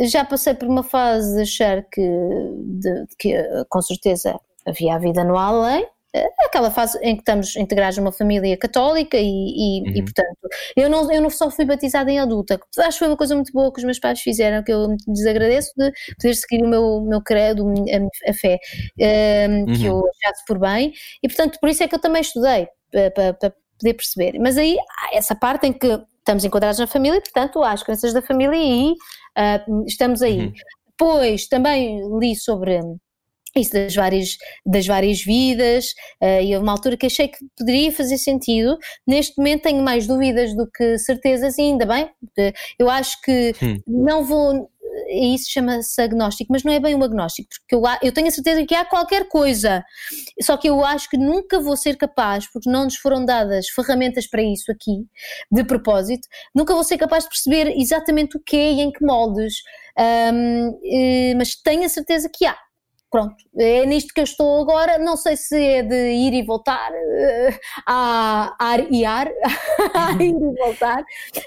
já 0.00 0.24
passei 0.24 0.54
por 0.54 0.66
uma 0.66 0.82
fase 0.82 1.36
de 1.36 1.42
achar 1.42 1.84
que, 1.84 2.02
de, 2.02 3.06
que 3.16 3.32
com 3.68 3.80
certeza 3.80 4.36
havia 4.66 4.96
a 4.96 4.98
vida 4.98 5.22
no 5.22 5.38
além, 5.38 5.86
aquela 6.46 6.70
fase 6.70 6.98
em 7.02 7.14
que 7.16 7.22
estamos 7.22 7.56
integrados 7.56 7.98
numa 7.98 8.12
família 8.12 8.56
católica 8.56 9.16
e, 9.16 9.24
e, 9.24 9.82
uhum. 9.82 9.96
e, 9.96 10.02
portanto, 10.02 10.38
eu 10.76 10.88
não, 10.88 11.10
eu 11.12 11.20
não 11.20 11.30
só 11.30 11.50
fui 11.50 11.64
batizada 11.64 12.10
em 12.10 12.18
adulta, 12.18 12.60
acho 12.78 12.90
que 12.90 12.98
foi 12.98 13.08
uma 13.08 13.16
coisa 13.16 13.34
muito 13.34 13.52
boa 13.52 13.72
que 13.72 13.78
os 13.78 13.84
meus 13.84 13.98
pais 13.98 14.20
fizeram, 14.20 14.62
que 14.62 14.72
eu 14.72 14.88
lhes 15.08 15.26
agradeço 15.26 15.72
de 15.76 15.92
poder 16.16 16.34
seguir 16.34 16.62
o 16.62 16.68
meu, 16.68 17.00
meu 17.00 17.22
credo, 17.22 17.66
a, 17.68 18.30
a 18.30 18.34
fé, 18.34 18.58
um, 18.98 19.04
ehm, 19.04 19.64
uhum. 19.66 19.74
que 19.74 19.84
eu 19.84 19.98
achasse 19.98 20.44
por 20.46 20.58
bem, 20.58 20.92
e 21.22 21.28
portanto, 21.28 21.58
por 21.60 21.68
isso 21.68 21.82
é 21.82 21.88
que 21.88 21.94
eu 21.94 22.00
também 22.00 22.22
estudei, 22.22 22.68
para, 22.90 23.34
para 23.34 23.52
poder 23.78 23.94
perceber. 23.94 24.38
Mas 24.38 24.56
aí, 24.56 24.76
há 24.78 25.16
essa 25.16 25.34
parte 25.34 25.66
em 25.66 25.72
que 25.72 26.00
estamos 26.18 26.44
enquadrados 26.44 26.78
na 26.78 26.86
família, 26.86 27.20
portanto, 27.20 27.62
há 27.62 27.72
as 27.72 27.82
crenças 27.82 28.12
da 28.12 28.22
família 28.22 28.56
e 28.56 28.92
uh, 28.92 29.84
estamos 29.86 30.22
aí. 30.22 30.38
Uhum. 30.38 30.52
Pois, 30.96 31.46
também 31.48 32.00
li 32.18 32.36
sobre 32.36 32.80
isso 33.60 33.72
das 33.72 33.94
várias, 33.94 34.36
das 34.64 34.86
várias 34.86 35.22
vidas, 35.22 35.94
uh, 36.22 36.42
e 36.42 36.54
houve 36.54 36.64
uma 36.64 36.72
altura 36.72 36.96
que 36.96 37.06
achei 37.06 37.28
que 37.28 37.38
poderia 37.56 37.92
fazer 37.92 38.18
sentido. 38.18 38.76
Neste 39.06 39.36
momento 39.38 39.62
tenho 39.62 39.82
mais 39.82 40.06
dúvidas 40.06 40.54
do 40.54 40.68
que 40.70 40.98
certezas, 40.98 41.56
e 41.58 41.62
ainda 41.62 41.86
bem, 41.86 42.10
eu 42.78 42.90
acho 42.90 43.20
que 43.22 43.52
hum. 43.62 43.80
não 43.86 44.24
vou. 44.24 44.70
Isso 45.10 45.50
chama-se 45.50 46.00
agnóstico, 46.00 46.52
mas 46.52 46.62
não 46.62 46.72
é 46.72 46.78
bem 46.78 46.94
um 46.94 47.02
agnóstico, 47.02 47.48
porque 47.60 47.74
eu, 47.74 47.82
eu 48.00 48.12
tenho 48.12 48.28
a 48.28 48.30
certeza 48.30 48.64
que 48.64 48.74
há 48.76 48.84
qualquer 48.84 49.26
coisa, 49.28 49.84
só 50.40 50.56
que 50.56 50.68
eu 50.68 50.84
acho 50.84 51.10
que 51.10 51.16
nunca 51.16 51.60
vou 51.60 51.76
ser 51.76 51.96
capaz, 51.96 52.46
porque 52.50 52.70
não 52.70 52.84
nos 52.84 52.96
foram 52.96 53.24
dadas 53.24 53.68
ferramentas 53.68 54.28
para 54.28 54.40
isso 54.40 54.70
aqui, 54.70 55.04
de 55.50 55.64
propósito, 55.64 56.28
nunca 56.54 56.74
vou 56.74 56.84
ser 56.84 56.96
capaz 56.96 57.24
de 57.24 57.30
perceber 57.30 57.74
exatamente 57.76 58.36
o 58.36 58.40
que 58.40 58.56
é 58.56 58.72
e 58.72 58.80
em 58.82 58.92
que 58.92 59.04
moldes, 59.04 59.54
um, 59.98 60.80
eh, 60.84 61.34
mas 61.36 61.54
tenho 61.56 61.84
a 61.84 61.88
certeza 61.88 62.28
que 62.32 62.46
há 62.46 62.56
pronto, 63.14 63.36
é 63.56 63.86
nisto 63.86 64.12
que 64.12 64.18
eu 64.18 64.24
estou 64.24 64.60
agora. 64.60 64.98
Não 64.98 65.16
sei 65.16 65.36
se 65.36 65.56
é 65.56 65.82
de 65.84 65.94
ir 65.94 66.34
e 66.34 66.42
voltar, 66.42 66.90
uh, 66.90 67.58
a 67.86 68.56
ar 68.58 68.92
e 68.92 69.04
ar, 69.04 69.28
a 69.94 70.10
ir 70.20 70.34
e 70.34 70.58
voltar, 70.58 71.04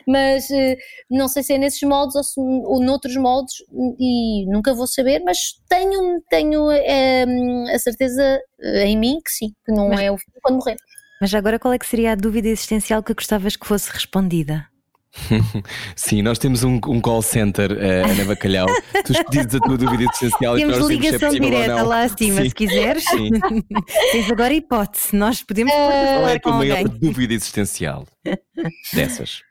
mas 0.07 0.49
uh, 0.49 0.78
não 1.11 1.28
sei 1.28 1.43
se 1.43 1.53
é 1.55 1.57
nesses 1.57 1.82
moldes 1.82 2.15
ou, 2.15 2.24
se, 2.24 2.39
ou 2.39 2.82
noutros 2.82 3.18
moldes 3.18 3.55
e 3.99 4.45
nunca 4.49 4.74
vou 4.74 4.88
saber, 4.88 5.22
mas 5.26 5.61
tenho, 5.68 6.22
tenho 6.30 6.70
uh, 6.70 7.76
a 7.76 7.80
certeza 7.80 8.39
em 8.86 8.97
mim 8.97 9.20
que 9.22 9.32
sim, 9.32 9.49
que 9.65 9.74
não 9.74 9.89
mas, 9.89 9.99
é 9.99 10.09
o 10.09 10.18
fim 10.18 10.32
quando 10.41 10.55
morrer. 10.55 10.78
Mas 11.20 11.34
agora 11.34 11.59
qual 11.59 11.74
é 11.74 11.78
que 11.78 11.86
seria 11.86 12.13
a 12.13 12.15
dúvida 12.15 12.47
existencial 12.47 13.03
que 13.03 13.13
gostavas 13.13 13.57
que 13.57 13.68
fosse 13.68 13.91
respondida? 13.91 14.70
Sim, 15.95 16.22
nós 16.22 16.38
temos 16.38 16.63
um, 16.63 16.76
um 16.76 17.01
call 17.01 17.22
center, 17.22 17.72
uh, 17.72 18.11
Ana 18.11 18.26
Bacalhau. 18.26 18.68
tu 19.05 19.13
dizes 19.32 19.55
a 19.55 19.59
tua 19.59 19.78
dúvida 19.78 20.03
essencial 20.11 20.55
temos 20.55 20.78
e 20.78 20.80
nós 20.80 20.89
ligação 20.89 21.32
se 21.32 21.38
é 21.38 21.39
direta 21.39 21.84
lá 21.84 22.03
acima, 22.03 22.41
Sim. 22.41 22.49
se 22.49 22.55
quiseres. 22.55 23.03
Sim. 23.05 23.30
Tens 24.11 24.32
agora 24.32 24.53
hipótese, 24.53 25.15
nós 25.15 25.43
podemos 25.43 25.74
uh, 25.74 25.78
Qual 25.78 26.28
é 26.28 26.36
a 26.36 26.39
tua 26.39 26.51
maior 26.53 26.78
alguém. 26.78 26.99
dúvida 26.99 27.34
existencial 27.34 28.07
dessas? 28.93 29.41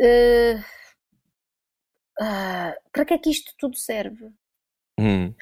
Uh, 0.00 0.58
uh, 2.20 2.72
para 2.92 3.04
que 3.04 3.14
é 3.14 3.18
que 3.18 3.30
isto 3.30 3.52
tudo 3.58 3.76
serve? 3.76 4.26
Hum. 4.98 5.34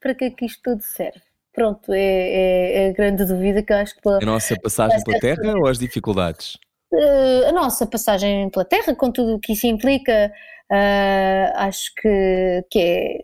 para 0.00 0.14
que 0.14 0.24
é 0.24 0.30
que 0.30 0.44
isto 0.44 0.60
tudo 0.62 0.82
serve? 0.82 1.22
Pronto, 1.52 1.92
é, 1.92 1.98
é, 1.98 2.72
é, 2.84 2.88
a 2.90 2.92
grande 2.92 3.24
dúvida 3.24 3.62
que 3.62 3.72
eu 3.72 3.78
acho 3.78 3.94
que. 3.96 4.08
A 4.08 4.20
nossa 4.20 4.54
passagem 4.60 5.02
pela 5.02 5.18
Terra 5.18 5.56
ou 5.56 5.66
as 5.66 5.78
dificuldades? 5.78 6.56
Uh, 6.92 7.48
a 7.48 7.52
nossa 7.52 7.86
passagem 7.86 8.50
pela 8.50 8.64
Terra, 8.64 8.94
com 8.94 9.10
tudo 9.10 9.34
o 9.36 9.40
que 9.40 9.52
isso 9.52 9.66
implica, 9.66 10.32
uh, 10.70 11.52
acho 11.56 11.92
que, 11.96 12.64
que 12.70 12.78
é, 12.78 13.18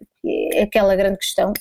é, 0.55 0.63
aquela 0.63 0.97
grande 0.97 1.19
questão. 1.19 1.53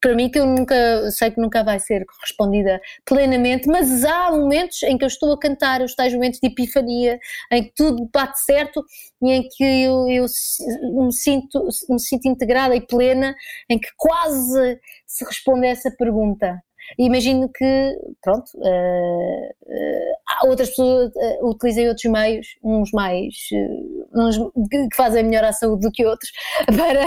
Para 0.00 0.14
mim, 0.14 0.30
que 0.30 0.38
eu 0.38 0.46
nunca 0.46 1.10
sei 1.10 1.30
que 1.30 1.40
nunca 1.40 1.62
vai 1.62 1.78
ser 1.78 2.04
respondida 2.20 2.80
plenamente, 3.04 3.68
mas 3.68 4.04
há 4.04 4.30
momentos 4.30 4.82
em 4.82 4.96
que 4.96 5.04
eu 5.04 5.08
estou 5.08 5.32
a 5.32 5.38
cantar 5.38 5.82
os 5.82 5.94
tais 5.94 6.14
momentos 6.14 6.40
de 6.40 6.48
epifania, 6.48 7.18
em 7.50 7.64
que 7.64 7.72
tudo 7.74 8.08
bate 8.12 8.40
certo 8.44 8.82
e 9.22 9.30
em 9.30 9.42
que 9.48 9.64
eu, 9.64 10.08
eu 10.08 10.26
me, 11.04 11.12
sinto, 11.12 11.68
me 11.88 12.00
sinto 12.00 12.26
integrada 12.28 12.74
e 12.74 12.80
plena, 12.80 13.34
em 13.68 13.78
que 13.78 13.88
quase 13.96 14.78
se 15.06 15.24
responde 15.24 15.66
a 15.66 15.70
essa 15.70 15.90
pergunta. 15.90 16.62
E 16.98 17.06
imagino 17.06 17.48
que, 17.48 17.98
pronto, 18.20 18.50
uh, 18.56 19.48
uh, 19.62 20.48
outras 20.48 20.70
pessoas 20.70 21.10
uh, 21.14 21.48
utilizem 21.48 21.88
outros 21.88 22.10
meios, 22.10 22.46
uns 22.62 22.90
mais, 22.92 23.34
uns 24.14 24.36
que 24.70 24.96
fazem 24.96 25.24
melhor 25.24 25.44
à 25.44 25.52
saúde 25.52 25.82
do 25.82 25.92
que 25.92 26.04
outros, 26.04 26.30
para, 26.66 27.06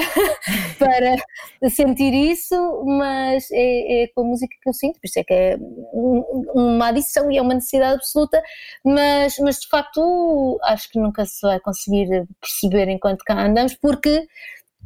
para 0.79 1.69
sentir 1.69 2.13
isso, 2.13 2.55
mas 2.85 3.47
é, 3.51 4.03
é, 4.03 4.07
com 4.13 4.21
a 4.21 4.25
música 4.25 4.55
que 4.61 4.69
eu 4.69 4.73
sinto, 4.73 4.99
por 4.99 5.05
isso 5.05 5.19
é 5.19 5.23
que 5.23 5.33
é 5.33 5.57
uma 6.53 6.87
adição 6.87 7.31
e 7.31 7.37
é 7.37 7.41
uma 7.41 7.53
necessidade 7.53 7.95
absoluta, 7.95 8.41
mas, 8.83 9.37
mas 9.39 9.59
de 9.59 9.67
facto 9.67 10.59
acho 10.63 10.89
que 10.89 10.99
nunca 10.99 11.25
se 11.25 11.41
vai 11.41 11.59
conseguir 11.59 12.25
perceber 12.41 12.89
enquanto 12.89 13.23
cá 13.23 13.45
andamos, 13.45 13.75
porque, 13.75 14.27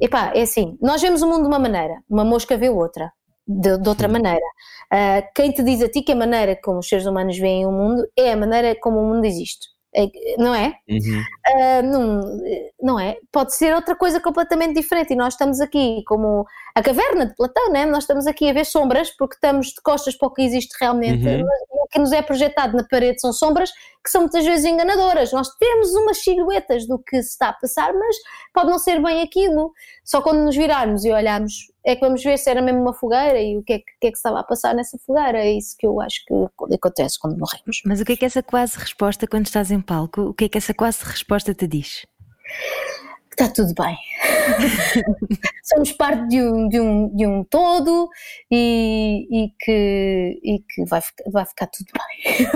epá, 0.02 0.34
é 0.36 0.42
assim, 0.42 0.78
nós 0.82 1.02
vemos 1.02 1.22
o 1.22 1.28
mundo 1.28 1.44
de 1.44 1.48
uma 1.48 1.60
maneira, 1.60 2.02
uma 2.10 2.26
mosca 2.26 2.58
vê 2.58 2.70
outra 2.70 3.12
de, 3.50 3.80
de 3.80 3.90
outra 3.90 4.08
maneira. 4.08 4.46
Uh, 4.94 5.28
quem 5.34 5.52
te 5.52 5.64
diz 5.64 5.82
a 5.82 5.90
ti 5.90 6.04
que 6.04 6.12
a 6.12 6.16
maneira 6.16 6.56
como 6.64 6.80
os 6.80 6.88
seres 6.88 7.08
humanos 7.08 7.38
veem 7.38 7.66
o 7.66 7.72
mundo 7.72 8.08
é 8.16 8.32
a 8.32 8.38
maneira 8.38 8.76
como 8.80 9.00
o 9.00 9.06
mundo 9.06 9.26
existe. 9.26 9.68
É, 9.96 10.06
não 10.38 10.54
é? 10.54 10.76
Uhum. 10.88 11.24
Uh, 11.48 11.82
não, 11.84 12.22
não 12.80 13.00
é? 13.00 13.18
Pode 13.32 13.56
ser 13.56 13.74
outra 13.74 13.96
coisa 13.96 14.22
completamente 14.22 14.76
diferente 14.76 15.14
e 15.14 15.16
nós 15.16 15.34
estamos 15.34 15.60
aqui 15.60 16.04
como 16.06 16.46
a 16.80 16.84
caverna 16.84 17.26
de 17.26 17.36
Platão, 17.36 17.72
né? 17.72 17.86
nós 17.86 18.04
estamos 18.04 18.26
aqui 18.26 18.50
a 18.50 18.54
ver 18.54 18.66
sombras 18.66 19.12
porque 19.12 19.36
estamos 19.36 19.68
de 19.68 19.82
costas 19.84 20.16
para 20.16 20.28
o 20.30 20.34
que 20.34 20.42
existe 20.42 20.76
realmente. 20.80 21.28
Uhum. 21.28 21.46
O 21.72 21.88
que 21.88 22.00
nos 22.00 22.12
é 22.14 22.22
projetado 22.22 22.78
na 22.78 22.84
parede 22.84 23.20
são 23.20 23.34
sombras 23.34 23.72
que 24.04 24.10
são 24.10 24.22
muitas 24.22 24.46
vezes 24.46 24.66
enganadoras. 24.66 25.34
Nós 25.34 25.50
temos 25.58 25.94
umas 25.94 26.20
silhuetas 26.20 26.88
do 26.88 26.98
que 26.98 27.22
se 27.22 27.32
está 27.32 27.50
a 27.50 27.54
passar, 27.54 27.94
mas 27.94 28.16
pode 28.54 28.70
não 28.70 28.80
ser 28.80 29.02
bem 29.02 29.22
aquilo. 29.22 29.74
Só 30.06 30.22
quando 30.22 30.40
nos 30.40 30.56
virarmos 30.56 31.04
e 31.04 31.12
olharmos 31.12 31.54
é 31.86 31.96
que 31.96 32.02
vamos 32.02 32.24
ver 32.24 32.38
se 32.38 32.50
era 32.50 32.62
mesmo 32.62 32.82
uma 32.82 32.94
fogueira 32.94 33.42
e 33.42 33.58
o 33.58 33.64
que 33.64 33.74
é 33.74 33.80
que, 33.80 33.86
que, 34.00 34.08
é 34.08 34.12
que 34.12 34.18
estava 34.18 34.40
a 34.40 34.44
passar 34.44 34.74
nessa 34.74 34.98
fogueira. 35.06 35.40
É 35.40 35.52
isso 35.52 35.76
que 35.78 35.86
eu 35.86 36.00
acho 36.00 36.24
que 36.26 36.34
acontece 36.76 37.20
quando 37.20 37.38
morremos. 37.38 37.82
Mas 37.86 38.00
o 38.00 38.06
que 38.06 38.14
é 38.14 38.16
que 38.16 38.26
essa 38.26 38.42
quase 38.42 38.78
resposta, 38.78 39.28
quando 39.28 39.48
estás 39.48 39.70
em 39.70 39.82
palco, 39.82 40.22
o 40.22 40.34
que 40.34 40.46
é 40.46 40.50
que 40.50 40.58
essa 40.58 40.74
quase 40.74 41.04
resposta 41.04 41.54
te 41.54 41.68
diz? 41.68 42.06
está 43.44 43.48
tudo 43.54 43.74
bem. 43.74 43.98
Somos 45.64 45.92
parte 45.92 46.28
de 46.30 46.42
um, 46.42 46.68
de 46.68 46.80
um, 46.80 47.16
de 47.16 47.28
um 47.28 47.44
todo 47.44 48.10
e, 48.52 49.28
e 49.32 49.50
que, 49.60 50.40
e 50.44 50.60
que 50.60 50.86
vai, 50.86 51.02
vai 51.32 51.46
ficar 51.46 51.68
tudo 51.68 51.88
bem. 51.94 52.48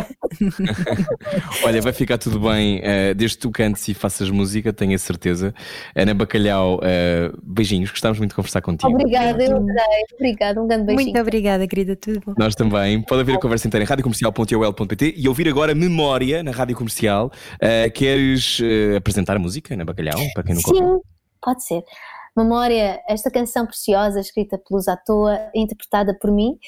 Olha, 1.64 1.82
vai 1.82 1.92
ficar 1.92 2.18
tudo 2.18 2.40
bem 2.40 2.78
uh, 2.78 3.14
desde 3.14 3.36
que 3.36 3.42
tu 3.42 3.50
cantes 3.50 3.86
e 3.88 3.94
faças 3.94 4.30
música, 4.30 4.72
tenho 4.72 4.94
a 4.94 4.98
certeza. 4.98 5.54
Ana 5.94 6.14
Bacalhau, 6.14 6.76
uh, 6.76 7.38
beijinhos, 7.42 7.90
gostávamos 7.90 8.18
muito 8.18 8.30
de 8.30 8.36
conversar 8.36 8.60
contigo. 8.60 8.92
Obrigada, 8.92 9.42
eu 9.42 9.56
adorei. 9.56 10.04
Obrigada, 10.14 10.62
um 10.62 10.66
grande 10.66 10.86
beijinho. 10.86 11.06
Muito 11.06 11.20
obrigada, 11.20 11.66
querida, 11.66 11.96
tudo 11.96 12.20
bom. 12.24 12.34
Nós 12.38 12.54
também. 12.54 13.02
Pode 13.02 13.20
ouvir 13.20 13.34
a 13.34 13.40
conversa 13.40 13.66
inteira 13.66 13.84
em 13.84 13.86
radiocomercial.ol.pt 13.86 15.14
e 15.16 15.28
ouvir 15.28 15.48
agora 15.48 15.74
Memória 15.74 16.42
na 16.42 16.50
Rádio 16.50 16.76
Comercial. 16.76 17.30
Uh, 17.56 17.90
queres 17.92 18.60
apresentar 18.96 19.36
a 19.36 19.38
música, 19.38 19.74
Ana 19.74 19.84
Bacalhau, 19.84 20.18
para 20.34 20.42
quem 20.42 20.54
não 20.54 20.62
Sim, 20.62 20.74
ouviu? 20.74 21.02
Pode 21.40 21.64
ser. 21.64 21.84
Memória, 22.36 23.02
esta 23.08 23.30
canção 23.30 23.66
preciosa, 23.66 24.20
escrita 24.20 24.56
pelos 24.56 24.88
à 24.88 24.96
toa, 24.96 25.50
interpretada 25.54 26.14
por 26.14 26.30
mim, 26.30 26.58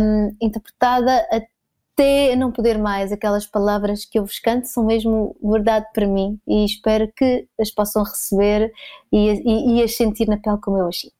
um, 0.00 0.36
interpretada 0.40 1.26
até 1.30 2.36
não 2.36 2.52
poder 2.52 2.78
mais. 2.78 3.10
Aquelas 3.10 3.46
palavras 3.46 4.04
que 4.04 4.18
eu 4.18 4.24
vos 4.24 4.38
canto 4.38 4.66
são 4.66 4.84
mesmo 4.84 5.36
verdade 5.42 5.86
para 5.94 6.06
mim 6.06 6.38
e 6.46 6.64
espero 6.64 7.10
que 7.16 7.46
as 7.58 7.70
possam 7.70 8.02
receber 8.02 8.72
e, 9.10 9.30
e, 9.30 9.76
e 9.76 9.82
as 9.82 9.96
sentir 9.96 10.28
na 10.28 10.36
pele 10.36 10.58
como 10.60 10.78
eu 10.78 10.88
as 10.88 11.00
sinto. 11.00 11.14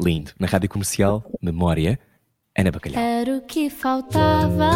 Lindo. 0.00 0.30
Na 0.38 0.46
rádio 0.46 0.68
comercial, 0.68 1.24
Memória, 1.42 1.98
Ana 2.56 2.70
Bacalhau. 2.70 3.02
Era 3.02 3.36
o 3.36 3.42
que 3.42 3.68
faltava. 3.68 4.70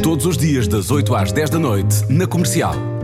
Todos 0.00 0.26
os 0.26 0.38
dias, 0.38 0.68
das 0.68 0.92
8 0.92 1.14
às 1.14 1.32
10 1.32 1.50
da 1.50 1.58
noite, 1.58 2.06
na 2.08 2.26
comercial. 2.26 2.97